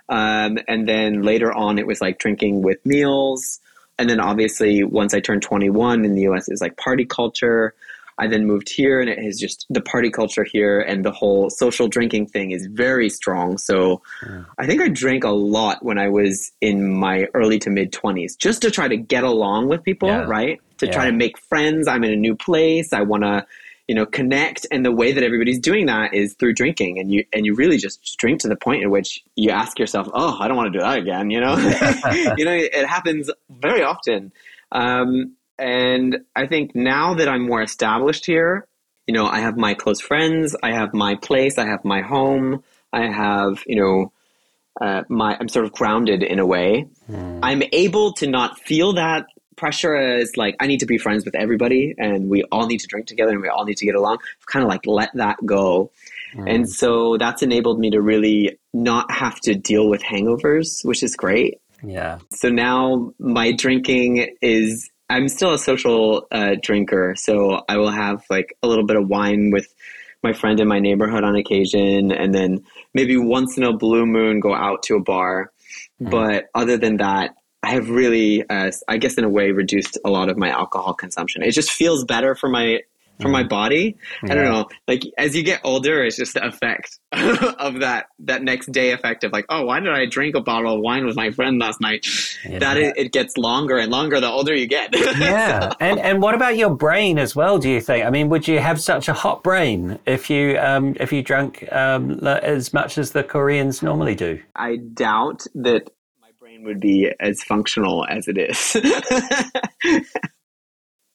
Um, 0.10 0.58
and 0.68 0.88
then 0.88 1.22
later 1.22 1.54
on, 1.54 1.78
it 1.78 1.86
was 1.86 2.02
like 2.02 2.18
drinking 2.18 2.62
with 2.62 2.84
meals. 2.86 3.60
And 3.98 4.10
then 4.10 4.20
obviously, 4.20 4.84
once 4.84 5.14
I 5.14 5.20
turned 5.20 5.44
21 5.44 6.06
in 6.06 6.16
the 6.16 6.22
US, 6.30 6.48
it 6.48 6.54
was 6.54 6.62
like 6.62 6.78
party 6.78 7.06
culture. 7.06 7.76
I 8.18 8.28
then 8.28 8.46
moved 8.46 8.70
here, 8.70 9.00
and 9.00 9.10
it 9.10 9.18
is 9.20 9.40
just 9.40 9.66
the 9.70 9.80
party 9.80 10.10
culture 10.10 10.44
here 10.44 10.82
and 10.82 11.06
the 11.06 11.12
whole 11.12 11.50
social 11.50 11.88
drinking 11.88 12.28
thing 12.28 12.52
is 12.52 12.68
very 12.70 13.10
strong. 13.10 13.58
So 13.58 14.02
yeah. 14.28 14.44
I 14.58 14.68
think 14.68 14.82
I 14.82 14.90
drank 14.90 15.24
a 15.24 15.30
lot 15.30 15.84
when 15.86 15.98
I 15.98 16.10
was 16.10 16.52
in 16.60 16.94
my 16.94 17.28
early 17.34 17.60
to 17.60 17.70
mid 17.70 17.94
20s 17.94 18.38
just 18.38 18.62
to 18.64 18.72
try 18.72 18.90
to 18.90 18.98
get 18.98 19.24
along 19.24 19.70
with 19.70 19.84
people, 19.84 20.10
yeah. 20.10 20.26
right? 20.26 20.60
To 20.80 20.86
yeah. 20.86 20.92
try 20.92 21.06
to 21.06 21.12
make 21.12 21.38
friends. 21.38 21.88
I'm 21.88 22.04
in 22.04 22.12
a 22.12 22.18
new 22.18 22.36
place. 22.36 22.94
I 22.94 23.02
want 23.02 23.24
to 23.24 23.46
you 23.88 23.96
know 23.96 24.06
connect 24.06 24.68
and 24.72 24.86
the 24.86 24.92
way 24.92 25.14
that 25.14 25.24
everybody's 25.24 25.60
doing 25.60 25.88
that 25.88 26.14
is 26.14 26.36
through 26.36 26.54
drinking 26.54 27.00
and 27.00 27.12
you 27.12 27.26
and 27.34 27.44
you 27.44 27.56
really 27.56 27.78
just 27.78 28.18
drink 28.20 28.40
to 28.42 28.48
the 28.48 28.56
point 28.56 28.84
in 28.84 28.92
which 28.92 29.24
you 29.36 29.50
ask 29.50 29.80
yourself 29.80 30.08
oh 30.14 30.38
i 30.40 30.48
don't 30.48 30.56
want 30.56 30.72
to 30.72 30.78
do 30.78 30.84
that 30.84 31.00
again 31.00 31.32
you 31.32 31.42
know 31.42 31.58
you 32.38 32.46
know 32.46 32.54
it 32.54 32.86
happens 32.86 33.32
very 33.50 33.82
often 33.82 34.32
um, 34.72 35.36
and 35.58 36.20
I 36.36 36.48
think 36.48 36.74
now 36.74 37.16
that 37.16 37.28
I'm 37.28 37.46
more 37.46 37.62
established 37.62 38.26
here, 38.26 38.66
you 39.06 39.14
know, 39.14 39.26
I 39.26 39.40
have 39.40 39.58
my 39.58 39.74
close 39.74 40.00
friends, 40.00 40.56
I 40.62 40.72
have 40.72 40.94
my 40.94 41.16
place, 41.16 41.58
I 41.58 41.66
have 41.66 41.84
my 41.84 42.02
home, 42.02 42.64
I 42.94 43.08
have, 43.08 43.64
you 43.68 43.76
know, 43.76 44.14
uh, 44.80 45.04
my 45.10 45.36
I'm 45.38 45.50
sort 45.50 45.66
of 45.66 45.74
grounded 45.74 46.24
in 46.24 46.40
a 46.40 46.46
way. 46.46 46.88
Mm. 47.12 47.40
I'm 47.44 47.64
able 47.74 48.14
to 48.14 48.28
not 48.28 48.60
feel 48.60 48.94
that 48.94 49.26
pressure 49.60 49.96
as 49.96 50.38
like 50.38 50.56
I 50.60 50.68
need 50.68 50.80
to 50.80 50.86
be 50.86 50.98
friends 50.98 51.26
with 51.26 51.36
everybody 51.36 51.94
and 51.98 52.30
we 52.30 52.44
all 52.52 52.66
need 52.66 52.80
to 52.80 52.88
drink 52.88 53.08
together 53.08 53.32
and 53.32 53.42
we 53.42 53.50
all 53.50 53.66
need 53.66 53.78
to 53.78 53.86
get 53.86 53.96
along. 53.96 54.20
I've 54.40 54.46
kind 54.46 54.64
of 54.64 54.70
like 54.70 54.86
let 54.86 55.12
that 55.16 55.38
go. 55.46 55.92
Mm. 56.34 56.56
And 56.56 56.70
so 56.70 57.18
that's 57.18 57.44
enabled 57.44 57.80
me 57.80 57.92
to 57.92 58.02
really 58.02 58.58
not 58.74 59.12
have 59.12 59.40
to 59.42 59.56
deal 59.56 59.90
with 59.90 60.02
hangovers, 60.02 60.86
which 60.86 61.04
is 61.04 61.16
great. 61.16 61.60
Yeah. 61.84 62.20
So 62.32 62.50
now 62.50 63.14
my 63.20 63.52
drinking 63.52 64.36
is 64.42 64.90
I'm 65.10 65.28
still 65.28 65.54
a 65.54 65.60
social 65.60 66.28
uh, 66.32 66.56
drinker, 66.62 67.16
so 67.18 67.64
I 67.68 67.78
will 67.78 67.90
have 67.90 68.24
like 68.30 68.56
a 68.62 68.68
little 68.68 68.86
bit 68.86 68.96
of 68.96 69.08
wine 69.08 69.50
with 69.52 69.74
my 70.22 70.34
friend 70.34 70.60
in 70.60 70.68
my 70.68 70.80
neighborhood 70.80 71.24
on 71.24 71.36
occasion, 71.36 72.12
and 72.12 72.34
then 72.34 72.64
maybe 72.94 73.18
once 73.18 73.58
in 73.58 73.64
a 73.64 73.76
blue 73.76 74.06
moon 74.06 74.40
go 74.40 74.54
out 74.54 74.84
to 74.84 74.96
a 74.96 75.00
bar. 75.00 75.52
Mm. 76.00 76.12
But 76.12 76.50
other 76.54 76.78
than 76.78 76.98
that, 76.98 77.36
I 77.62 77.72
have 77.72 77.90
really, 77.90 78.48
uh, 78.50 78.72
I 78.88 78.98
guess, 78.98 79.16
in 79.16 79.24
a 79.24 79.30
way, 79.30 79.52
reduced 79.52 79.98
a 80.06 80.10
lot 80.10 80.30
of 80.30 80.38
my 80.38 80.50
alcohol 80.50 80.94
consumption. 80.94 81.44
It 81.44 81.52
just 81.52 81.72
feels 81.72 82.06
better 82.06 82.36
for 82.36 82.50
my 82.50 82.80
for 83.20 83.28
my 83.28 83.44
mm. 83.44 83.50
body. 83.50 83.98
Yeah. 84.24 84.32
I 84.32 84.36
don't 84.36 84.46
know. 84.46 84.70
Like 84.88 85.04
as 85.18 85.36
you 85.36 85.44
get 85.44 85.62
older, 85.64 86.04
it's 86.04 86.16
just 86.16 86.34
the 86.34 86.46
effect 86.46 87.00
of 87.12 87.80
that 87.82 88.08
that 88.20 88.44
next 88.44 88.72
day 88.72 88.92
effect 88.92 89.24
of 89.24 89.32
like, 89.32 89.46
oh, 89.50 89.66
why 89.66 89.80
did 89.80 89.90
I 89.90 90.06
drink 90.06 90.36
a 90.36 90.42
bottle 90.42 90.76
of 90.76 90.82
wine 90.82 91.06
with 91.06 91.16
my 91.16 91.32
friend 91.32 91.60
last 91.60 91.82
night? 91.82 92.06
Yeah. 92.48 92.60
That 92.60 92.78
it, 92.78 92.98
it, 92.98 93.12
gets 93.12 93.38
longer 93.38 93.78
and 93.78 93.92
longer 93.92 94.20
the 94.20 94.30
older 94.30 94.56
you 94.56 94.68
get. 94.68 94.96
yeah, 94.96 95.70
so. 95.70 95.76
and 95.80 96.00
and 96.00 96.22
what 96.22 96.36
about 96.36 96.58
your 96.58 96.70
brain 96.70 97.18
as 97.18 97.36
well? 97.36 97.58
Do 97.58 97.70
you 97.70 97.82
think? 97.82 98.06
I 98.06 98.10
mean, 98.10 98.30
would 98.30 98.48
you 98.48 98.60
have 98.60 98.80
such 98.80 99.10
a 99.10 99.14
hot 99.14 99.44
brain 99.44 100.00
if 100.06 100.30
you 100.30 100.58
um, 100.58 100.96
if 101.00 101.12
you 101.12 101.22
drank 101.22 101.70
um, 101.74 102.20
as 102.26 102.74
much 102.74 102.98
as 102.98 103.12
the 103.12 103.24
Koreans 103.24 103.84
normally 103.84 104.16
do? 104.16 104.42
I 104.56 104.78
doubt 104.78 105.46
that 105.56 105.90
brain 106.60 106.66
would 106.66 106.80
be 106.80 107.12
as 107.20 107.44
functional 107.44 108.06
as 108.06 108.28
it 108.28 108.38
is 108.38 108.76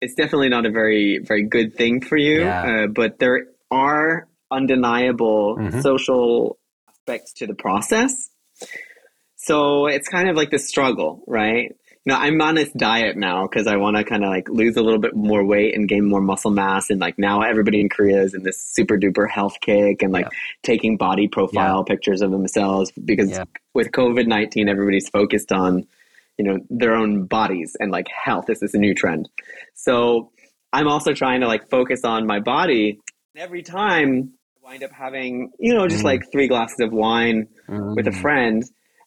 it's 0.05 0.15
definitely 0.15 0.49
not 0.51 0.67
a 0.67 0.71
very 0.71 1.19
very 1.19 1.45
good 1.45 1.75
thing 1.75 2.01
for 2.01 2.17
you. 2.17 2.41
Yeah. 2.41 2.85
Uh, 2.85 2.87
but 2.89 3.19
there 3.19 3.47
are 3.71 4.29
undeniable 4.51 5.57
mm-hmm. 5.57 5.81
social 5.81 6.59
aspects 6.89 7.33
to 7.35 7.47
the 7.47 7.55
process. 7.55 8.31
So 9.37 9.87
it's 9.87 10.09
kind 10.09 10.29
of 10.29 10.37
like 10.37 10.51
the 10.51 10.59
struggle, 10.59 11.23
right? 11.27 11.75
Know, 12.13 12.19
I'm 12.19 12.41
on 12.43 12.55
this 12.55 12.71
diet 12.73 13.17
now 13.17 13.47
because 13.47 13.67
I 13.67 13.77
want 13.77 13.97
to 13.97 14.05
kind 14.05 14.25
of 14.25 14.31
like 14.31 14.49
lose 14.51 14.77
a 14.77 14.83
little 14.83 14.99
bit 14.99 15.17
more 15.17 15.43
weight 15.45 15.75
and 15.75 15.89
gain 15.89 16.05
more 16.05 16.21
muscle 16.21 16.51
mass. 16.51 16.91
And 16.91 17.01
like 17.01 17.19
now 17.19 17.41
everybody 17.43 17.81
in 17.81 17.89
Korea 17.89 18.21
is 18.21 18.35
in 18.35 18.43
this 18.43 18.61
super 18.61 18.99
duper 18.99 19.29
health 19.29 19.57
kick 19.61 20.03
and 20.03 20.13
like 20.13 20.27
yeah. 20.27 20.39
taking 20.63 20.99
body 20.99 21.29
profile 21.29 21.79
yeah. 21.79 21.95
pictures 21.95 22.21
of 22.21 22.31
themselves 22.31 22.93
because 22.93 23.31
yeah. 23.31 23.45
with 23.73 23.91
COVID 23.91 24.27
19, 24.27 24.69
everybody's 24.69 25.09
focused 25.09 25.51
on, 25.51 25.87
you 26.37 26.45
know, 26.45 26.59
their 26.69 26.95
own 26.95 27.25
bodies 27.25 27.75
and 27.81 27.91
like 27.91 28.09
health. 28.09 28.45
This 28.47 28.63
is 28.63 28.75
a 28.75 28.79
new 28.79 28.95
trend. 28.95 29.31
So 29.73 30.31
I'm 30.75 30.89
also 30.89 31.15
trying 31.15 31.41
to 31.41 31.47
like 31.47 31.71
focus 31.71 32.05
on 32.05 32.27
my 32.27 32.41
body. 32.41 33.01
Every 33.35 33.63
time 33.63 34.35
I 34.63 34.73
wind 34.73 34.85
up 34.85 34.93
having, 34.93 35.53
you 35.59 35.73
know, 35.73 35.89
just 35.89 36.03
mm. 36.03 36.05
like 36.05 36.31
three 36.31 36.49
glasses 36.49 36.81
of 36.81 36.93
wine 36.93 37.49
mm. 37.67 37.97
with 37.97 38.07
a 38.09 38.11
mm. 38.11 38.21
friend 38.21 38.63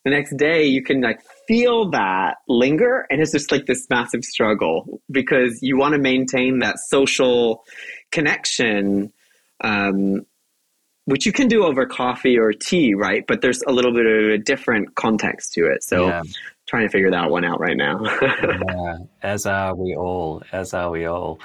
the 0.07 0.15
next 0.15 0.37
day 0.37 0.63
you 0.65 0.81
can 0.81 1.01
like 1.01 1.19
feel 1.47 1.89
that 1.91 2.37
linger 2.47 3.05
and 3.09 3.21
it's 3.21 3.31
just 3.31 3.51
like 3.51 3.65
this 3.65 3.87
massive 3.89 4.23
struggle 4.23 5.01
because 5.09 5.59
you 5.61 5.77
want 5.77 5.93
to 5.93 5.99
maintain 5.99 6.59
that 6.59 6.77
social 6.79 7.63
connection 8.11 9.11
um, 9.61 10.25
which 11.05 11.25
you 11.25 11.31
can 11.31 11.47
do 11.47 11.63
over 11.63 11.85
coffee 11.85 12.37
or 12.37 12.51
tea 12.51 12.93
right? 12.93 13.25
But 13.27 13.41
there's 13.41 13.61
a 13.65 13.71
little 13.71 13.93
bit 13.93 14.05
of 14.05 14.29
a 14.29 14.37
different 14.37 14.95
context 14.95 15.53
to 15.53 15.65
it. 15.65 15.83
So 15.83 16.07
yeah. 16.07 16.21
trying 16.67 16.83
to 16.83 16.89
figure 16.89 17.11
that 17.11 17.31
one 17.31 17.45
out 17.45 17.59
right 17.59 17.77
now. 17.77 18.01
Yeah, 18.67 18.97
as 19.23 19.45
are 19.45 19.73
we 19.73 19.95
all 19.95 20.43
as 20.51 20.73
are 20.73 20.91
we 20.91 21.05
all. 21.05 21.39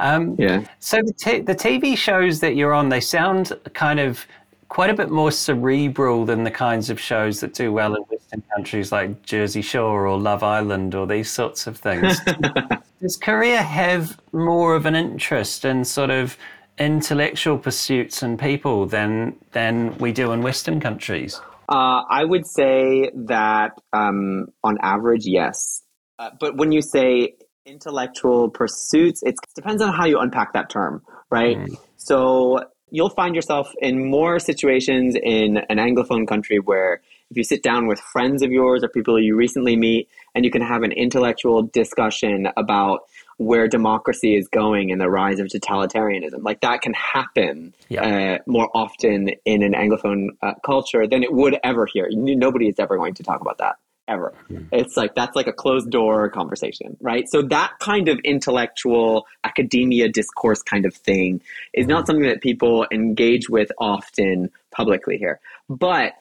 Um, 0.00 0.34
yeah. 0.38 0.66
so 0.80 0.96
the, 0.98 1.12
t- 1.12 1.40
the 1.40 1.54
tv 1.54 1.96
shows 1.96 2.40
that 2.40 2.56
you're 2.56 2.74
on 2.74 2.88
they 2.88 3.00
sound 3.00 3.52
kind 3.74 4.00
of 4.00 4.26
quite 4.74 4.90
a 4.90 4.94
bit 4.94 5.08
more 5.08 5.30
cerebral 5.30 6.24
than 6.24 6.42
the 6.42 6.50
kinds 6.50 6.90
of 6.90 6.98
shows 6.98 7.38
that 7.38 7.54
do 7.54 7.72
well 7.72 7.94
in 7.94 8.02
Western 8.10 8.42
countries 8.52 8.90
like 8.90 9.22
Jersey 9.22 9.62
Shore 9.62 10.04
or 10.04 10.18
Love 10.18 10.42
Island 10.42 10.96
or 10.96 11.06
these 11.06 11.30
sorts 11.30 11.68
of 11.68 11.76
things. 11.76 12.18
Does 13.00 13.16
Korea 13.16 13.62
have 13.62 14.18
more 14.32 14.74
of 14.74 14.84
an 14.84 14.96
interest 14.96 15.64
in 15.64 15.84
sort 15.84 16.10
of 16.10 16.36
intellectual 16.76 17.56
pursuits 17.56 18.20
and 18.20 18.36
people 18.36 18.84
than 18.84 19.36
than 19.52 19.96
we 19.98 20.10
do 20.10 20.32
in 20.32 20.42
Western 20.42 20.80
countries? 20.80 21.40
Uh, 21.68 22.02
I 22.10 22.24
would 22.24 22.44
say 22.44 23.12
that 23.14 23.78
um, 23.92 24.46
on 24.64 24.76
average, 24.82 25.24
yes. 25.24 25.84
Uh, 26.18 26.30
but 26.40 26.56
when 26.56 26.72
you 26.72 26.82
say 26.82 27.34
intellectual 27.64 28.50
pursuits, 28.50 29.22
it 29.22 29.36
depends 29.54 29.80
on 29.80 29.94
how 29.94 30.04
you 30.04 30.18
unpack 30.18 30.52
that 30.54 30.68
term, 30.68 31.00
right? 31.30 31.58
Mm. 31.58 31.76
So 31.96 32.58
you'll 32.90 33.10
find 33.10 33.34
yourself 33.34 33.72
in 33.80 34.10
more 34.10 34.38
situations 34.38 35.16
in 35.20 35.58
an 35.68 35.78
Anglophone 35.78 36.26
country 36.28 36.58
where 36.58 37.00
if 37.30 37.36
you 37.36 37.44
sit 37.44 37.62
down 37.62 37.86
with 37.86 37.98
friends 37.98 38.42
of 38.42 38.52
yours 38.52 38.84
or 38.84 38.88
people 38.88 39.20
you 39.20 39.34
recently 39.34 39.76
meet 39.76 40.08
and 40.34 40.44
you 40.44 40.50
can 40.50 40.62
have 40.62 40.82
an 40.82 40.92
intellectual 40.92 41.62
discussion 41.62 42.48
about 42.56 43.00
where 43.38 43.66
democracy 43.66 44.36
is 44.36 44.46
going 44.48 44.92
and 44.92 45.00
the 45.00 45.10
rise 45.10 45.40
of 45.40 45.48
totalitarianism, 45.48 46.44
like 46.44 46.60
that 46.60 46.82
can 46.82 46.94
happen 46.94 47.74
yeah. 47.88 48.36
uh, 48.36 48.38
more 48.46 48.70
often 48.74 49.30
in 49.44 49.62
an 49.62 49.72
Anglophone 49.72 50.28
uh, 50.42 50.52
culture 50.64 51.06
than 51.06 51.22
it 51.22 51.32
would 51.32 51.58
ever 51.64 51.86
here. 51.86 52.08
Nobody 52.12 52.68
is 52.68 52.76
ever 52.78 52.96
going 52.96 53.14
to 53.14 53.22
talk 53.24 53.40
about 53.40 53.58
that 53.58 53.76
ever. 54.08 54.34
Mm-hmm. 54.50 54.66
It's 54.72 54.96
like 54.96 55.14
that's 55.14 55.36
like 55.36 55.46
a 55.46 55.52
closed 55.52 55.90
door 55.90 56.28
conversation, 56.28 56.96
right? 57.00 57.24
So 57.28 57.42
that 57.42 57.72
kind 57.80 58.08
of 58.08 58.18
intellectual 58.24 59.26
academia 59.44 60.08
discourse 60.08 60.62
kind 60.62 60.86
of 60.86 60.94
thing 60.94 61.40
is 61.72 61.86
not 61.86 62.02
hmm. 62.02 62.06
something 62.06 62.28
that 62.28 62.40
people 62.40 62.86
engage 62.92 63.48
with 63.48 63.70
often 63.78 64.50
publicly 64.70 65.18
here. 65.18 65.40
But 65.68 66.14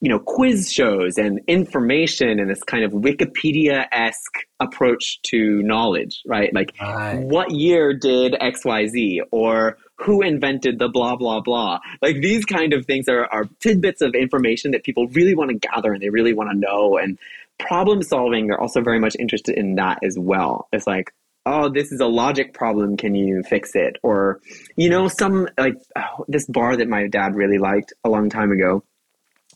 you 0.00 0.10
know, 0.10 0.18
quiz 0.18 0.70
shows 0.70 1.16
and 1.16 1.40
information 1.46 2.38
and 2.38 2.50
this 2.50 2.62
kind 2.62 2.84
of 2.84 2.92
Wikipedia 2.92 3.86
esque 3.90 4.36
approach 4.60 5.18
to 5.22 5.62
knowledge, 5.62 6.20
right? 6.26 6.52
Like, 6.52 6.74
right. 6.78 7.20
what 7.20 7.52
year 7.52 7.94
did 7.94 8.34
XYZ 8.34 9.20
or 9.30 9.78
who 9.96 10.22
invented 10.22 10.78
the 10.78 10.88
blah, 10.88 11.16
blah, 11.16 11.40
blah? 11.40 11.78
Like, 12.02 12.16
these 12.16 12.44
kind 12.44 12.72
of 12.72 12.86
things 12.86 13.08
are, 13.08 13.26
are 13.26 13.44
tidbits 13.60 14.00
of 14.00 14.14
information 14.14 14.72
that 14.72 14.84
people 14.84 15.08
really 15.08 15.34
want 15.34 15.50
to 15.50 15.56
gather 15.56 15.92
and 15.92 16.02
they 16.02 16.10
really 16.10 16.32
want 16.32 16.50
to 16.50 16.56
know. 16.56 16.98
And 16.98 17.18
problem 17.58 18.02
solving 18.02 18.46
they're 18.46 18.60
also 18.60 18.82
very 18.82 18.98
much 18.98 19.16
interested 19.18 19.56
in 19.56 19.76
that 19.76 19.98
as 20.02 20.18
well. 20.18 20.68
It's 20.72 20.86
like, 20.86 21.12
oh, 21.46 21.68
this 21.68 21.92
is 21.92 22.00
a 22.00 22.06
logic 22.06 22.54
problem. 22.54 22.96
Can 22.96 23.14
you 23.14 23.42
fix 23.42 23.72
it? 23.74 23.98
Or, 24.02 24.40
you 24.76 24.88
know, 24.88 25.08
some 25.08 25.48
like 25.58 25.76
oh, 25.96 26.24
this 26.28 26.46
bar 26.46 26.76
that 26.76 26.88
my 26.88 27.06
dad 27.06 27.34
really 27.34 27.58
liked 27.58 27.92
a 28.02 28.08
long 28.08 28.30
time 28.30 28.50
ago 28.50 28.82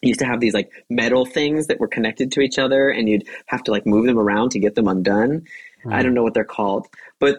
used 0.02 0.20
to 0.20 0.26
have 0.26 0.40
these 0.40 0.54
like 0.54 0.70
metal 0.88 1.26
things 1.26 1.66
that 1.66 1.80
were 1.80 1.88
connected 1.88 2.30
to 2.32 2.40
each 2.40 2.58
other 2.58 2.88
and 2.88 3.08
you'd 3.08 3.26
have 3.46 3.62
to 3.64 3.72
like 3.72 3.84
move 3.86 4.06
them 4.06 4.18
around 4.18 4.50
to 4.50 4.60
get 4.60 4.74
them 4.74 4.86
undone. 4.86 5.44
Mm. 5.84 5.92
I 5.92 6.02
don't 6.02 6.14
know 6.14 6.22
what 6.22 6.34
they're 6.34 6.44
called, 6.44 6.86
but 7.18 7.38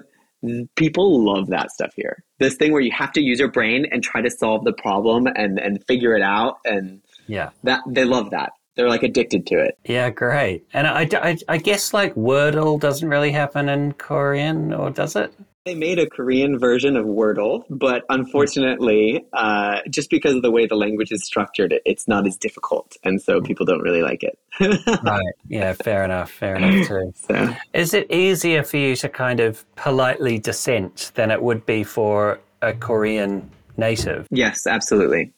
people 0.75 1.23
love 1.23 1.47
that 1.47 1.71
stuff 1.71 1.91
here. 1.95 2.23
This 2.39 2.55
thing 2.55 2.71
where 2.71 2.81
you 2.81 2.91
have 2.91 3.11
to 3.13 3.21
use 3.21 3.39
your 3.39 3.51
brain 3.51 3.85
and 3.91 4.03
try 4.03 4.21
to 4.21 4.29
solve 4.29 4.63
the 4.63 4.73
problem 4.73 5.27
and 5.27 5.59
and 5.59 5.83
figure 5.87 6.15
it 6.15 6.21
out 6.21 6.57
and 6.65 7.01
yeah. 7.27 7.51
That 7.63 7.81
they 7.87 8.05
love 8.05 8.31
that. 8.31 8.53
They're 8.75 8.89
like 8.89 9.03
addicted 9.03 9.45
to 9.47 9.59
it. 9.59 9.77
Yeah, 9.83 10.09
great. 10.09 10.65
And 10.73 10.87
I, 10.87 11.07
I, 11.13 11.37
I 11.47 11.57
guess 11.57 11.93
like 11.93 12.15
Wordle 12.15 12.79
doesn't 12.79 13.07
really 13.07 13.31
happen 13.31 13.67
in 13.69 13.91
Korean, 13.93 14.73
or 14.73 14.89
does 14.89 15.15
it? 15.15 15.33
They 15.65 15.75
made 15.75 15.99
a 15.99 16.09
Korean 16.09 16.57
version 16.57 16.95
of 16.95 17.05
Wordle, 17.05 17.63
but 17.69 18.03
unfortunately, 18.09 19.25
uh, 19.33 19.81
just 19.89 20.09
because 20.09 20.35
of 20.35 20.41
the 20.41 20.51
way 20.51 20.65
the 20.65 20.75
language 20.75 21.11
is 21.11 21.25
structured, 21.25 21.75
it's 21.85 22.07
not 22.07 22.25
as 22.25 22.37
difficult, 22.37 22.95
and 23.03 23.21
so 23.21 23.41
people 23.41 23.65
don't 23.65 23.81
really 23.81 24.01
like 24.01 24.23
it. 24.23 24.39
right? 25.03 25.33
Yeah, 25.47 25.73
fair 25.73 26.05
enough. 26.05 26.31
Fair 26.31 26.55
enough 26.55 26.87
too. 26.87 27.13
So. 27.15 27.55
Is 27.73 27.93
it 27.93 28.09
easier 28.09 28.63
for 28.63 28.77
you 28.77 28.95
to 28.97 29.09
kind 29.09 29.41
of 29.41 29.65
politely 29.75 30.39
dissent 30.39 31.11
than 31.15 31.29
it 31.29 31.41
would 31.41 31.65
be 31.65 31.83
for 31.83 32.39
a 32.61 32.73
Korean 32.73 33.49
native? 33.75 34.27
Yes, 34.31 34.65
absolutely, 34.65 35.33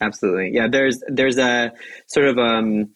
absolutely. 0.00 0.52
Yeah, 0.52 0.68
there's 0.68 1.02
there's 1.08 1.38
a 1.38 1.72
sort 2.06 2.28
of 2.28 2.38
um, 2.38 2.94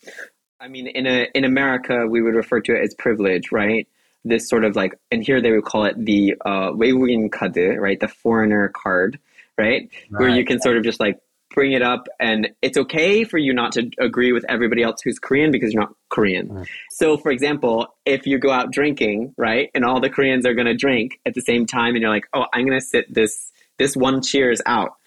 I 0.60 0.68
mean, 0.68 0.86
in 0.88 1.06
a 1.06 1.28
in 1.34 1.44
America, 1.44 2.06
we 2.08 2.22
would 2.22 2.34
refer 2.34 2.60
to 2.60 2.74
it 2.74 2.82
as 2.82 2.94
privilege, 2.94 3.52
right? 3.52 3.86
this 4.24 4.48
sort 4.48 4.64
of 4.64 4.76
like, 4.76 4.98
and 5.10 5.24
here 5.24 5.40
they 5.40 5.52
would 5.52 5.64
call 5.64 5.84
it 5.84 5.94
the 6.04 6.34
uh, 6.44 6.70
Weiwin 6.70 7.30
Kade, 7.30 7.78
right? 7.78 7.98
The 7.98 8.08
foreigner 8.08 8.68
card, 8.68 9.18
right? 9.56 9.90
right? 10.10 10.20
Where 10.20 10.28
you 10.28 10.44
can 10.44 10.60
sort 10.60 10.76
of 10.76 10.84
just 10.84 11.00
like 11.00 11.18
bring 11.54 11.72
it 11.72 11.82
up 11.82 12.06
and 12.20 12.50
it's 12.62 12.76
okay 12.76 13.24
for 13.24 13.38
you 13.38 13.52
not 13.52 13.72
to 13.72 13.90
agree 13.98 14.32
with 14.32 14.44
everybody 14.48 14.82
else 14.82 15.00
who's 15.02 15.18
Korean 15.18 15.50
because 15.50 15.72
you're 15.72 15.82
not 15.82 15.94
Korean. 16.08 16.48
Right. 16.48 16.68
So, 16.90 17.16
for 17.16 17.30
example, 17.30 17.88
if 18.04 18.26
you 18.26 18.38
go 18.38 18.50
out 18.50 18.70
drinking, 18.70 19.34
right, 19.36 19.70
and 19.74 19.84
all 19.84 20.00
the 20.00 20.10
Koreans 20.10 20.46
are 20.46 20.54
going 20.54 20.66
to 20.66 20.76
drink 20.76 21.18
at 21.26 21.34
the 21.34 21.40
same 21.40 21.66
time 21.66 21.94
and 21.94 22.02
you're 22.02 22.10
like, 22.10 22.28
oh, 22.34 22.44
I'm 22.52 22.66
going 22.66 22.78
to 22.78 22.84
sit 22.84 23.12
this, 23.12 23.50
this 23.78 23.96
one 23.96 24.22
cheers 24.22 24.60
out 24.66 24.98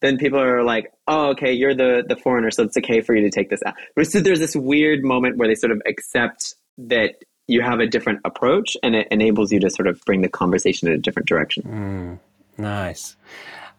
then 0.00 0.16
people 0.16 0.40
are 0.40 0.62
like, 0.62 0.92
"Oh, 1.06 1.30
okay, 1.30 1.52
you're 1.52 1.74
the 1.74 2.04
the 2.06 2.16
foreigner, 2.16 2.50
so 2.50 2.62
it's 2.62 2.76
okay 2.76 3.00
for 3.00 3.14
you 3.14 3.22
to 3.22 3.30
take 3.30 3.50
this 3.50 3.60
out." 3.64 3.74
So 4.04 4.20
there's 4.20 4.38
this 4.38 4.54
weird 4.54 5.02
moment 5.02 5.36
where 5.36 5.48
they 5.48 5.54
sort 5.54 5.72
of 5.72 5.82
accept 5.86 6.54
that 6.78 7.16
you 7.48 7.62
have 7.62 7.80
a 7.80 7.86
different 7.86 8.20
approach 8.24 8.76
and 8.82 8.94
it 8.94 9.08
enables 9.10 9.50
you 9.50 9.58
to 9.58 9.70
sort 9.70 9.88
of 9.88 10.00
bring 10.04 10.20
the 10.20 10.28
conversation 10.28 10.86
in 10.86 10.94
a 10.94 10.98
different 10.98 11.26
direction. 11.26 11.62
Mm, 12.58 12.62
nice. 12.62 13.16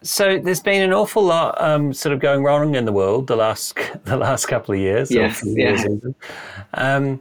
So 0.02 0.38
there's 0.38 0.60
been 0.60 0.82
an 0.82 0.92
awful 0.92 1.22
lot 1.22 1.60
um, 1.60 1.92
sort 1.92 2.12
of 2.12 2.20
going 2.20 2.42
wrong 2.42 2.74
in 2.74 2.84
the 2.84 2.92
world 2.92 3.26
the 3.26 3.36
last 3.36 3.78
the 4.04 4.16
last 4.16 4.46
couple 4.46 4.74
of 4.74 4.80
years. 4.80 5.10
Yes, 5.10 5.42
yeah. 5.46 5.84
Um, 6.74 7.20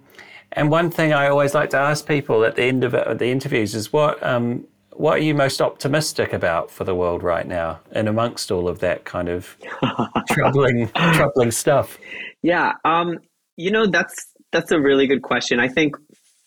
and 0.54 0.72
one 0.72 0.90
thing 0.90 1.14
I 1.14 1.28
always 1.28 1.54
like 1.54 1.70
to 1.72 1.78
ask 1.78 2.08
people 2.08 2.44
at 2.44 2.56
the 2.56 2.64
end 2.64 2.84
of 2.84 2.92
the 2.92 3.28
interviews 3.28 3.76
is 3.76 3.94
what 3.94 4.22
um, 4.24 4.66
what 4.94 5.20
are 5.20 5.22
you 5.22 5.36
most 5.36 5.62
optimistic 5.62 6.34
about 6.34 6.72
for 6.72 6.84
the 6.84 6.96
world 6.96 7.22
right 7.22 7.48
now, 7.48 7.80
and 7.92 8.08
amongst 8.08 8.50
all 8.50 8.68
of 8.68 8.80
that 8.80 9.06
kind 9.06 9.30
of 9.30 9.58
troubling 10.30 10.88
troubling 11.14 11.52
stuff? 11.52 12.00
Yeah, 12.42 12.74
um, 12.86 13.20
you 13.58 13.72
know 13.72 13.88
that's 13.88 14.16
that's 14.52 14.72
a 14.72 14.80
really 14.80 15.06
good 15.06 15.22
question. 15.22 15.60
I 15.60 15.68
think 15.68 15.96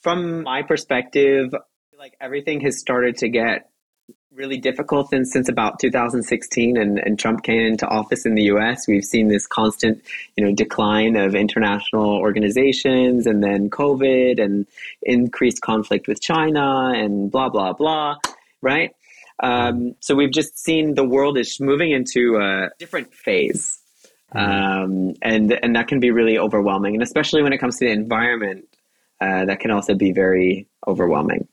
from 0.03 0.43
my 0.43 0.63
perspective, 0.63 1.55
like 1.97 2.17
everything 2.21 2.61
has 2.61 2.79
started 2.79 3.17
to 3.19 3.29
get 3.29 3.71
really 4.35 4.59
difficult 4.59 5.11
since, 5.11 5.33
since 5.33 5.49
about 5.49 5.79
2016 5.79 6.77
and, 6.77 6.99
and 6.99 7.19
Trump 7.19 7.43
came 7.43 7.61
into 7.61 7.87
office 7.87 8.25
in 8.27 8.35
the 8.35 8.45
US. 8.45 8.89
We've 8.89 9.05
seen 9.05 9.29
this 9.29 9.47
constant, 9.47 10.03
you 10.37 10.45
know, 10.45 10.55
decline 10.55 11.17
of 11.17 11.35
international 11.35 12.17
organizations 12.17 13.27
and 13.27 13.43
then 13.43 13.71
COVID 13.71 14.43
and 14.43 14.67
increased 15.03 15.61
conflict 15.61 16.09
with 16.09 16.21
China 16.21 16.93
and 16.95 17.31
blah, 17.31 17.51
blah, 17.51 17.75
blah, 17.75 18.17
right? 18.61 18.95
Um, 19.41 19.95
so 20.01 20.15
we've 20.15 20.33
just 20.33 20.59
seen 20.59 20.95
the 20.95 21.05
world 21.05 21.37
is 21.37 21.61
moving 21.61 21.91
into 21.91 22.39
a 22.41 22.71
different 22.79 23.15
phase. 23.15 23.81
Mm-hmm. 24.35 24.39
Um, 24.39 25.15
and, 25.21 25.53
and 25.53 25.77
that 25.77 25.89
can 25.89 26.01
be 26.01 26.11
really 26.11 26.39
overwhelming. 26.39 26.95
And 26.95 27.03
especially 27.03 27.43
when 27.43 27.53
it 27.53 27.59
comes 27.59 27.79
to 27.79 27.85
the 27.85 27.93
environment, 27.93 28.67
uh, 29.23 29.45
that 29.47 29.61
can 29.61 29.71
also 29.71 29.95
be 29.95 30.13
very 30.13 30.67
overwhelming. 30.87 31.47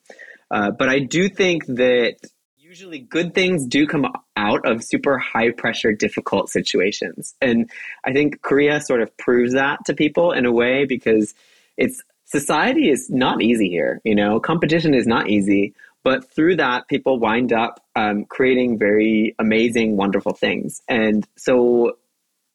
Uh, 0.49 0.71
but 0.71 0.89
I 0.89 0.99
do 0.99 1.29
think 1.29 1.65
that 1.67 2.15
usually 2.57 2.99
good 2.99 3.33
things 3.33 3.65
do 3.67 3.87
come 3.87 4.05
out 4.35 4.65
of 4.65 4.83
super 4.83 5.17
high 5.17 5.51
pressure, 5.51 5.91
difficult 5.91 6.49
situations. 6.49 7.35
And 7.41 7.69
I 8.05 8.13
think 8.13 8.41
Korea 8.41 8.81
sort 8.81 9.01
of 9.01 9.15
proves 9.17 9.53
that 9.53 9.85
to 9.85 9.93
people 9.93 10.31
in 10.31 10.45
a 10.45 10.51
way 10.51 10.85
because 10.85 11.33
it's 11.77 12.03
society 12.25 12.89
is 12.89 13.09
not 13.09 13.41
easy 13.41 13.69
here. 13.69 14.01
You 14.03 14.15
know, 14.15 14.39
competition 14.39 14.93
is 14.93 15.07
not 15.07 15.29
easy, 15.29 15.73
but 16.03 16.31
through 16.33 16.55
that, 16.57 16.87
people 16.87 17.19
wind 17.19 17.51
up 17.53 17.83
um, 17.95 18.25
creating 18.25 18.77
very 18.77 19.35
amazing, 19.39 19.97
wonderful 19.97 20.33
things. 20.33 20.81
And 20.87 21.27
so 21.37 21.97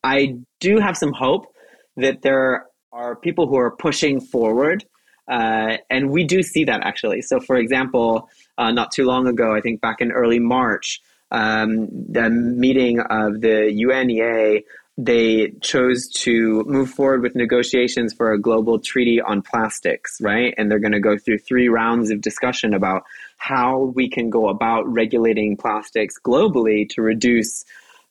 I 0.03 0.39
do 0.61 0.79
have 0.79 0.97
some 0.97 1.13
hope 1.13 1.55
that 1.97 2.23
there 2.23 2.67
are 2.93 3.17
people 3.17 3.47
who 3.49 3.57
are 3.57 3.73
pushing 3.77 4.21
forward. 4.21 4.85
Uh, 5.29 5.79
and 5.91 6.11
we 6.11 6.25
do 6.25 6.43
see 6.43 6.65
that 6.65 6.83
actually. 6.83 7.23
So, 7.23 7.41
for 7.41 7.57
example, 7.57 8.29
uh, 8.59 8.71
not 8.73 8.93
too 8.93 9.05
long 9.05 9.27
ago, 9.27 9.55
I 9.55 9.61
think 9.61 9.81
back 9.81 10.01
in 10.01 10.13
early 10.13 10.39
March, 10.39 11.01
um, 11.31 11.89
the 11.91 12.31
meeting 12.31 13.01
of 13.01 13.41
the 13.41 13.73
UNEA 13.73 14.63
they 14.97 15.53
chose 15.61 16.09
to 16.09 16.63
move 16.67 16.89
forward 16.89 17.23
with 17.23 17.35
negotiations 17.35 18.15
for 18.15 18.33
a 18.33 18.41
global 18.41 18.79
treaty 18.79 19.21
on 19.21 19.43
plastics, 19.43 20.19
right? 20.21 20.55
And 20.57 20.71
they're 20.71 20.79
going 20.79 20.93
to 20.93 21.01
go 21.01 21.19
through 21.19 21.39
three 21.39 21.69
rounds 21.69 22.11
of 22.11 22.21
discussion 22.21 22.75
about 22.75 23.03
how 23.37 23.93
we 23.97 24.09
can 24.09 24.31
go 24.31 24.49
about 24.49 24.87
regulating 24.87 25.57
plastics 25.57 26.15
globally 26.25 26.89
to 26.91 27.03
reduce 27.03 27.65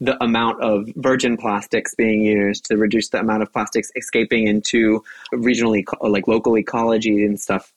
the 0.03 0.21
amount 0.23 0.61
of 0.61 0.89
virgin 0.95 1.37
plastics 1.37 1.95
being 1.95 2.23
used, 2.23 2.65
to 2.65 2.77
reduce 2.77 3.09
the 3.09 3.19
amount 3.19 3.41
of 3.41 3.51
plastics 3.51 3.89
escaping 3.95 4.47
into 4.47 5.03
regionally, 5.33 5.83
like 6.01 6.27
local 6.27 6.57
ecology 6.57 7.25
and 7.25 7.39
stuff. 7.39 7.73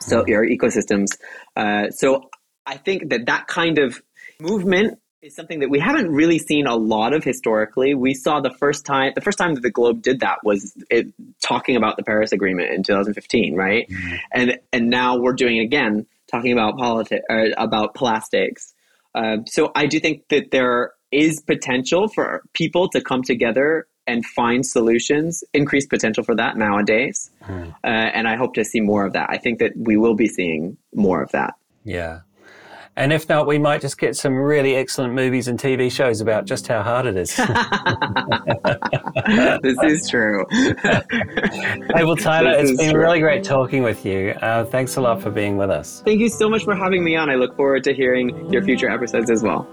So, 0.00 0.22
mm-hmm. 0.22 0.32
our 0.32 0.46
ecosystems. 0.46 1.18
Uh, 1.56 1.90
so, 1.90 2.30
I 2.66 2.76
think 2.76 3.10
that 3.10 3.26
that 3.26 3.46
kind 3.46 3.78
of 3.78 4.00
movement 4.40 4.98
is 5.22 5.34
something 5.34 5.60
that 5.60 5.68
we 5.68 5.78
haven't 5.78 6.08
really 6.08 6.38
seen 6.38 6.66
a 6.66 6.74
lot 6.74 7.12
of 7.12 7.22
historically. 7.22 7.94
We 7.94 8.14
saw 8.14 8.40
the 8.40 8.50
first 8.50 8.86
time 8.86 9.12
the 9.14 9.20
first 9.20 9.36
time 9.36 9.54
that 9.54 9.60
the 9.60 9.70
Globe 9.70 10.00
did 10.00 10.20
that 10.20 10.38
was 10.42 10.72
it, 10.90 11.08
talking 11.42 11.76
about 11.76 11.96
the 11.96 12.02
Paris 12.02 12.32
Agreement 12.32 12.70
in 12.70 12.82
2015, 12.82 13.54
right? 13.54 13.86
Mm-hmm. 13.88 14.14
And 14.32 14.58
and 14.72 14.88
now 14.88 15.18
we're 15.18 15.34
doing 15.34 15.58
it 15.58 15.64
again, 15.64 16.06
talking 16.30 16.52
about 16.52 16.78
politics 16.78 17.24
about 17.58 17.94
plastics. 17.94 18.72
Uh, 19.14 19.38
so 19.46 19.72
I 19.74 19.86
do 19.86 20.00
think 20.00 20.28
that 20.28 20.50
there 20.50 20.92
is 21.12 21.40
potential 21.40 22.08
for 22.08 22.42
people 22.52 22.88
to 22.90 23.00
come 23.00 23.22
together 23.22 23.86
and 24.06 24.24
find 24.24 24.66
solutions. 24.66 25.44
Increased 25.52 25.90
potential 25.90 26.24
for 26.24 26.34
that 26.36 26.56
nowadays, 26.56 27.30
mm-hmm. 27.42 27.70
uh, 27.84 27.86
and 27.86 28.28
I 28.28 28.36
hope 28.36 28.54
to 28.54 28.64
see 28.64 28.80
more 28.80 29.04
of 29.04 29.12
that. 29.12 29.28
I 29.30 29.38
think 29.38 29.58
that 29.60 29.72
we 29.76 29.96
will 29.96 30.14
be 30.14 30.26
seeing 30.26 30.76
more 30.94 31.22
of 31.22 31.30
that. 31.32 31.54
Yeah. 31.84 32.20
And 32.96 33.12
if 33.12 33.28
not, 33.28 33.46
we 33.46 33.58
might 33.58 33.80
just 33.80 33.98
get 33.98 34.16
some 34.16 34.34
really 34.34 34.74
excellent 34.74 35.14
movies 35.14 35.48
and 35.48 35.58
TV 35.58 35.90
shows 35.90 36.20
about 36.20 36.44
just 36.44 36.66
how 36.66 36.82
hard 36.82 37.06
it 37.06 37.16
is. 37.16 37.34
this 39.62 39.76
is 39.84 40.10
true. 40.10 40.44
hey, 40.50 42.04
well, 42.04 42.16
Tyler, 42.16 42.60
this 42.60 42.72
it's 42.72 42.80
been 42.80 42.92
true. 42.92 43.00
really 43.00 43.20
great 43.20 43.44
talking 43.44 43.82
with 43.82 44.04
you. 44.04 44.30
Uh, 44.42 44.64
thanks 44.64 44.96
a 44.96 45.00
lot 45.00 45.22
for 45.22 45.30
being 45.30 45.56
with 45.56 45.70
us. 45.70 46.02
Thank 46.04 46.20
you 46.20 46.28
so 46.28 46.50
much 46.50 46.64
for 46.64 46.74
having 46.74 47.04
me 47.04 47.16
on. 47.16 47.30
I 47.30 47.36
look 47.36 47.56
forward 47.56 47.84
to 47.84 47.94
hearing 47.94 48.52
your 48.52 48.62
future 48.62 48.90
episodes 48.90 49.30
as 49.30 49.42
well. 49.42 49.66